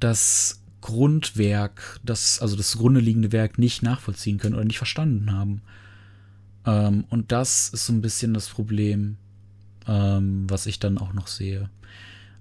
das 0.01 0.63
Grundwerk, 0.83 1.99
das, 2.05 2.43
also 2.43 2.57
das 2.57 2.73
zugrunde 2.73 3.01
liegende 3.01 3.33
Werk 3.33 3.59
nicht 3.59 3.83
nachvollziehen 3.83 4.37
können 4.37 4.55
oder 4.55 4.67
nicht 4.67 4.77
verstanden 4.77 5.33
haben. 5.33 5.63
Ähm, 6.67 7.05
und 7.09 7.33
das 7.33 7.71
ist 7.71 7.87
so 7.87 7.95
ein 7.95 8.03
bisschen 8.03 8.35
das 8.35 8.51
Problem, 8.51 9.17
ähm, 9.89 10.45
was 10.51 10.67
ich 10.67 10.79
dann 10.79 10.99
auch 10.99 11.15
noch 11.15 11.27
sehe. 11.27 11.71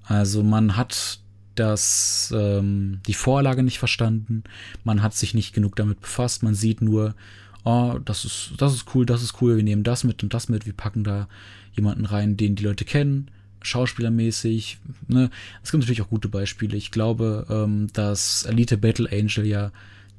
Also 0.04 0.44
man 0.44 0.76
hat 0.76 1.22
das, 1.56 2.34
ähm, 2.36 3.00
die 3.08 3.14
Vorlage 3.14 3.64
nicht 3.64 3.80
verstanden, 3.80 4.44
man 4.84 5.02
hat 5.02 5.14
sich 5.14 5.34
nicht 5.34 5.54
genug 5.54 5.78
damit 5.78 6.02
befasst, 6.02 6.44
man 6.44 6.54
sieht 6.54 6.82
nur, 6.82 7.16
oh, 7.64 7.99
das 8.03 8.26
ist, 8.26 8.53
das 8.57 8.74
ist 8.74 8.86
cool, 8.93 9.05
das 9.05 9.22
ist 9.22 9.41
cool, 9.41 9.57
wir 9.57 9.64
nehmen 9.64 9.84
das 9.84 10.03
mit 10.03 10.24
und 10.24 10.34
das 10.34 10.49
mit, 10.49 10.66
wir 10.66 10.74
packen 10.74 11.03
da 11.03 11.28
jemanden 11.74 12.05
rein, 12.05 12.38
den 12.38 12.55
die 12.55 12.64
Leute 12.64 12.86
kennen, 12.86 13.30
schauspielermäßig. 13.62 14.80
Ne? 15.07 15.30
Es 15.64 15.72
gibt 15.72 15.82
natürlich 15.84 16.01
auch 16.01 16.09
gute 16.09 16.28
Beispiele. 16.28 16.76
Ich 16.76 16.91
glaube, 16.91 17.45
ähm, 17.49 17.88
dass 17.93 18.43
Elite 18.43 18.78
Battle 18.78 19.09
Angel 19.12 19.45
ja 19.45 19.72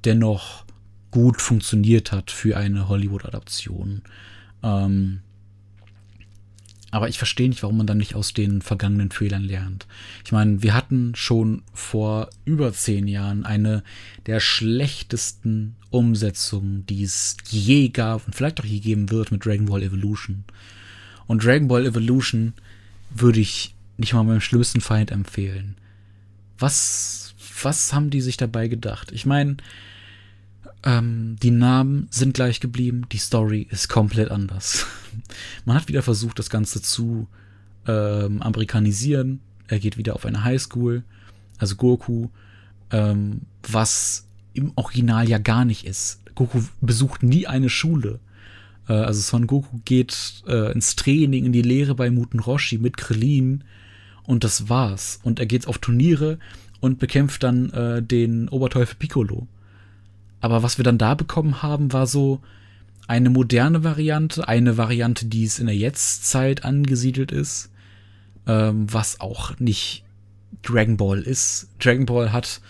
dennoch 0.04 0.64
gut 1.10 1.40
funktioniert 1.40 2.12
hat 2.12 2.30
für 2.30 2.56
eine 2.56 2.88
Hollywood-Adaption. 2.88 4.02
Ähm, 4.62 5.20
aber 6.92 7.08
ich 7.08 7.16
verstehe 7.16 7.48
nicht, 7.48 7.62
warum 7.62 7.78
man 7.78 7.86
dann 7.86 7.96
nicht 7.96 8.14
aus 8.14 8.34
den 8.34 8.60
vergangenen 8.60 9.10
Fehlern 9.10 9.42
lernt. 9.42 9.86
Ich 10.26 10.30
meine, 10.30 10.62
wir 10.62 10.74
hatten 10.74 11.14
schon 11.14 11.62
vor 11.72 12.28
über 12.44 12.70
zehn 12.74 13.08
Jahren 13.08 13.46
eine 13.46 13.82
der 14.26 14.40
schlechtesten 14.40 15.74
Umsetzungen, 15.88 16.84
die 16.84 17.02
es 17.02 17.38
je 17.48 17.88
gab 17.88 18.26
und 18.26 18.34
vielleicht 18.34 18.60
auch 18.60 18.66
je 18.66 18.78
geben 18.78 19.10
wird 19.10 19.32
mit 19.32 19.44
Dragon 19.44 19.66
Ball 19.66 19.82
Evolution. 19.82 20.44
Und 21.26 21.42
Dragon 21.42 21.66
Ball 21.66 21.86
Evolution 21.86 22.52
würde 23.08 23.40
ich 23.40 23.74
nicht 23.96 24.12
mal 24.12 24.22
meinem 24.22 24.42
schlimmsten 24.42 24.82
Feind 24.82 25.10
empfehlen. 25.10 25.76
Was, 26.58 27.34
was 27.62 27.94
haben 27.94 28.10
die 28.10 28.20
sich 28.20 28.36
dabei 28.36 28.68
gedacht? 28.68 29.12
Ich 29.12 29.24
meine, 29.24 29.56
ähm, 30.84 31.36
die 31.42 31.50
Namen 31.50 32.08
sind 32.10 32.34
gleich 32.34 32.60
geblieben, 32.60 33.06
die 33.12 33.18
Story 33.18 33.66
ist 33.70 33.88
komplett 33.88 34.30
anders. 34.30 34.86
Man 35.64 35.76
hat 35.76 35.88
wieder 35.88 36.02
versucht, 36.02 36.38
das 36.38 36.50
Ganze 36.50 36.82
zu 36.82 37.28
ähm, 37.86 38.42
amerikanisieren. 38.42 39.40
Er 39.68 39.78
geht 39.78 39.96
wieder 39.96 40.14
auf 40.14 40.26
eine 40.26 40.44
Highschool, 40.44 41.04
also 41.58 41.76
Goku, 41.76 42.28
ähm, 42.90 43.42
was 43.68 44.26
im 44.54 44.72
Original 44.76 45.28
ja 45.28 45.38
gar 45.38 45.64
nicht 45.64 45.86
ist. 45.86 46.20
Goku 46.34 46.62
besucht 46.80 47.22
nie 47.22 47.46
eine 47.46 47.68
Schule. 47.68 48.20
Äh, 48.88 48.94
also 48.94 49.20
Son 49.20 49.46
Goku 49.46 49.80
geht 49.84 50.42
äh, 50.46 50.72
ins 50.72 50.96
Training, 50.96 51.44
in 51.44 51.52
die 51.52 51.62
Lehre 51.62 51.94
bei 51.94 52.10
Muten 52.10 52.40
Roshi 52.40 52.78
mit 52.78 52.96
Krillin 52.96 53.64
und 54.24 54.44
das 54.44 54.68
war's. 54.68 55.20
Und 55.22 55.40
er 55.40 55.46
geht 55.46 55.66
auf 55.66 55.78
Turniere 55.78 56.38
und 56.80 56.98
bekämpft 56.98 57.42
dann 57.42 57.70
äh, 57.70 58.02
den 58.02 58.48
Oberteufel 58.48 58.96
Piccolo. 58.98 59.46
Aber 60.42 60.62
was 60.62 60.76
wir 60.76 60.84
dann 60.84 60.98
da 60.98 61.14
bekommen 61.14 61.62
haben, 61.62 61.92
war 61.92 62.06
so 62.06 62.40
eine 63.06 63.30
moderne 63.30 63.84
Variante, 63.84 64.46
eine 64.46 64.76
Variante, 64.76 65.26
die 65.26 65.44
es 65.44 65.58
in 65.58 65.66
der 65.66 65.76
Jetztzeit 65.76 66.64
angesiedelt 66.64 67.32
ist, 67.32 67.70
ähm, 68.46 68.92
was 68.92 69.20
auch 69.20 69.58
nicht 69.60 70.04
Dragon 70.62 70.96
Ball 70.96 71.22
ist. 71.22 71.68
Dragon 71.78 72.06
Ball 72.06 72.32
hat 72.32 72.60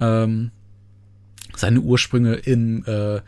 ähm, 0.00 0.50
seine 1.54 1.80
Ursprünge 1.80 2.34
in 2.34 2.84
äh, 2.86 3.16
äh, 3.16 3.22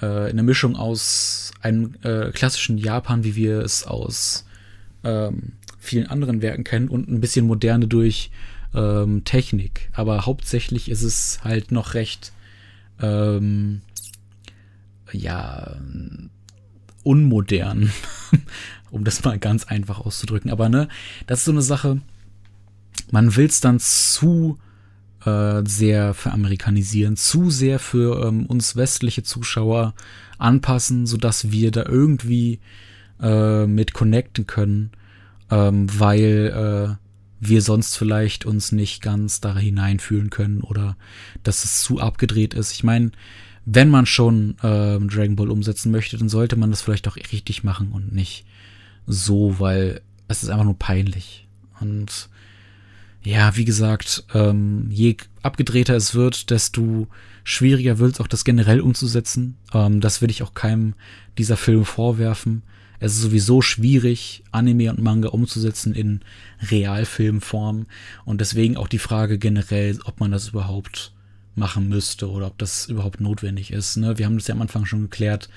eine 0.00 0.42
Mischung 0.42 0.76
aus 0.76 1.52
einem 1.62 1.94
äh, 2.02 2.30
klassischen 2.32 2.76
Japan, 2.76 3.24
wie 3.24 3.34
wir 3.34 3.60
es 3.60 3.86
aus 3.86 4.44
ähm, 5.04 5.52
vielen 5.78 6.06
anderen 6.06 6.42
Werken 6.42 6.64
kennen, 6.64 6.88
und 6.88 7.08
ein 7.08 7.20
bisschen 7.20 7.46
moderne 7.46 7.86
durch 7.86 8.30
ähm, 8.74 9.24
Technik. 9.24 9.88
Aber 9.94 10.26
hauptsächlich 10.26 10.90
ist 10.90 11.02
es 11.02 11.40
halt 11.44 11.72
noch 11.72 11.94
recht, 11.94 12.32
ähm, 13.00 13.82
ja, 15.12 15.76
unmodern, 17.02 17.92
um 18.90 19.04
das 19.04 19.24
mal 19.24 19.38
ganz 19.38 19.64
einfach 19.64 20.00
auszudrücken. 20.00 20.50
Aber 20.50 20.68
ne, 20.68 20.88
das 21.26 21.40
ist 21.40 21.44
so 21.46 21.52
eine 21.52 21.62
Sache, 21.62 22.00
man 23.10 23.36
will 23.36 23.46
es 23.46 23.60
dann 23.60 23.78
zu 23.78 24.58
äh, 25.24 25.62
sehr 25.64 26.14
veramerikanisieren, 26.14 27.16
zu 27.16 27.50
sehr 27.50 27.78
für 27.78 28.26
ähm, 28.26 28.46
uns 28.46 28.76
westliche 28.76 29.22
Zuschauer 29.22 29.94
anpassen, 30.38 31.06
sodass 31.06 31.50
wir 31.50 31.70
da 31.70 31.84
irgendwie 31.86 32.60
äh, 33.20 33.66
mit 33.66 33.92
connecten 33.92 34.46
können, 34.46 34.90
ähm, 35.50 35.86
weil 35.98 36.96
äh, 36.98 37.05
wir 37.40 37.62
sonst 37.62 37.96
vielleicht 37.96 38.44
uns 38.46 38.72
nicht 38.72 39.02
ganz 39.02 39.40
da 39.40 39.56
hineinfühlen 39.56 40.30
können 40.30 40.62
oder 40.62 40.96
dass 41.42 41.64
es 41.64 41.82
zu 41.82 42.00
abgedreht 42.00 42.54
ist. 42.54 42.72
Ich 42.72 42.84
meine, 42.84 43.12
wenn 43.64 43.90
man 43.90 44.06
schon 44.06 44.56
äh, 44.62 44.98
Dragon 44.98 45.36
Ball 45.36 45.50
umsetzen 45.50 45.90
möchte, 45.90 46.16
dann 46.16 46.28
sollte 46.28 46.56
man 46.56 46.70
das 46.70 46.82
vielleicht 46.82 47.08
auch 47.08 47.16
richtig 47.16 47.64
machen 47.64 47.90
und 47.92 48.14
nicht 48.14 48.46
so, 49.06 49.58
weil 49.58 50.00
es 50.28 50.42
ist 50.42 50.48
einfach 50.48 50.64
nur 50.64 50.78
peinlich. 50.78 51.46
Und 51.80 52.28
ja, 53.22 53.56
wie 53.56 53.64
gesagt, 53.64 54.24
ähm, 54.34 54.86
je 54.90 55.16
abgedrehter 55.42 55.96
es 55.96 56.14
wird, 56.14 56.50
desto 56.50 57.08
schwieriger 57.42 57.98
wird 57.98 58.14
es 58.14 58.20
auch 58.20 58.28
das 58.28 58.44
generell 58.44 58.80
umzusetzen. 58.80 59.56
Ähm, 59.74 60.00
das 60.00 60.22
will 60.22 60.30
ich 60.30 60.44
auch 60.44 60.54
keinem 60.54 60.94
dieser 61.36 61.56
Filme 61.56 61.84
vorwerfen. 61.84 62.62
Es 63.00 63.12
ist 63.12 63.22
sowieso 63.22 63.62
schwierig, 63.62 64.42
Anime 64.52 64.90
und 64.90 65.00
Manga 65.00 65.28
umzusetzen 65.28 65.94
in 65.94 66.20
Realfilmform. 66.70 67.86
Und 68.24 68.40
deswegen 68.40 68.76
auch 68.76 68.88
die 68.88 68.98
Frage 68.98 69.38
generell, 69.38 69.98
ob 70.04 70.20
man 70.20 70.30
das 70.30 70.48
überhaupt 70.48 71.12
machen 71.54 71.88
müsste 71.88 72.30
oder 72.30 72.46
ob 72.46 72.58
das 72.58 72.86
überhaupt 72.86 73.20
notwendig 73.20 73.72
ist. 73.72 73.96
Ne? 73.96 74.18
Wir 74.18 74.26
haben 74.26 74.36
das 74.36 74.46
ja 74.46 74.54
am 74.54 74.62
Anfang 74.62 74.84
schon 74.84 75.02
geklärt. 75.02 75.48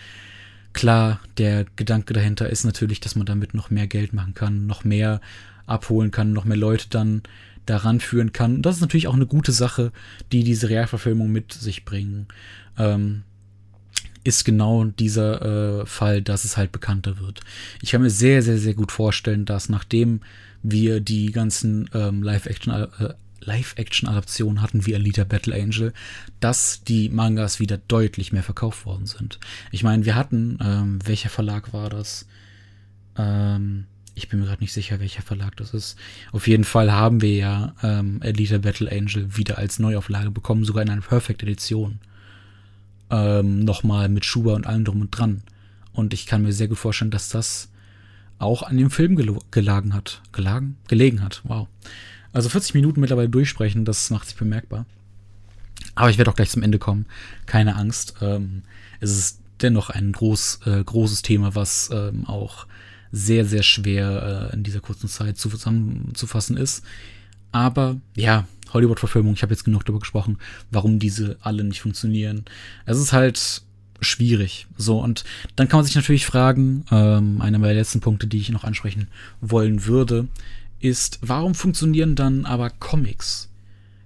Klar, 0.73 1.19
der 1.37 1.65
Gedanke 1.75 2.13
dahinter 2.13 2.49
ist 2.49 2.63
natürlich, 2.63 2.99
dass 2.99 3.15
man 3.15 3.25
damit 3.25 3.53
noch 3.53 3.69
mehr 3.69 3.87
Geld 3.87 4.13
machen 4.13 4.33
kann, 4.33 4.65
noch 4.65 4.83
mehr 4.83 5.19
abholen 5.65 6.11
kann, 6.11 6.33
noch 6.33 6.45
mehr 6.45 6.57
Leute 6.57 6.87
dann 6.89 7.23
daran 7.65 7.99
führen 7.99 8.33
kann. 8.33 8.55
Und 8.55 8.61
das 8.63 8.75
ist 8.75 8.81
natürlich 8.81 9.07
auch 9.07 9.15
eine 9.15 9.27
gute 9.27 9.51
Sache, 9.51 9.91
die 10.31 10.43
diese 10.43 10.69
Realverfilmung 10.69 11.31
mit 11.31 11.53
sich 11.53 11.85
bringen. 11.85 12.27
Ähm, 12.77 13.23
ist 14.23 14.45
genau 14.45 14.83
dieser 14.85 15.81
äh, 15.81 15.85
Fall, 15.85 16.21
dass 16.21 16.43
es 16.43 16.57
halt 16.57 16.71
bekannter 16.71 17.19
wird. 17.19 17.41
Ich 17.81 17.91
kann 17.91 18.01
mir 18.01 18.09
sehr, 18.09 18.41
sehr, 18.41 18.57
sehr 18.57 18.73
gut 18.73 18.91
vorstellen, 18.91 19.45
dass 19.45 19.69
nachdem 19.69 20.21
wir 20.61 20.99
die 20.99 21.31
ganzen 21.31 21.89
ähm, 21.93 22.21
Live-Action 22.21 22.73
äh, 22.73 23.13
Live-Action-Adaptionen 23.41 24.61
hatten 24.61 24.85
wie 24.85 24.95
Alita 24.95 25.23
Battle 25.23 25.55
Angel, 25.55 25.93
dass 26.41 26.83
die 26.83 27.09
Mangas 27.09 27.59
wieder 27.59 27.77
deutlich 27.77 28.33
mehr 28.33 28.43
verkauft 28.43 28.85
worden 28.85 29.05
sind. 29.05 29.39
Ich 29.71 29.81
meine, 29.81 30.05
wir 30.05 30.15
hatten, 30.15 30.59
ähm, 30.61 30.99
welcher 31.05 31.29
Verlag 31.29 31.71
war 31.71 31.89
das? 31.89 32.27
Ähm, 33.17 33.85
ich 34.15 34.27
bin 34.27 34.39
mir 34.39 34.47
gerade 34.47 34.61
nicht 34.61 34.73
sicher, 34.73 34.99
welcher 34.99 35.21
Verlag 35.21 35.55
das 35.55 35.73
ist. 35.73 35.97
Auf 36.33 36.47
jeden 36.47 36.65
Fall 36.65 36.91
haben 36.91 37.21
wir 37.21 37.33
ja 37.33 37.75
ähm, 37.81 38.21
Elite 38.21 38.59
Battle 38.59 38.91
Angel 38.91 39.37
wieder 39.37 39.57
als 39.57 39.79
Neuauflage 39.79 40.31
bekommen, 40.31 40.65
sogar 40.65 40.83
in 40.83 40.89
einer 40.89 41.01
Perfect 41.01 41.41
Edition. 41.41 41.99
Ähm, 43.09 43.63
Nochmal 43.65 44.09
mit 44.09 44.25
Schuber 44.25 44.53
und 44.55 44.67
allem 44.67 44.85
drum 44.85 45.01
und 45.01 45.11
dran. 45.11 45.41
Und 45.93 46.13
ich 46.13 46.25
kann 46.25 46.43
mir 46.43 46.53
sehr 46.53 46.67
gut 46.67 46.77
vorstellen, 46.77 47.11
dass 47.11 47.29
das 47.29 47.69
auch 48.37 48.63
an 48.63 48.77
dem 48.77 48.89
Film 48.89 49.15
gel 49.15 49.37
gelagen 49.51 49.93
hat. 49.93 50.21
Gelagen? 50.31 50.77
Gelegen 50.87 51.21
hat. 51.21 51.41
Wow. 51.43 51.67
Also 52.31 52.49
40 52.49 52.73
Minuten 52.73 53.01
mittlerweile 53.01 53.29
durchsprechen, 53.29 53.85
das 53.85 54.09
macht 54.09 54.27
sich 54.27 54.37
bemerkbar. 54.37 54.85
Aber 55.95 56.09
ich 56.09 56.17
werde 56.17 56.31
auch 56.31 56.35
gleich 56.35 56.49
zum 56.49 56.63
Ende 56.63 56.79
kommen. 56.79 57.05
Keine 57.45 57.75
Angst. 57.75 58.15
Ähm, 58.21 58.63
es 58.99 59.17
ist 59.17 59.39
dennoch 59.61 59.89
ein 59.89 60.11
groß, 60.11 60.61
äh, 60.65 60.83
großes 60.83 61.21
Thema, 61.21 61.55
was 61.55 61.89
ähm, 61.91 62.25
auch 62.25 62.67
sehr, 63.11 63.45
sehr 63.45 63.63
schwer 63.63 64.49
äh, 64.51 64.55
in 64.55 64.63
dieser 64.63 64.79
kurzen 64.79 65.09
Zeit 65.09 65.37
zu, 65.37 65.49
zusammenzufassen 65.49 66.57
ist. 66.57 66.83
Aber 67.51 67.97
ja, 68.15 68.47
Hollywood-Verfilmung, 68.73 69.33
ich 69.33 69.41
habe 69.41 69.53
jetzt 69.53 69.63
genug 69.63 69.85
darüber 69.85 69.99
gesprochen, 69.99 70.37
warum 70.71 70.99
diese 70.99 71.37
alle 71.41 71.63
nicht 71.63 71.81
funktionieren. 71.81 72.45
Es 72.85 72.97
ist 72.97 73.13
halt 73.13 73.61
schwierig. 74.01 74.67
So, 74.77 74.99
und 74.99 75.23
dann 75.55 75.67
kann 75.67 75.79
man 75.79 75.85
sich 75.85 75.95
natürlich 75.95 76.25
fragen, 76.25 76.85
ähm, 76.91 77.41
einer 77.41 77.59
meiner 77.59 77.73
letzten 77.73 77.99
Punkte, 77.99 78.27
die 78.27 78.39
ich 78.39 78.49
noch 78.49 78.63
ansprechen 78.63 79.07
wollen 79.41 79.85
würde, 79.85 80.27
ist, 80.79 81.19
warum 81.21 81.55
funktionieren 81.55 82.15
dann 82.15 82.45
aber 82.45 82.69
Comics 82.69 83.49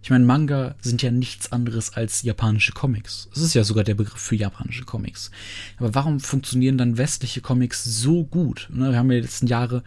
ich 0.03 0.09
meine, 0.09 0.26
Manga 0.26 0.76
sind 0.82 1.01
ja 1.01 1.11
nichts 1.11 1.53
anderes 1.53 1.93
als 1.93 2.24
japanische 2.24 2.74
Comics. 2.74 3.30
Es 3.34 3.41
ist 3.41 3.53
ja 3.53 3.64
sogar 3.64 3.86
der 3.86 3.95
Begriff 3.95 4.20
für 4.20 4.36
japanische 4.36 4.84
Comics. 4.84 5.32
Aber 5.78 5.95
warum 5.95 6.20
funktionieren 6.20 6.78
dann 6.78 6.97
westliche 6.97 7.39
Comics 7.39 7.86
so 7.86 8.26
gut? 8.26 8.68
Ne, 8.70 8.91
wir 8.91 8.97
haben 8.97 9.09
ja 9.09 9.20
die 9.20 9.24
letzten 9.24 9.47
Jahre 9.47 9.82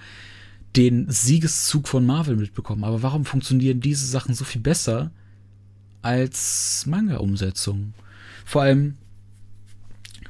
den 0.77 1.11
Siegeszug 1.11 1.89
von 1.89 2.05
Marvel 2.05 2.37
mitbekommen. 2.37 2.85
Aber 2.85 3.03
warum 3.03 3.25
funktionieren 3.25 3.81
diese 3.81 4.07
Sachen 4.07 4.35
so 4.35 4.45
viel 4.45 4.61
besser 4.61 5.11
als 6.03 6.85
Manga-Umsetzungen? 6.87 7.95
Vor 8.45 8.63
allem, 8.63 8.97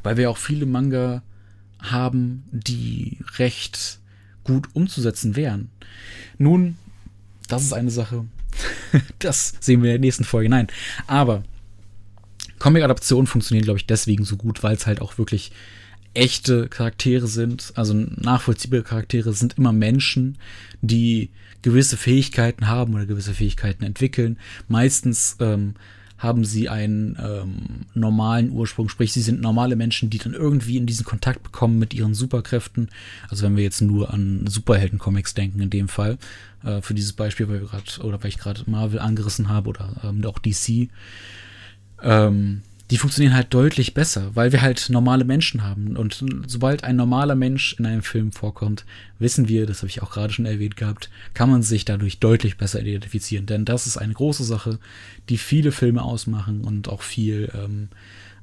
weil 0.02 0.16
wir 0.16 0.30
auch 0.30 0.38
viele 0.38 0.66
Manga 0.66 1.22
haben, 1.80 2.44
die 2.52 3.18
recht 3.38 3.98
gut 4.44 4.68
umzusetzen 4.74 5.36
wären. 5.36 5.70
Nun, 6.38 6.76
das 7.48 7.64
ist 7.64 7.72
eine 7.72 7.90
Sache. 7.90 8.24
das 9.18 9.54
sehen 9.60 9.82
wir 9.82 9.90
in 9.90 10.00
der 10.00 10.06
nächsten 10.06 10.24
Folge. 10.24 10.48
Nein, 10.48 10.68
aber 11.06 11.42
Comic-Adaptionen 12.58 13.26
funktionieren, 13.26 13.64
glaube 13.64 13.78
ich, 13.78 13.86
deswegen 13.86 14.24
so 14.24 14.36
gut, 14.36 14.62
weil 14.62 14.76
es 14.76 14.86
halt 14.86 15.00
auch 15.00 15.18
wirklich 15.18 15.52
echte 16.16 16.68
Charaktere 16.68 17.26
sind, 17.26 17.72
also 17.76 17.94
nachvollziehbare 17.94 18.82
Charaktere 18.82 19.32
sind 19.32 19.58
immer 19.58 19.72
Menschen, 19.72 20.38
die 20.80 21.30
gewisse 21.62 21.96
Fähigkeiten 21.96 22.68
haben 22.68 22.94
oder 22.94 23.06
gewisse 23.06 23.34
Fähigkeiten 23.34 23.84
entwickeln. 23.84 24.38
Meistens 24.68 25.36
ähm, 25.40 25.74
haben 26.18 26.44
sie 26.44 26.68
einen 26.68 27.18
ähm, 27.22 27.86
normalen 27.94 28.50
Ursprung, 28.50 28.88
sprich, 28.88 29.12
sie 29.12 29.20
sind 29.20 29.40
normale 29.40 29.76
Menschen, 29.76 30.08
die 30.08 30.18
dann 30.18 30.32
irgendwie 30.32 30.76
in 30.76 30.86
diesen 30.86 31.04
Kontakt 31.04 31.42
bekommen 31.42 31.78
mit 31.78 31.92
ihren 31.92 32.14
Superkräften. 32.14 32.88
Also 33.28 33.44
wenn 33.44 33.56
wir 33.56 33.64
jetzt 33.64 33.82
nur 33.82 34.14
an 34.14 34.46
Superhelden-Comics 34.46 35.34
denken, 35.34 35.60
in 35.60 35.70
dem 35.70 35.88
Fall, 35.88 36.18
äh, 36.64 36.80
für 36.80 36.94
dieses 36.94 37.12
Beispiel, 37.12 37.48
weil 37.48 37.60
wir 37.60 37.68
gerade, 37.68 38.02
oder 38.02 38.22
weil 38.22 38.28
ich 38.28 38.38
gerade 38.38 38.62
Marvel 38.66 38.98
angerissen 38.98 39.48
habe 39.48 39.68
oder 39.68 39.92
ähm, 40.04 40.24
auch 40.24 40.38
DC. 40.38 40.88
Ähm, 42.02 42.62
die 42.90 42.98
funktionieren 42.98 43.34
halt 43.34 43.52
deutlich 43.52 43.94
besser, 43.94 44.30
weil 44.34 44.52
wir 44.52 44.62
halt 44.62 44.88
normale 44.90 45.24
Menschen 45.24 45.64
haben. 45.64 45.96
Und 45.96 46.24
sobald 46.46 46.84
ein 46.84 46.94
normaler 46.94 47.34
Mensch 47.34 47.74
in 47.78 47.86
einem 47.86 48.02
Film 48.02 48.30
vorkommt, 48.30 48.84
wissen 49.18 49.48
wir, 49.48 49.66
das 49.66 49.78
habe 49.78 49.88
ich 49.88 50.02
auch 50.02 50.10
gerade 50.12 50.32
schon 50.32 50.46
erwähnt 50.46 50.76
gehabt, 50.76 51.10
kann 51.34 51.50
man 51.50 51.62
sich 51.62 51.84
dadurch 51.84 52.20
deutlich 52.20 52.56
besser 52.56 52.80
identifizieren. 52.80 53.46
Denn 53.46 53.64
das 53.64 53.88
ist 53.88 53.96
eine 53.96 54.12
große 54.12 54.44
Sache, 54.44 54.78
die 55.28 55.38
viele 55.38 55.72
Filme 55.72 56.02
ausmachen 56.02 56.60
und 56.60 56.88
auch 56.88 57.02
viel 57.02 57.50
ähm, 57.54 57.88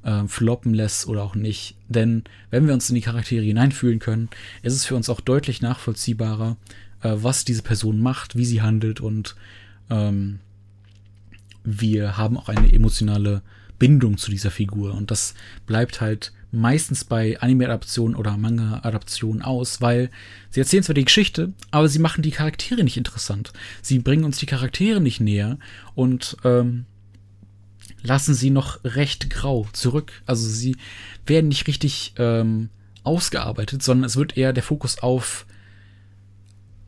äh, 0.04 0.28
floppen 0.28 0.74
lässt 0.74 1.08
oder 1.08 1.24
auch 1.24 1.36
nicht. 1.36 1.76
Denn 1.88 2.24
wenn 2.50 2.68
wir 2.68 2.74
uns 2.74 2.90
in 2.90 2.96
die 2.96 3.02
Charaktere 3.02 3.46
hineinfühlen 3.46 4.00
können, 4.00 4.30
ist 4.62 4.74
es 4.74 4.86
für 4.86 4.96
uns 4.96 5.10
auch 5.10 5.22
deutlich 5.22 5.62
nachvollziehbarer, 5.62 6.58
äh, 7.02 7.14
was 7.16 7.46
diese 7.46 7.62
Person 7.62 8.02
macht, 8.02 8.36
wie 8.36 8.46
sie 8.46 8.62
handelt 8.62 9.00
und 9.00 9.36
ähm, 9.90 10.40
wir 11.64 12.18
haben 12.18 12.38
auch 12.38 12.50
eine 12.50 12.74
emotionale 12.74 13.42
Bindung 13.84 14.18
zu 14.18 14.32
dieser 14.32 14.50
Figur. 14.50 14.94
Und 14.94 15.12
das 15.12 15.34
bleibt 15.66 16.00
halt 16.00 16.32
meistens 16.52 17.04
bei 17.04 17.38
Anime-Adaptionen 17.42 18.16
oder 18.16 18.38
Manga-Adaptionen 18.38 19.42
aus, 19.42 19.82
weil 19.82 20.10
sie 20.50 20.62
erzählen 20.62 20.84
zwar 20.84 20.96
die 20.96 21.04
Geschichte, 21.04 21.52
aber 21.70 21.90
sie 21.90 22.00
machen 22.00 22.22
die 22.22 22.32
Charaktere 22.32 22.86
nicht 22.86 22.96
interessant. 22.96 23.52
Sie 23.82 24.00
bringen 24.00 24.24
uns 24.24 24.38
die 24.38 24.46
Charaktere 24.46 25.02
nicht 25.02 25.20
näher 25.20 25.58
und 25.96 26.38
ähm, 26.46 26.86
lassen 28.04 28.34
sie 28.34 28.52
noch 28.52 28.82
recht 28.86 29.30
grau 29.30 29.68
zurück. 29.74 30.14
Also 30.26 30.48
sie 30.48 30.78
werden 31.26 31.50
nicht 31.50 31.68
richtig 31.68 32.14
ähm, 32.18 32.70
ausgearbeitet, 33.04 33.84
sondern 33.84 34.06
es 34.06 34.16
wird 34.16 34.38
eher 34.38 34.54
der 34.54 34.64
Fokus 34.64 35.00
auf 35.00 35.46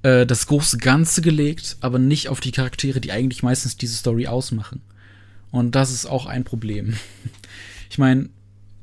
äh, 0.04 0.26
das 0.26 0.48
große 0.48 0.78
Ganze 0.78 1.22
gelegt, 1.22 1.76
aber 1.82 2.00
nicht 2.00 2.30
auf 2.30 2.40
die 2.40 2.54
Charaktere, 2.54 3.02
die 3.02 3.12
eigentlich 3.12 3.44
meistens 3.44 3.76
diese 3.76 3.98
Story 3.98 4.28
ausmachen. 4.28 4.82
Und 5.56 5.74
das 5.74 5.90
ist 5.90 6.06
auch 6.06 6.26
ein 6.26 6.44
Problem. 6.44 6.96
Ich 7.88 8.00
meine, 8.00 8.30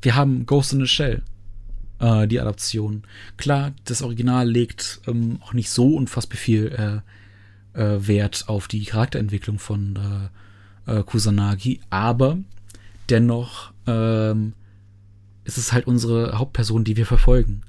wir 0.01 0.15
haben 0.15 0.47
Ghost 0.47 0.73
in 0.73 0.81
the 0.81 0.87
Shell, 0.87 1.23
äh, 1.99 2.27
die 2.27 2.41
Adaption. 2.41 3.03
Klar, 3.37 3.73
das 3.85 4.01
Original 4.01 4.49
legt 4.49 5.03
ähm, 5.07 5.39
auch 5.43 5.53
nicht 5.53 5.69
so 5.69 5.97
unfassbar 5.97 6.39
viel 6.39 7.03
äh, 7.75 7.79
äh, 7.79 8.07
Wert 8.07 8.45
auf 8.47 8.69
die 8.69 8.85
Charakterentwicklung 8.85 9.59
von 9.59 10.31
äh, 10.87 11.01
äh, 11.01 11.03
Kusanagi, 11.03 11.81
aber 11.91 12.39
dennoch 13.11 13.73
ähm, 13.87 14.55
ist 15.45 15.59
es 15.59 15.73
halt 15.73 15.87
unsere 15.87 16.39
Hauptperson, 16.39 16.85
die 16.85 16.97
wir 16.97 17.05
verfolgen. 17.05 17.63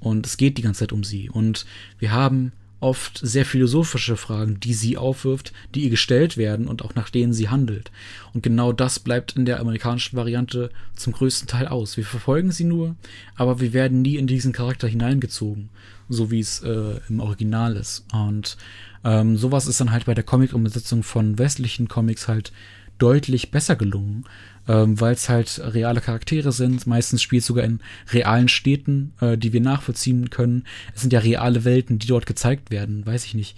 Und 0.00 0.26
es 0.26 0.38
geht 0.38 0.58
die 0.58 0.62
ganze 0.62 0.80
Zeit 0.80 0.92
um 0.92 1.04
sie. 1.04 1.30
Und 1.30 1.66
wir 1.98 2.10
haben 2.10 2.52
oft 2.80 3.20
sehr 3.22 3.44
philosophische 3.44 4.16
Fragen, 4.16 4.58
die 4.58 4.74
sie 4.74 4.96
aufwirft, 4.96 5.52
die 5.74 5.84
ihr 5.84 5.90
gestellt 5.90 6.36
werden 6.36 6.66
und 6.66 6.82
auch 6.82 6.94
nach 6.94 7.10
denen 7.10 7.32
sie 7.32 7.48
handelt. 7.48 7.90
Und 8.32 8.42
genau 8.42 8.72
das 8.72 8.98
bleibt 8.98 9.36
in 9.36 9.44
der 9.44 9.60
amerikanischen 9.60 10.16
Variante 10.16 10.70
zum 10.96 11.12
größten 11.12 11.46
Teil 11.46 11.68
aus. 11.68 11.96
Wir 11.96 12.04
verfolgen 12.04 12.52
sie 12.52 12.64
nur, 12.64 12.96
aber 13.36 13.60
wir 13.60 13.72
werden 13.72 14.02
nie 14.02 14.16
in 14.16 14.26
diesen 14.26 14.52
Charakter 14.52 14.88
hineingezogen, 14.88 15.68
so 16.08 16.30
wie 16.30 16.40
es 16.40 16.62
äh, 16.62 17.00
im 17.08 17.20
Original 17.20 17.76
ist. 17.76 18.04
Und 18.12 18.56
ähm, 19.04 19.36
sowas 19.36 19.66
ist 19.66 19.80
dann 19.80 19.92
halt 19.92 20.06
bei 20.06 20.14
der 20.14 20.24
Comic-Umsetzung 20.24 21.02
von 21.02 21.38
westlichen 21.38 21.88
Comics 21.88 22.28
halt 22.28 22.52
deutlich 22.98 23.50
besser 23.50 23.76
gelungen 23.76 24.24
ähm, 24.68 25.00
weil 25.00 25.14
es 25.14 25.28
halt 25.28 25.60
reale 25.74 26.00
Charaktere 26.00 26.52
sind. 26.52 26.86
Meistens 26.86 27.22
spielt 27.22 27.44
sogar 27.44 27.64
in 27.64 27.80
realen 28.12 28.48
Städten, 28.48 29.12
äh, 29.20 29.36
die 29.36 29.52
wir 29.52 29.60
nachvollziehen 29.60 30.30
können. 30.30 30.64
Es 30.94 31.00
sind 31.00 31.12
ja 31.12 31.20
reale 31.20 31.64
Welten, 31.64 31.98
die 31.98 32.06
dort 32.06 32.26
gezeigt 32.26 32.70
werden, 32.70 33.04
weiß 33.04 33.24
ich 33.24 33.34
nicht. 33.34 33.56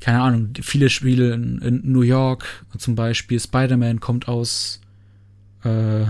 Keine 0.00 0.20
Ahnung, 0.22 0.50
viele 0.62 0.88
Spiele 0.88 1.34
in, 1.34 1.58
in 1.58 1.92
New 1.92 2.00
York 2.00 2.64
zum 2.78 2.94
Beispiel. 2.94 3.38
Spider-Man 3.38 4.00
kommt 4.00 4.28
aus. 4.28 4.80
Äh, 5.62 6.06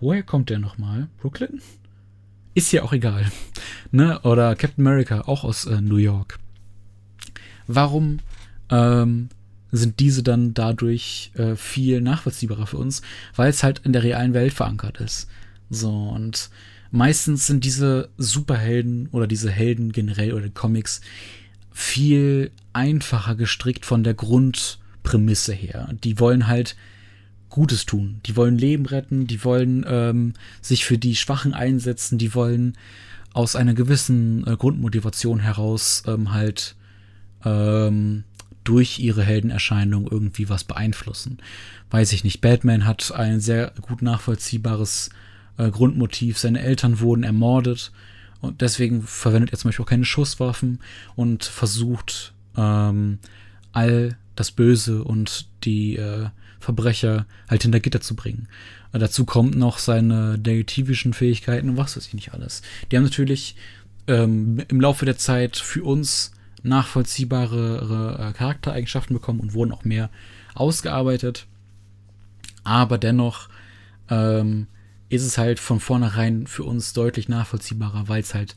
woher 0.00 0.22
kommt 0.22 0.48
der 0.48 0.58
nochmal? 0.58 1.08
Brooklyn? 1.20 1.60
Ist 2.54 2.72
ja 2.72 2.82
auch 2.82 2.92
egal. 2.92 3.30
ne? 3.90 4.18
Oder 4.20 4.56
Captain 4.56 4.86
America, 4.86 5.22
auch 5.22 5.44
aus 5.44 5.66
äh, 5.66 5.80
New 5.82 5.96
York. 5.96 6.38
Warum 7.66 8.20
ähm, 8.70 9.28
sind 9.70 10.00
diese 10.00 10.22
dann 10.22 10.54
dadurch 10.54 11.30
äh, 11.34 11.56
viel 11.56 12.00
nachvollziehbarer 12.00 12.66
für 12.66 12.78
uns, 12.78 13.02
weil 13.36 13.50
es 13.50 13.62
halt 13.62 13.80
in 13.84 13.92
der 13.92 14.02
realen 14.02 14.34
Welt 14.34 14.52
verankert 14.52 15.00
ist. 15.00 15.28
So, 15.70 15.90
und 15.90 16.50
meistens 16.90 17.46
sind 17.46 17.64
diese 17.64 18.08
Superhelden 18.16 19.08
oder 19.12 19.26
diese 19.26 19.50
Helden 19.50 19.92
generell 19.92 20.32
oder 20.32 20.48
Comics 20.48 21.00
viel 21.70 22.50
einfacher 22.72 23.34
gestrickt 23.34 23.84
von 23.84 24.02
der 24.02 24.14
Grundprämisse 24.14 25.52
her. 25.52 25.88
Die 26.02 26.18
wollen 26.18 26.46
halt 26.46 26.76
Gutes 27.50 27.86
tun. 27.86 28.20
Die 28.26 28.36
wollen 28.36 28.58
Leben 28.58 28.86
retten, 28.86 29.26
die 29.26 29.42
wollen 29.44 29.84
ähm, 29.88 30.34
sich 30.60 30.84
für 30.84 30.98
die 30.98 31.16
Schwachen 31.16 31.54
einsetzen, 31.54 32.18
die 32.18 32.34
wollen 32.34 32.76
aus 33.32 33.56
einer 33.56 33.74
gewissen 33.74 34.46
äh, 34.46 34.56
Grundmotivation 34.56 35.40
heraus 35.40 36.02
ähm, 36.06 36.32
halt 36.32 36.76
ähm, 37.44 38.24
durch 38.68 38.98
ihre 38.98 39.22
Heldenerscheinung 39.22 40.06
irgendwie 40.06 40.50
was 40.50 40.62
beeinflussen. 40.62 41.38
Weiß 41.90 42.12
ich 42.12 42.22
nicht. 42.22 42.42
Batman 42.42 42.84
hat 42.84 43.12
ein 43.12 43.40
sehr 43.40 43.72
gut 43.80 44.02
nachvollziehbares 44.02 45.08
äh, 45.56 45.70
Grundmotiv. 45.70 46.36
Seine 46.38 46.60
Eltern 46.60 47.00
wurden 47.00 47.24
ermordet 47.24 47.92
und 48.42 48.60
deswegen 48.60 49.02
verwendet 49.02 49.52
er 49.52 49.58
zum 49.58 49.68
Beispiel 49.68 49.84
auch 49.84 49.88
keine 49.88 50.04
Schusswaffen 50.04 50.80
und 51.16 51.44
versucht 51.44 52.34
ähm, 52.58 53.20
all 53.72 54.18
das 54.36 54.50
Böse 54.50 55.02
und 55.02 55.46
die 55.64 55.96
äh, 55.96 56.26
Verbrecher 56.60 57.24
halt 57.48 57.62
hinter 57.62 57.80
Gitter 57.80 58.02
zu 58.02 58.16
bringen. 58.16 58.48
Und 58.92 59.00
dazu 59.00 59.24
kommt 59.24 59.56
noch 59.56 59.78
seine 59.78 60.38
detektivischen 60.38 61.14
Fähigkeiten 61.14 61.70
und 61.70 61.76
was 61.78 61.96
weiß 61.96 62.06
ich 62.06 62.14
nicht 62.14 62.34
alles. 62.34 62.60
Die 62.92 62.98
haben 62.98 63.04
natürlich 63.04 63.56
ähm, 64.08 64.62
im 64.68 64.78
Laufe 64.78 65.06
der 65.06 65.16
Zeit 65.16 65.56
für 65.56 65.84
uns 65.84 66.32
nachvollziehbare 66.62 68.30
äh, 68.30 68.32
Charaktereigenschaften 68.32 69.14
bekommen 69.14 69.40
und 69.40 69.54
wurden 69.54 69.72
auch 69.72 69.84
mehr 69.84 70.10
ausgearbeitet. 70.54 71.46
Aber 72.64 72.98
dennoch 72.98 73.48
ähm, 74.10 74.66
ist 75.08 75.24
es 75.24 75.38
halt 75.38 75.60
von 75.60 75.80
vornherein 75.80 76.46
für 76.46 76.64
uns 76.64 76.92
deutlich 76.92 77.28
nachvollziehbarer, 77.28 78.08
weil 78.08 78.20
es 78.20 78.34
halt 78.34 78.56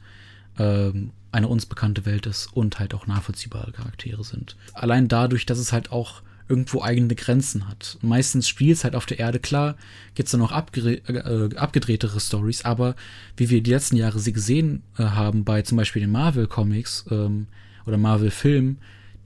ähm, 0.60 1.12
eine 1.32 1.48
uns 1.48 1.66
bekannte 1.66 2.06
Welt 2.06 2.26
ist 2.26 2.48
und 2.54 2.80
halt 2.80 2.94
auch 2.94 3.08
nachvollziehbare 3.08 3.72
Charaktere 3.72 4.24
sind. 4.24 4.58
Allein 4.74 5.08
dadurch, 5.08 5.46
dass 5.46 5.60
es 5.60 5.72
halt 5.72 5.92
auch 5.92 6.22
irgendwo 6.50 6.82
eigene 6.82 7.16
Grenzen 7.16 7.70
hat. 7.70 7.98
Meistens 8.02 8.50
spielt 8.50 8.76
es 8.76 8.84
halt 8.84 8.96
auf 8.96 9.06
der 9.06 9.20
Erde, 9.20 9.40
klar, 9.40 9.78
gibt 10.16 10.28
es 10.28 10.32
dann 10.32 10.42
noch 10.42 10.52
abgedre 10.52 10.96
äh, 11.08 11.56
abgedrehtere 11.56 12.20
Stories, 12.20 12.66
aber 12.66 12.96
wie 13.38 13.50
wir 13.50 13.64
die 13.64 13.72
letzten 13.72 13.96
Jahre 13.96 14.20
sie 14.20 14.34
gesehen 14.34 14.84
äh, 14.98 15.04
haben 15.04 15.46
bei 15.46 15.62
zum 15.62 15.78
Beispiel 15.78 16.02
den 16.02 16.12
Marvel-Comics, 16.12 17.06
ähm, 17.10 17.48
oder 17.86 17.98
Marvel-Film, 17.98 18.78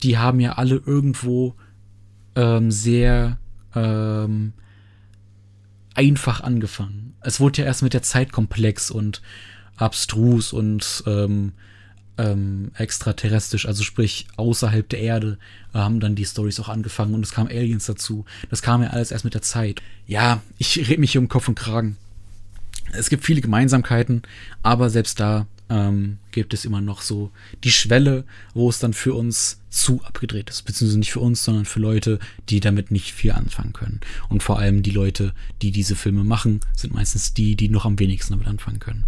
die 0.04 0.18
haben 0.18 0.40
ja 0.40 0.54
alle 0.54 0.76
irgendwo 0.76 1.56
ähm, 2.36 2.72
sehr 2.72 3.38
ähm, 3.74 4.54
einfach 5.94 6.42
angefangen. 6.42 7.16
Es 7.22 7.40
wurde 7.40 7.62
ja 7.62 7.68
erst 7.68 7.84
mit 7.84 7.94
der 7.94 8.04
Zeit 8.04 8.32
komplex 8.32 8.92
und 8.92 9.22
abstrus 9.78 10.54
und 10.54 11.04
ähm, 11.08 11.54
ähm, 12.18 12.72
extraterrestrisch, 12.76 13.66
also 13.66 13.84
sprich 13.84 14.28
außerhalb 14.38 14.88
der 14.88 15.00
Erde, 15.00 15.38
haben 15.74 16.00
dann 16.00 16.16
die 16.16 16.26
Stories 16.26 16.60
auch 16.60 16.70
angefangen 16.70 17.14
und 17.14 17.26
es 17.26 17.32
kamen 17.32 17.50
Aliens 17.50 17.86
dazu. 17.86 18.26
Das 18.50 18.62
kam 18.62 18.82
ja 18.84 18.90
alles 18.90 19.12
erst 19.12 19.26
mit 19.26 19.34
der 19.34 19.42
Zeit. 19.42 19.82
Ja, 20.08 20.42
ich 20.58 20.78
rede 20.78 21.00
mich 21.00 21.12
hier 21.12 21.22
um 21.22 21.28
Kopf 21.28 21.48
und 21.48 21.56
Kragen. 21.56 21.98
Es 22.94 23.10
gibt 23.10 23.26
viele 23.26 23.42
Gemeinsamkeiten, 23.42 24.22
aber 24.64 24.90
selbst 24.90 25.20
da 25.20 25.48
ähm, 25.70 26.20
gibt 26.32 26.54
es 26.54 26.66
immer 26.66 26.82
noch 26.82 27.02
so 27.02 27.32
die 27.64 27.72
Schwelle, 27.72 28.24
wo 28.54 28.70
es 28.70 28.80
dann 28.80 28.94
für 28.94 29.14
uns 29.14 29.62
zu 29.70 30.04
abgedreht 30.04 30.50
ist. 30.50 30.64
Beziehungsweise 30.64 31.00
nicht 31.00 31.12
für 31.12 31.20
uns, 31.20 31.44
sondern 31.44 31.66
für 31.66 31.80
Leute, 31.80 32.20
die 32.50 32.60
damit 32.60 32.92
nicht 32.92 33.14
viel 33.14 33.32
anfangen 33.32 33.74
können. 33.74 34.02
Und 34.30 34.44
vor 34.44 34.60
allem 34.60 34.84
die 34.84 34.92
Leute, 34.92 35.34
die 35.62 35.72
diese 35.72 35.96
Filme 35.96 36.24
machen, 36.24 36.62
sind 36.76 36.94
meistens 36.94 37.34
die, 37.34 37.56
die 37.56 37.70
noch 37.70 37.86
am 37.86 38.00
wenigsten 38.00 38.34
damit 38.34 38.48
anfangen 38.48 38.80
können. 38.80 39.04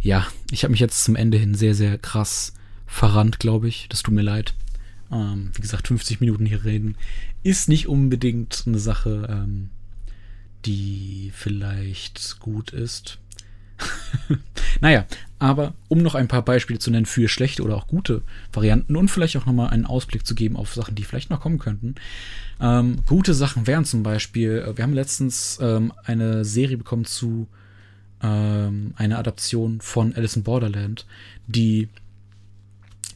Ja, 0.00 0.26
ich 0.50 0.62
habe 0.62 0.72
mich 0.72 0.80
jetzt 0.80 1.04
zum 1.04 1.16
Ende 1.16 1.38
hin 1.38 1.54
sehr, 1.54 1.74
sehr 1.74 1.98
krass 1.98 2.54
verrannt, 2.86 3.38
glaube 3.38 3.68
ich. 3.68 3.86
Das 3.88 4.02
tut 4.02 4.14
mir 4.14 4.22
leid. 4.22 4.54
Ähm, 5.10 5.50
wie 5.54 5.62
gesagt, 5.62 5.88
50 5.88 6.20
Minuten 6.20 6.46
hier 6.46 6.64
reden 6.64 6.96
ist 7.42 7.68
nicht 7.68 7.88
unbedingt 7.88 8.64
eine 8.66 8.78
Sache, 8.78 9.26
ähm, 9.30 9.70
die 10.64 11.30
vielleicht 11.34 12.40
gut 12.40 12.70
ist. 12.72 13.18
naja, 14.80 15.06
aber 15.38 15.74
um 15.88 15.98
noch 15.98 16.14
ein 16.14 16.28
paar 16.28 16.42
Beispiele 16.42 16.78
zu 16.78 16.90
nennen 16.90 17.06
für 17.06 17.28
schlechte 17.28 17.62
oder 17.62 17.76
auch 17.76 17.86
gute 17.86 18.22
Varianten 18.52 18.96
und 18.96 19.08
vielleicht 19.08 19.36
auch 19.36 19.46
nochmal 19.46 19.70
einen 19.70 19.86
Ausblick 19.86 20.26
zu 20.26 20.34
geben 20.34 20.56
auf 20.56 20.74
Sachen, 20.74 20.94
die 20.94 21.04
vielleicht 21.04 21.30
noch 21.30 21.40
kommen 21.40 21.58
könnten. 21.58 21.94
Ähm, 22.60 22.98
gute 23.06 23.34
Sachen 23.34 23.66
wären 23.66 23.84
zum 23.84 24.02
Beispiel, 24.02 24.64
äh, 24.66 24.76
wir 24.76 24.82
haben 24.82 24.92
letztens 24.92 25.58
ähm, 25.62 25.92
eine 26.04 26.44
Serie 26.44 26.76
bekommen 26.76 27.04
zu 27.04 27.46
ähm, 28.20 28.94
einer 28.96 29.18
Adaption 29.18 29.80
von 29.80 30.14
Alice 30.14 30.36
in 30.36 30.42
Borderland, 30.42 31.06
die, 31.46 31.88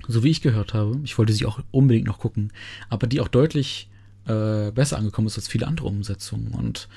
so 0.06 0.22
wie 0.22 0.30
ich 0.30 0.42
gehört 0.42 0.74
habe, 0.74 1.00
ich 1.02 1.18
wollte 1.18 1.32
sie 1.32 1.44
auch 1.44 1.60
unbedingt 1.72 2.06
noch 2.06 2.20
gucken, 2.20 2.52
aber 2.88 3.08
die 3.08 3.20
auch 3.20 3.28
deutlich 3.28 3.88
äh, 4.26 4.70
besser 4.70 4.98
angekommen 4.98 5.26
ist 5.26 5.36
als 5.36 5.48
viele 5.48 5.66
andere 5.66 5.88
Umsetzungen 5.88 6.54
und 6.54 6.88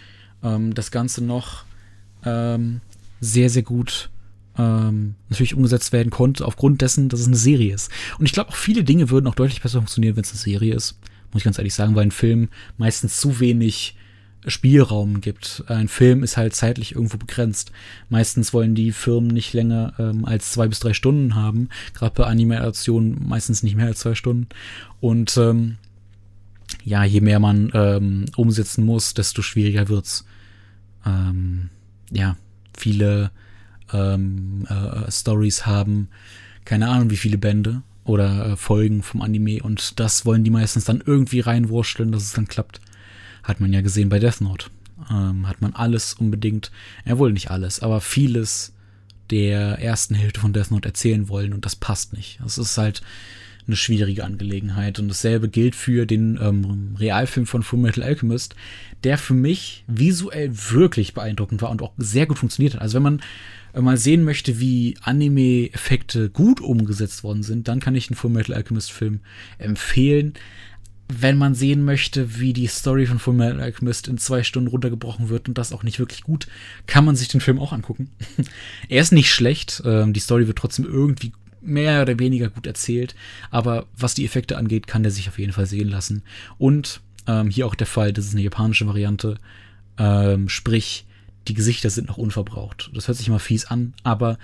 ähm, 0.43 0.75
das 0.75 0.91
Ganze 0.91 1.23
noch 1.23 1.65
ähm, 2.23 2.81
sehr, 3.19 3.49
sehr 3.49 3.63
gut 3.63 4.09
ähm, 4.57 5.15
natürlich 5.29 5.55
umgesetzt 5.55 5.91
werden 5.91 6.09
konnte, 6.09 6.45
aufgrund 6.45 6.81
dessen, 6.81 7.09
dass 7.09 7.19
es 7.19 7.27
eine 7.27 7.35
Serie 7.35 7.73
ist. 7.73 7.91
Und 8.19 8.25
ich 8.25 8.31
glaube, 8.31 8.49
auch 8.49 8.55
viele 8.55 8.83
Dinge 8.83 9.09
würden 9.09 9.27
auch 9.27 9.35
deutlich 9.35 9.61
besser 9.61 9.79
funktionieren, 9.79 10.15
wenn 10.15 10.23
es 10.23 10.31
eine 10.31 10.39
Serie 10.39 10.73
ist. 10.73 10.97
Muss 11.31 11.41
ich 11.41 11.45
ganz 11.45 11.57
ehrlich 11.57 11.73
sagen, 11.73 11.95
weil 11.95 12.03
ein 12.03 12.11
Film 12.11 12.49
meistens 12.77 13.17
zu 13.17 13.39
wenig 13.39 13.95
Spielraum 14.47 15.21
gibt. 15.21 15.63
Ein 15.67 15.87
Film 15.87 16.23
ist 16.23 16.37
halt 16.37 16.55
zeitlich 16.55 16.93
irgendwo 16.93 17.17
begrenzt. 17.17 17.71
Meistens 18.09 18.53
wollen 18.53 18.75
die 18.75 18.91
Firmen 18.91 19.29
nicht 19.29 19.53
länger 19.53 19.93
ähm, 19.97 20.23
als 20.25 20.51
zwei 20.51 20.67
bis 20.67 20.79
drei 20.79 20.93
Stunden 20.93 21.35
haben. 21.35 21.69
Gerade 21.93 22.13
bei 22.15 22.25
Animationen 22.25 23.27
meistens 23.27 23.63
nicht 23.63 23.75
mehr 23.75 23.87
als 23.87 23.99
zwei 23.99 24.15
Stunden. 24.15 24.47
Und 25.01 25.35
ähm, 25.37 25.77
ja, 26.83 27.03
je 27.03 27.21
mehr 27.21 27.39
man 27.39 27.71
ähm, 27.73 28.25
umsetzen 28.35 28.85
muss, 28.85 29.13
desto 29.13 29.41
schwieriger 29.41 29.89
wird's. 29.89 30.25
Ähm, 31.05 31.69
ja, 32.11 32.37
viele 32.77 33.31
ähm, 33.93 34.65
äh, 34.69 35.11
Stories 35.11 35.65
haben, 35.65 36.09
keine 36.65 36.89
Ahnung 36.89 37.09
wie 37.09 37.17
viele 37.17 37.37
Bände 37.37 37.81
oder 38.03 38.51
äh, 38.51 38.55
Folgen 38.55 39.03
vom 39.03 39.21
Anime 39.21 39.61
und 39.61 39.99
das 39.99 40.25
wollen 40.25 40.43
die 40.43 40.51
meistens 40.51 40.85
dann 40.85 41.03
irgendwie 41.05 41.39
reinwurschteln, 41.39 42.11
dass 42.11 42.23
es 42.23 42.33
dann 42.33 42.47
klappt. 42.47 42.81
Hat 43.43 43.59
man 43.59 43.73
ja 43.73 43.81
gesehen 43.81 44.09
bei 44.09 44.19
Death 44.19 44.41
Note. 44.41 44.67
Ähm, 45.11 45.47
hat 45.47 45.61
man 45.61 45.73
alles 45.73 46.13
unbedingt, 46.13 46.71
ja 47.05 47.17
wohl 47.17 47.33
nicht 47.33 47.51
alles, 47.51 47.81
aber 47.81 48.01
vieles 48.01 48.73
der 49.29 49.79
ersten 49.79 50.15
Hälfte 50.15 50.39
von 50.39 50.53
Death 50.53 50.71
Note 50.71 50.87
erzählen 50.87 51.29
wollen 51.29 51.53
und 51.53 51.65
das 51.65 51.75
passt 51.75 52.13
nicht. 52.13 52.39
Das 52.43 52.57
ist 52.57 52.77
halt 52.77 53.01
eine 53.67 53.75
schwierige 53.75 54.23
Angelegenheit. 54.23 54.99
Und 54.99 55.07
dasselbe 55.07 55.49
gilt 55.49 55.75
für 55.75 56.05
den 56.05 56.39
ähm, 56.41 56.95
Realfilm 56.97 57.45
von 57.45 57.63
Full 57.63 57.79
Metal 57.79 58.03
Alchemist, 58.03 58.55
der 59.03 59.17
für 59.17 59.33
mich 59.33 59.83
visuell 59.87 60.51
wirklich 60.71 61.13
beeindruckend 61.13 61.61
war 61.61 61.71
und 61.71 61.81
auch 61.81 61.93
sehr 61.97 62.25
gut 62.25 62.39
funktioniert 62.39 62.75
hat. 62.75 62.81
Also 62.81 62.95
wenn 62.95 63.03
man 63.03 63.21
äh, 63.73 63.81
mal 63.81 63.97
sehen 63.97 64.23
möchte, 64.23 64.59
wie 64.59 64.97
Anime-Effekte 65.01 66.29
gut 66.29 66.61
umgesetzt 66.61 67.23
worden 67.23 67.43
sind, 67.43 67.67
dann 67.67 67.79
kann 67.79 67.95
ich 67.95 68.07
den 68.07 68.15
Full 68.15 68.31
Metal 68.31 68.55
Alchemist 68.55 68.91
Film 68.91 69.19
empfehlen. 69.57 70.33
Wenn 71.07 71.37
man 71.37 71.53
sehen 71.53 71.85
möchte, 71.85 72.39
wie 72.39 72.53
die 72.53 72.65
Story 72.65 73.05
von 73.05 73.19
Full 73.19 73.35
Metal 73.35 73.59
Alchemist 73.59 74.07
in 74.07 74.17
zwei 74.17 74.41
Stunden 74.41 74.69
runtergebrochen 74.69 75.29
wird 75.29 75.47
und 75.47 75.57
das 75.57 75.71
auch 75.71 75.83
nicht 75.83 75.99
wirklich 75.99 76.23
gut, 76.23 76.47
kann 76.87 77.05
man 77.05 77.15
sich 77.15 77.27
den 77.27 77.41
Film 77.41 77.59
auch 77.59 77.73
angucken. 77.73 78.09
er 78.89 79.01
ist 79.01 79.11
nicht 79.11 79.31
schlecht, 79.31 79.83
ähm, 79.85 80.13
die 80.13 80.19
Story 80.19 80.47
wird 80.47 80.57
trotzdem 80.57 80.85
irgendwie 80.85 81.31
mehr 81.65 82.01
oder 82.01 82.19
weniger 82.19 82.49
gut 82.49 82.67
erzählt, 82.67 83.15
aber 83.51 83.85
was 83.97 84.13
die 84.13 84.25
Effekte 84.25 84.57
angeht, 84.57 84.87
kann 84.87 85.03
der 85.03 85.11
sich 85.11 85.27
auf 85.27 85.39
jeden 85.39 85.53
Fall 85.53 85.65
sehen 85.65 85.89
lassen. 85.89 86.23
Und 86.57 87.01
ähm, 87.27 87.49
hier 87.49 87.67
auch 87.67 87.75
der 87.75 87.87
Fall, 87.87 88.13
das 88.13 88.25
ist 88.25 88.33
eine 88.33 88.43
japanische 88.43 88.87
Variante, 88.87 89.37
ähm, 89.97 90.49
sprich, 90.49 91.05
die 91.47 91.53
Gesichter 91.53 91.89
sind 91.89 92.07
noch 92.07 92.17
unverbraucht. 92.17 92.91
Das 92.93 93.07
hört 93.07 93.17
sich 93.17 93.27
immer 93.27 93.39
fies 93.39 93.65
an, 93.65 93.93
aber 94.03 94.37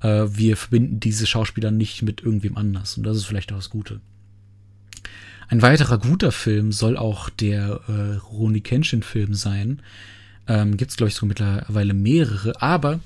äh, 0.00 0.26
wir 0.28 0.56
verbinden 0.56 1.00
diese 1.00 1.26
Schauspieler 1.26 1.70
nicht 1.70 2.02
mit 2.02 2.22
irgendwem 2.22 2.56
anders 2.56 2.96
und 2.96 3.04
das 3.04 3.16
ist 3.16 3.26
vielleicht 3.26 3.52
auch 3.52 3.56
das 3.56 3.70
Gute. 3.70 4.00
Ein 5.48 5.62
weiterer 5.62 5.98
guter 5.98 6.32
Film 6.32 6.72
soll 6.72 6.96
auch 6.96 7.30
der 7.30 7.80
äh, 7.86 8.16
Roni 8.16 8.60
Kenshin-Film 8.60 9.34
sein. 9.34 9.80
Ähm, 10.48 10.76
Gibt 10.76 10.90
es, 10.90 10.96
glaube 10.96 11.08
ich, 11.08 11.14
so 11.14 11.24
mittlerweile 11.24 11.94
mehrere, 11.94 12.60
aber 12.60 13.00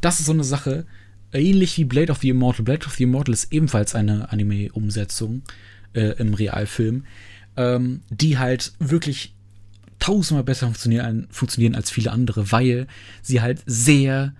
das 0.00 0.20
ist 0.20 0.26
so 0.26 0.32
eine 0.32 0.44
Sache, 0.44 0.86
ähnlich 1.32 1.76
wie 1.78 1.84
Blade 1.84 2.12
of 2.12 2.18
the 2.18 2.30
Immortal. 2.30 2.64
Blade 2.64 2.86
of 2.86 2.94
the 2.94 3.04
Immortal 3.04 3.34
ist 3.34 3.52
ebenfalls 3.52 3.94
eine 3.94 4.30
Anime-Umsetzung 4.32 5.42
äh, 5.94 6.18
im 6.18 6.34
Realfilm, 6.34 7.04
ähm, 7.56 8.02
die 8.10 8.38
halt 8.38 8.72
wirklich 8.78 9.34
tausendmal 9.98 10.44
besser 10.44 10.66
funktionieren, 10.66 11.28
funktionieren 11.30 11.74
als 11.74 11.90
viele 11.90 12.10
andere, 12.10 12.50
weil 12.52 12.86
sie 13.22 13.40
halt 13.40 13.62
sehr 13.66 14.34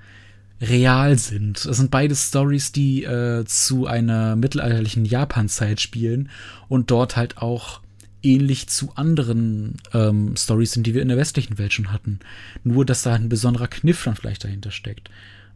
real 0.60 1.16
sind. 1.18 1.64
Es 1.64 1.76
sind 1.76 1.90
beide 1.90 2.14
Stories, 2.14 2.72
die 2.72 3.04
äh, 3.04 3.44
zu 3.46 3.86
einer 3.86 4.36
mittelalterlichen 4.36 5.04
Japan-Zeit 5.04 5.80
spielen 5.80 6.28
und 6.68 6.90
dort 6.90 7.16
halt 7.16 7.38
auch 7.38 7.80
ähnlich 8.22 8.68
zu 8.68 8.92
anderen 8.96 9.76
ähm, 9.94 10.36
Stories 10.36 10.72
sind, 10.72 10.86
die 10.86 10.94
wir 10.94 11.02
in 11.02 11.08
der 11.08 11.16
westlichen 11.16 11.56
Welt 11.58 11.72
schon 11.72 11.92
hatten. 11.92 12.20
Nur, 12.64 12.84
dass 12.84 13.02
da 13.02 13.14
ein 13.14 13.30
besonderer 13.30 13.68
Kniff 13.68 14.04
dann 14.04 14.16
vielleicht 14.16 14.44
dahinter 14.44 14.70
steckt. 14.70 15.10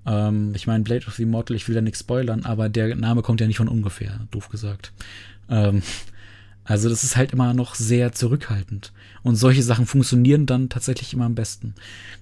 Ähm, 0.06 0.52
ich 0.54 0.66
meine, 0.66 0.84
Blade 0.84 1.06
of 1.06 1.14
the 1.14 1.22
Immortal, 1.22 1.56
ich 1.56 1.68
will 1.68 1.74
da 1.74 1.80
nichts 1.80 2.00
spoilern, 2.00 2.44
aber 2.44 2.68
der 2.68 2.94
Name 2.94 3.22
kommt 3.22 3.40
ja 3.40 3.46
nicht 3.46 3.56
von 3.58 3.68
ungefähr, 3.68 4.20
doof 4.30 4.48
gesagt. 4.48 4.92
Ähm, 5.48 5.82
also 6.64 6.88
das 6.88 7.04
ist 7.04 7.16
halt 7.16 7.32
immer 7.32 7.52
noch 7.54 7.74
sehr 7.74 8.12
zurückhaltend. 8.12 8.92
Und 9.22 9.36
solche 9.36 9.62
Sachen 9.62 9.86
funktionieren 9.86 10.46
dann 10.46 10.68
tatsächlich 10.68 11.12
immer 11.12 11.26
am 11.26 11.34
besten. 11.34 11.74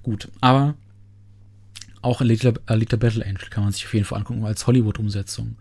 Gut, 0.03 0.29
aber 0.41 0.75
auch 2.03 2.21
Alita, 2.21 2.53
Alita 2.67 2.97
Battle 2.97 3.25
Angel 3.25 3.49
kann 3.51 3.63
man 3.63 3.73
sich 3.73 3.87
auf 3.87 3.95
jeden 3.95 4.05
Fall 4.05 4.19
angucken 4.19 4.45
als 4.45 4.67
Hollywood-Umsetzung. 4.67 5.57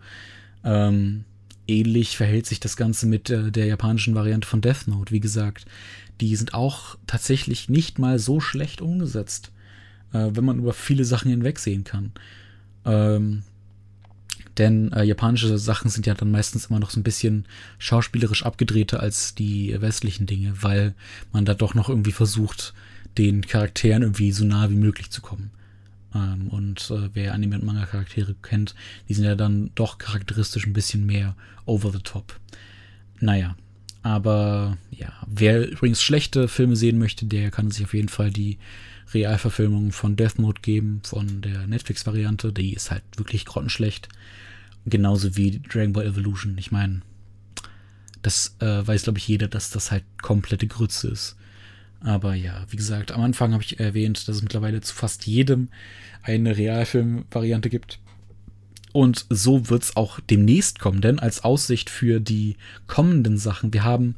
Ähm, 0.64 1.24
ähnlich 1.68 2.16
verhält 2.16 2.46
sich 2.46 2.58
das 2.58 2.76
Ganze 2.76 3.06
mit 3.06 3.30
äh, 3.30 3.52
der 3.52 3.66
japanischen 3.66 4.16
Variante 4.16 4.48
von 4.48 4.60
Death 4.60 4.88
Note. 4.88 5.12
Wie 5.12 5.20
gesagt, 5.20 5.66
die 6.20 6.34
sind 6.34 6.54
auch 6.54 6.96
tatsächlich 7.06 7.68
nicht 7.68 8.00
mal 8.00 8.18
so 8.18 8.40
schlecht 8.40 8.80
umgesetzt 8.80 9.52
äh, 10.12 10.30
wenn 10.32 10.44
man 10.44 10.58
über 10.58 10.72
viele 10.72 11.04
Sachen 11.04 11.30
hinwegsehen 11.30 11.84
kann. 11.84 12.12
Ähm, 12.84 13.42
denn 14.58 14.92
äh, 14.92 15.04
japanische 15.04 15.56
Sachen 15.58 15.90
sind 15.90 16.06
ja 16.06 16.14
dann 16.14 16.30
meistens 16.30 16.66
immer 16.66 16.78
noch 16.78 16.90
so 16.90 17.00
ein 17.00 17.04
bisschen 17.04 17.46
schauspielerisch 17.78 18.44
abgedrehter 18.44 19.00
als 19.00 19.34
die 19.34 19.74
westlichen 19.80 20.26
Dinge, 20.26 20.54
weil 20.60 20.94
man 21.32 21.44
da 21.44 21.54
doch 21.54 21.74
noch 21.74 21.88
irgendwie 21.88 22.12
versucht, 22.12 22.74
den 23.18 23.46
Charakteren 23.46 24.02
irgendwie 24.02 24.32
so 24.32 24.44
nah 24.44 24.70
wie 24.70 24.76
möglich 24.76 25.10
zu 25.10 25.22
kommen. 25.22 25.50
Ähm, 26.14 26.48
und 26.48 26.90
äh, 26.90 27.08
wer 27.14 27.34
Anime- 27.34 27.56
und 27.56 27.64
Manga-Charaktere 27.64 28.34
kennt, 28.42 28.74
die 29.08 29.14
sind 29.14 29.24
ja 29.24 29.34
dann 29.34 29.70
doch 29.74 29.98
charakteristisch 29.98 30.66
ein 30.66 30.74
bisschen 30.74 31.06
mehr 31.06 31.34
over 31.64 31.90
the 31.90 32.00
top. 32.00 32.38
Naja, 33.20 33.56
aber 34.02 34.76
ja, 34.90 35.12
wer 35.26 35.70
übrigens 35.70 36.02
schlechte 36.02 36.48
Filme 36.48 36.76
sehen 36.76 36.98
möchte, 36.98 37.24
der 37.24 37.50
kann 37.50 37.70
sich 37.70 37.84
auf 37.84 37.94
jeden 37.94 38.08
Fall 38.08 38.30
die 38.30 38.58
Realverfilmung 39.14 39.92
von 39.92 40.16
Death 40.16 40.38
Note 40.38 40.62
geben, 40.62 41.00
von 41.04 41.40
der 41.40 41.66
Netflix-Variante. 41.66 42.52
Die 42.52 42.74
ist 42.74 42.90
halt 42.90 43.02
wirklich 43.16 43.44
grottenschlecht. 43.44 44.08
Genauso 44.86 45.36
wie 45.36 45.60
Dragon 45.60 45.92
Ball 45.92 46.06
Evolution. 46.06 46.56
Ich 46.58 46.72
meine, 46.72 47.02
das 48.22 48.56
äh, 48.60 48.86
weiß, 48.86 49.04
glaube 49.04 49.18
ich, 49.18 49.28
jeder, 49.28 49.48
dass 49.48 49.70
das 49.70 49.90
halt 49.90 50.04
komplette 50.20 50.66
Grütze 50.66 51.08
ist. 51.08 51.36
Aber 52.00 52.34
ja, 52.34 52.66
wie 52.68 52.76
gesagt, 52.76 53.12
am 53.12 53.22
Anfang 53.22 53.52
habe 53.52 53.62
ich 53.62 53.78
erwähnt, 53.78 54.26
dass 54.26 54.36
es 54.36 54.42
mittlerweile 54.42 54.80
zu 54.80 54.94
fast 54.94 55.26
jedem 55.26 55.68
eine 56.22 56.56
Realfilm-Variante 56.56 57.70
gibt. 57.70 58.00
Und 58.92 59.26
so 59.30 59.70
wird 59.70 59.84
es 59.84 59.96
auch 59.96 60.20
demnächst 60.20 60.78
kommen, 60.78 61.00
denn 61.00 61.18
als 61.18 61.44
Aussicht 61.44 61.88
für 61.88 62.20
die 62.20 62.56
kommenden 62.86 63.38
Sachen, 63.38 63.72
wir 63.72 63.84
haben 63.84 64.16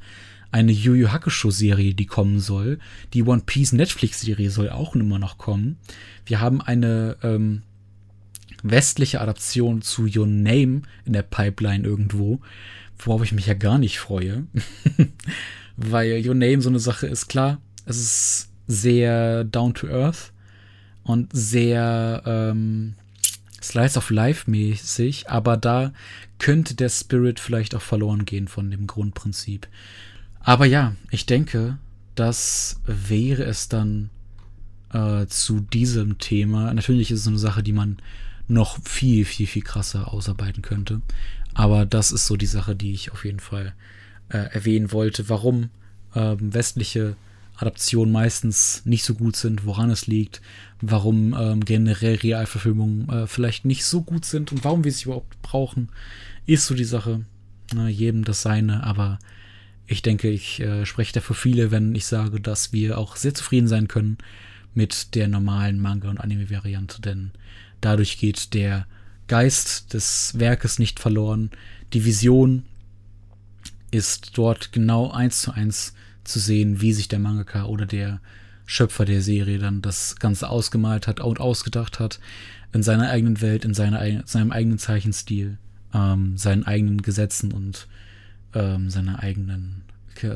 eine 0.55 0.71
Yu 0.71 0.95
Yu 0.95 1.09
Hakusho 1.11 1.51
Serie, 1.51 1.95
die 1.95 2.07
kommen 2.07 2.39
soll. 2.39 2.79
Die 3.13 3.25
One 3.25 3.43
Piece 3.45 3.73
Netflix 3.73 4.21
Serie 4.21 4.51
soll 4.51 4.71
auch 4.71 4.95
immer 4.95 5.19
noch 5.19 5.37
kommen. 5.37 5.79
Wir 6.27 6.41
haben 6.41 6.61
eine 6.63 7.17
ähm, 7.25 7.63
westliche 8.63 9.21
Adaption 9.21 9.83
zu 9.83 10.07
Your 10.07 10.29
Name 10.29 10.83
in 11.05 11.13
der 11.13 11.25
Pipeline 11.25 11.85
irgendwo, 11.85 12.41
worauf 12.99 13.25
ich 13.25 13.33
mich 13.33 13.47
ja 13.47 13.55
gar 13.55 13.79
nicht 13.79 13.99
freue. 13.99 14.47
Weil 15.77 16.25
Your 16.25 16.37
Name 16.37 16.63
so 16.63 16.69
eine 16.69 16.79
Sache 16.79 17.09
ist, 17.09 17.27
klar, 17.27 17.61
es 17.85 17.97
ist 17.97 18.49
sehr 18.69 19.43
down 19.43 19.75
to 19.75 19.89
earth 19.89 20.33
und 21.03 21.31
sehr 21.33 22.23
ähm, 22.27 22.95
Slice 23.61 23.99
of 23.99 24.09
Life 24.11 24.49
mäßig, 24.49 25.29
aber 25.29 25.57
da 25.57 25.93
könnte 26.39 26.77
der 26.77 26.91
Spirit 26.91 27.41
vielleicht 27.41 27.75
auch 27.75 27.83
verloren 27.83 28.25
gehen 28.25 28.47
von 28.47 28.71
dem 28.71 28.87
Grundprinzip. 28.87 29.67
Aber 30.45 30.67
ja, 30.67 30.95
ich 31.11 31.27
denke, 31.27 31.79
das 32.15 32.81
wäre 32.85 33.45
es 33.45 33.69
dann 33.69 34.11
äh, 34.93 35.27
zu 35.27 35.61
diesem 35.61 36.19
Thema. 36.19 36.73
Natürlich 36.73 37.11
ist 37.11 37.21
es 37.21 37.27
eine 37.27 37.39
Sache, 37.39 37.63
die 37.63 37.73
man 37.73 37.97
noch 38.47 38.79
viel, 38.85 39.25
viel, 39.25 39.47
viel 39.47 39.63
krasser 39.63 40.13
ausarbeiten 40.13 40.63
könnte. 40.63 41.01
Aber 41.55 41.87
das 41.87 42.13
ist 42.13 42.27
so 42.27 42.37
die 42.37 42.47
Sache, 42.47 42.77
die 42.77 42.93
ich 42.93 43.11
auf 43.11 43.25
jeden 43.25 43.41
Fall 43.41 43.73
äh, 44.29 44.39
erwähnen 44.39 44.93
wollte, 44.93 45.31
warum 45.31 45.71
ähm, 46.15 46.53
westliche 46.53 47.17
Adaptionen 47.57 48.13
meistens 48.13 48.83
nicht 48.85 49.05
so 49.05 49.15
gut 49.15 49.37
sind, 49.37 49.65
woran 49.65 49.89
es 49.89 50.07
liegt, 50.07 50.43
warum 50.81 51.35
ähm, 51.39 51.65
generell 51.65 52.17
Realverfilmungen 52.17 53.09
äh, 53.09 53.27
vielleicht 53.27 53.65
nicht 53.65 53.85
so 53.85 54.03
gut 54.03 54.25
sind 54.25 54.53
und 54.53 54.65
warum 54.65 54.85
wir 54.85 54.93
sie 54.93 55.05
überhaupt 55.05 55.41
brauchen, 55.41 55.89
ist 56.47 56.67
so 56.67 56.75
die 56.75 56.85
Sache. 56.85 57.25
Äh, 57.75 57.89
jedem 57.89 58.25
das 58.25 58.43
seine, 58.43 58.85
aber 58.85 59.19
ich 59.87 60.03
denke, 60.03 60.29
ich 60.29 60.61
äh, 60.61 60.87
spreche 60.87 61.13
dafür 61.13 61.37
viele, 61.37 61.71
wenn 61.71 61.95
ich 61.95 62.07
sage, 62.07 62.41
dass 62.41 62.73
wir 62.73 62.99
auch 62.99 63.17
sehr 63.17 63.35
zufrieden 63.35 63.69
sein 63.69 63.89
können 63.89 64.19
mit 64.75 65.15
der 65.15 65.29
normalen 65.29 65.81
Manga- 65.81 66.11
und 66.11 66.19
Anime-Variante, 66.19 67.01
denn 67.01 67.33
dadurch 67.81 68.19
geht 68.19 68.55
der 68.55 68.87
Geist 69.29 69.95
des 69.95 70.39
Werkes 70.39 70.79
nicht 70.79 71.01
verloren. 71.01 71.51
Die 71.93 72.05
Vision 72.05 72.65
ist 73.91 74.37
dort 74.37 74.73
genau 74.73 75.11
eins 75.11 75.43
zu 75.43 75.53
eins 75.53 75.95
zu 76.25 76.39
sehen, 76.39 76.81
wie 76.81 76.93
sich 76.93 77.09
der 77.09 77.19
Mangaka 77.19 77.65
oder 77.65 77.87
der 77.87 78.21
Schöpfer 78.67 79.05
der 79.05 79.23
Serie 79.23 79.59
dann 79.59 79.83
das 79.83 80.17
Ganze 80.17 80.49
ausgemalt 80.49 81.07
hat 81.07 81.21
und 81.21 81.41
ausgedacht 81.41 82.01
hat, 82.01 82.19
in 82.73 82.83
seiner 82.83 83.11
eigenen 83.11 83.41
Welt, 83.41 83.65
in 83.65 83.75
seiner, 83.75 84.27
seinem 84.27 84.51
eigenen 84.51 84.79
Zeichenstil, 84.79 85.59
ähm, 85.93 86.37
seinen 86.37 86.65
eigenen 86.65 87.03
Gesetzen 87.03 87.53
und 87.53 87.87
ähm, 88.55 88.91
seiner 88.91 89.23
eigenen, 89.23 89.83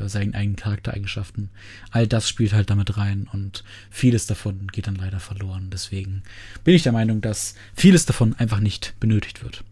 seinen 0.05 0.35
eigenen 0.35 0.55
Charaktereigenschaften. 0.55 1.49
All 1.91 2.07
das 2.07 2.27
spielt 2.27 2.53
halt 2.53 2.69
damit 2.69 2.97
rein 2.97 3.27
und 3.31 3.63
vieles 3.89 4.27
davon 4.27 4.67
geht 4.67 4.87
dann 4.87 4.95
leider 4.95 5.19
verloren. 5.19 5.69
Deswegen 5.71 6.23
bin 6.63 6.75
ich 6.75 6.83
der 6.83 6.91
Meinung, 6.91 7.21
dass 7.21 7.55
vieles 7.73 8.05
davon 8.05 8.35
einfach 8.35 8.59
nicht 8.59 8.95
benötigt 8.99 9.43
wird. 9.43 9.63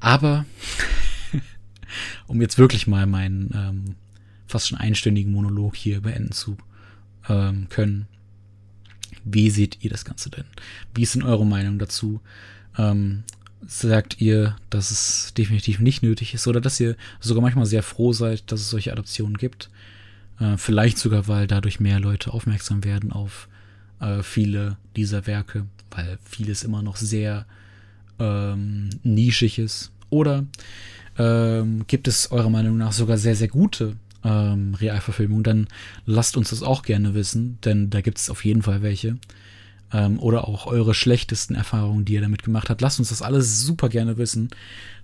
Aber 0.00 0.44
um 2.26 2.40
jetzt 2.40 2.58
wirklich 2.58 2.86
mal 2.86 3.06
meinen 3.06 3.50
ähm, 3.54 3.94
fast 4.46 4.68
schon 4.68 4.78
einstündigen 4.78 5.32
Monolog 5.32 5.76
hier 5.76 6.00
beenden 6.00 6.32
zu 6.32 6.56
ähm, 7.28 7.68
können. 7.70 8.06
Wie 9.24 9.50
seht 9.50 9.82
ihr 9.82 9.90
das 9.90 10.04
Ganze 10.04 10.30
denn? 10.30 10.44
Wie 10.94 11.02
ist 11.02 11.14
denn 11.14 11.22
eure 11.22 11.46
Meinung 11.46 11.78
dazu? 11.78 12.20
Ähm, 12.76 13.24
sagt 13.66 14.20
ihr, 14.20 14.56
dass 14.70 14.90
es 14.90 15.34
definitiv 15.34 15.80
nicht 15.80 16.02
nötig 16.02 16.34
ist 16.34 16.46
oder 16.46 16.60
dass 16.60 16.80
ihr 16.80 16.96
sogar 17.20 17.42
manchmal 17.42 17.66
sehr 17.66 17.82
froh 17.82 18.12
seid, 18.12 18.50
dass 18.50 18.60
es 18.60 18.70
solche 18.70 18.92
Adoptionen 18.92 19.36
gibt? 19.36 19.70
Äh, 20.40 20.56
vielleicht 20.56 20.98
sogar, 20.98 21.28
weil 21.28 21.46
dadurch 21.46 21.80
mehr 21.80 22.00
Leute 22.00 22.32
aufmerksam 22.32 22.84
werden 22.84 23.12
auf 23.12 23.48
äh, 24.00 24.22
viele 24.22 24.76
dieser 24.96 25.26
Werke, 25.26 25.66
weil 25.90 26.18
vieles 26.24 26.62
immer 26.62 26.82
noch 26.82 26.96
sehr 26.96 27.46
ähm, 28.18 28.90
nischig 29.02 29.58
ist. 29.58 29.92
Oder 30.10 30.44
ähm, 31.18 31.84
gibt 31.86 32.08
es 32.08 32.30
eurer 32.30 32.50
Meinung 32.50 32.76
nach 32.76 32.92
sogar 32.92 33.18
sehr, 33.18 33.36
sehr 33.36 33.48
gute 33.48 33.96
ähm, 34.24 34.74
Realverfilmung, 34.74 35.42
dann 35.42 35.68
lasst 36.06 36.36
uns 36.36 36.50
das 36.50 36.62
auch 36.62 36.82
gerne 36.82 37.14
wissen, 37.14 37.58
denn 37.64 37.90
da 37.90 38.00
gibt 38.00 38.18
es 38.18 38.30
auf 38.30 38.44
jeden 38.44 38.62
Fall 38.62 38.82
welche. 38.82 39.16
Ähm, 39.92 40.18
oder 40.18 40.48
auch 40.48 40.66
eure 40.66 40.94
schlechtesten 40.94 41.54
Erfahrungen, 41.54 42.04
die 42.04 42.14
ihr 42.14 42.20
damit 42.20 42.42
gemacht 42.42 42.70
habt. 42.70 42.80
Lasst 42.80 42.98
uns 42.98 43.10
das 43.10 43.22
alles 43.22 43.60
super 43.60 43.88
gerne 43.88 44.16
wissen. 44.16 44.50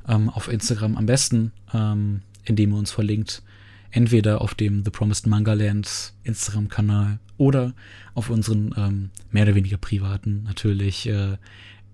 Ähm, 0.08 0.28
auf 0.28 0.48
Instagram 0.48 0.96
am 0.96 1.06
besten, 1.06 1.52
ähm, 1.72 2.22
indem 2.44 2.72
ihr 2.72 2.78
uns 2.78 2.90
verlinkt. 2.90 3.42
Entweder 3.90 4.40
auf 4.40 4.54
dem 4.54 4.84
The 4.84 4.90
Promised 4.90 5.26
Manga 5.26 5.52
Land 5.52 6.14
Instagram-Kanal 6.22 7.18
oder 7.36 7.74
auf 8.14 8.30
unseren 8.30 8.74
ähm, 8.76 9.10
mehr 9.30 9.44
oder 9.44 9.54
weniger 9.54 9.78
privaten, 9.78 10.44
natürlich, 10.44 11.08
äh, 11.08 11.36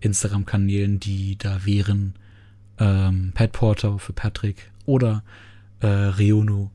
Instagram-Kanälen, 0.01 1.01
die 1.01 1.37
da 1.39 1.64
wären 1.64 2.14
ähm, 2.78 3.32
Pat 3.34 3.53
Porter 3.53 3.99
für 3.99 4.12
Patrick 4.12 4.70
oder 4.84 5.22
äh, 5.80 5.87
Reono 5.87 6.70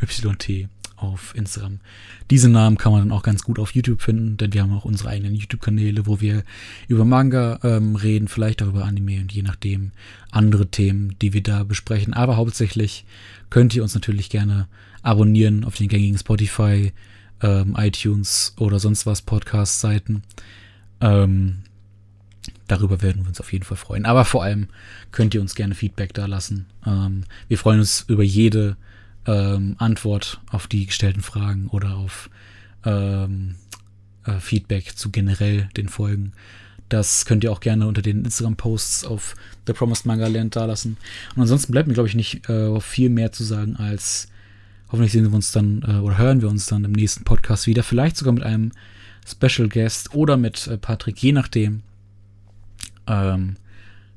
YT 0.00 0.68
auf 1.00 1.34
Instagram. 1.34 1.80
Diese 2.30 2.48
Namen 2.48 2.76
kann 2.76 2.92
man 2.92 3.02
dann 3.02 3.12
auch 3.12 3.22
ganz 3.22 3.42
gut 3.42 3.58
auf 3.58 3.74
YouTube 3.74 4.02
finden, 4.02 4.36
denn 4.36 4.52
wir 4.52 4.62
haben 4.62 4.72
auch 4.72 4.84
unsere 4.84 5.10
eigenen 5.10 5.34
YouTube-Kanäle, 5.34 6.06
wo 6.06 6.20
wir 6.20 6.42
über 6.88 7.04
Manga 7.04 7.58
ähm, 7.62 7.96
reden, 7.96 8.28
vielleicht 8.28 8.62
auch 8.62 8.68
über 8.68 8.84
Anime 8.84 9.20
und 9.20 9.32
je 9.32 9.42
nachdem 9.42 9.92
andere 10.30 10.68
Themen, 10.68 11.16
die 11.20 11.32
wir 11.32 11.42
da 11.42 11.64
besprechen. 11.64 12.14
Aber 12.14 12.36
hauptsächlich 12.36 13.04
könnt 13.50 13.74
ihr 13.74 13.82
uns 13.82 13.94
natürlich 13.94 14.30
gerne 14.30 14.68
abonnieren 15.02 15.64
auf 15.64 15.76
den 15.76 15.88
gängigen 15.88 16.18
Spotify, 16.18 16.92
ähm, 17.42 17.76
iTunes 17.78 18.54
oder 18.58 18.78
sonst 18.78 19.06
was 19.06 19.22
Podcast-Seiten. 19.22 20.22
Ähm, 21.00 21.58
darüber 22.66 23.02
werden 23.02 23.22
wir 23.22 23.28
uns 23.28 23.40
auf 23.40 23.52
jeden 23.52 23.64
Fall 23.64 23.76
freuen. 23.76 24.06
Aber 24.06 24.24
vor 24.24 24.42
allem 24.42 24.68
könnt 25.12 25.34
ihr 25.34 25.40
uns 25.40 25.54
gerne 25.54 25.74
Feedback 25.74 26.14
da 26.14 26.26
lassen. 26.26 26.66
Ähm, 26.86 27.24
wir 27.48 27.58
freuen 27.58 27.80
uns 27.80 28.04
über 28.08 28.22
jede 28.22 28.76
ähm, 29.28 29.76
Antwort 29.78 30.40
auf 30.50 30.66
die 30.66 30.86
gestellten 30.86 31.20
Fragen 31.20 31.68
oder 31.68 31.96
auf 31.96 32.30
ähm, 32.84 33.56
äh, 34.24 34.40
Feedback 34.40 34.96
zu 34.96 35.10
generell 35.10 35.68
den 35.76 35.88
Folgen. 35.88 36.32
Das 36.88 37.26
könnt 37.26 37.44
ihr 37.44 37.52
auch 37.52 37.60
gerne 37.60 37.86
unter 37.86 38.00
den 38.00 38.24
Instagram-Posts 38.24 39.04
auf 39.04 39.36
The 39.66 39.74
Promised 39.74 40.06
Manga 40.06 40.26
Land 40.26 40.56
da 40.56 40.64
lassen. 40.64 40.96
Und 41.36 41.42
ansonsten 41.42 41.72
bleibt 41.72 41.86
mir, 41.86 41.94
glaube 41.94 42.08
ich, 42.08 42.14
nicht 42.14 42.48
äh, 42.48 42.80
viel 42.80 43.10
mehr 43.10 43.30
zu 43.30 43.44
sagen 43.44 43.76
als 43.76 44.28
hoffentlich 44.90 45.12
sehen 45.12 45.24
wir 45.24 45.34
uns 45.34 45.52
dann 45.52 45.82
äh, 45.86 46.00
oder 46.00 46.16
hören 46.16 46.40
wir 46.40 46.48
uns 46.48 46.64
dann 46.64 46.84
im 46.84 46.92
nächsten 46.92 47.24
Podcast 47.24 47.66
wieder. 47.66 47.82
Vielleicht 47.82 48.16
sogar 48.16 48.32
mit 48.32 48.42
einem 48.42 48.72
Special 49.26 49.68
Guest 49.68 50.14
oder 50.14 50.38
mit 50.38 50.66
äh, 50.66 50.78
Patrick, 50.78 51.22
je 51.22 51.32
nachdem. 51.32 51.82
Ähm, 53.06 53.56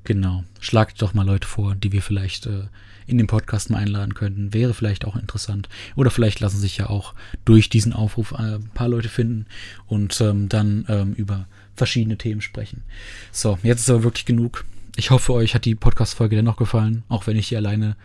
genau. 0.05 0.45
Schlagt 0.62 1.01
doch 1.01 1.14
mal 1.14 1.26
Leute 1.26 1.47
vor, 1.47 1.76
die 1.76 1.91
wir 1.91 2.01
vielleicht 2.01 2.45
äh, 2.45 2.68
in 3.12 3.18
den 3.18 3.28
Podcast 3.28 3.70
mal 3.70 3.80
einladen 3.80 4.14
könnten. 4.14 4.53
Wäre 4.53 4.74
vielleicht 4.74 5.05
auch 5.05 5.16
interessant. 5.16 5.70
Oder 5.95 6.12
vielleicht 6.12 6.39
lassen 6.39 6.59
sich 6.59 6.78
ja 6.78 6.89
auch 6.89 7.14
durch 7.45 7.70
diesen 7.70 7.93
Aufruf 7.93 8.32
äh, 8.32 8.55
ein 8.55 8.72
paar 8.74 8.88
Leute 8.88 9.09
finden 9.09 9.45
und 9.88 10.20
ähm, 10.22 10.49
dann 10.49 10.86
ähm, 10.88 11.14
über 11.14 11.47
verschiedene 11.76 12.18
Themen 12.18 12.41
sprechen. 12.41 12.84
So, 13.32 13.57
jetzt 13.64 13.82
ist 13.82 13.89
aber 13.89 14.03
wirklich 14.03 14.26
genug. 14.26 14.66
Ich 14.95 15.12
hoffe, 15.12 15.34
euch 15.34 15.55
hat 15.55 15.66
die 15.66 15.76
Podcast-Folge 15.76 16.36
dennoch 16.36 16.57
gefallen, 16.57 17.03
auch 17.09 17.28
wenn 17.28 17.38
ich 17.38 17.47
hier 17.47 17.59
alleine 17.59 17.95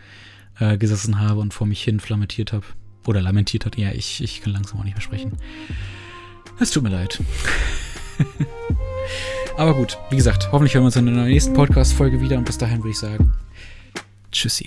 äh, 0.59 0.77
gesessen 0.77 1.19
habe 1.19 1.39
und 1.39 1.53
vor 1.53 1.67
mich 1.67 1.83
hin 1.83 1.99
flamentiert 1.99 2.53
habe. 2.53 2.65
Oder 3.05 3.21
lamentiert 3.21 3.65
hat. 3.65 3.77
Ja, 3.77 3.91
ich, 3.91 4.21
ich 4.21 4.41
kann 4.41 4.53
langsam 4.53 4.79
auch 4.79 4.83
nicht 4.83 4.95
mehr 4.95 5.01
sprechen. 5.01 5.37
Es 6.59 6.71
tut 6.71 6.83
mir 6.83 6.89
leid. 6.89 7.21
Aber 9.57 9.73
gut, 9.73 9.97
wie 10.09 10.15
gesagt, 10.15 10.49
hoffentlich 10.51 10.73
hören 10.73 10.83
wir 10.83 10.87
uns 10.87 10.95
in 10.95 11.05
der 11.05 11.25
nächsten 11.25 11.53
Podcast-Folge 11.53 12.21
wieder 12.21 12.37
und 12.37 12.45
bis 12.45 12.57
dahin 12.57 12.79
würde 12.79 12.89
ich 12.89 12.99
sagen, 12.99 13.33
Tschüssi. 14.31 14.65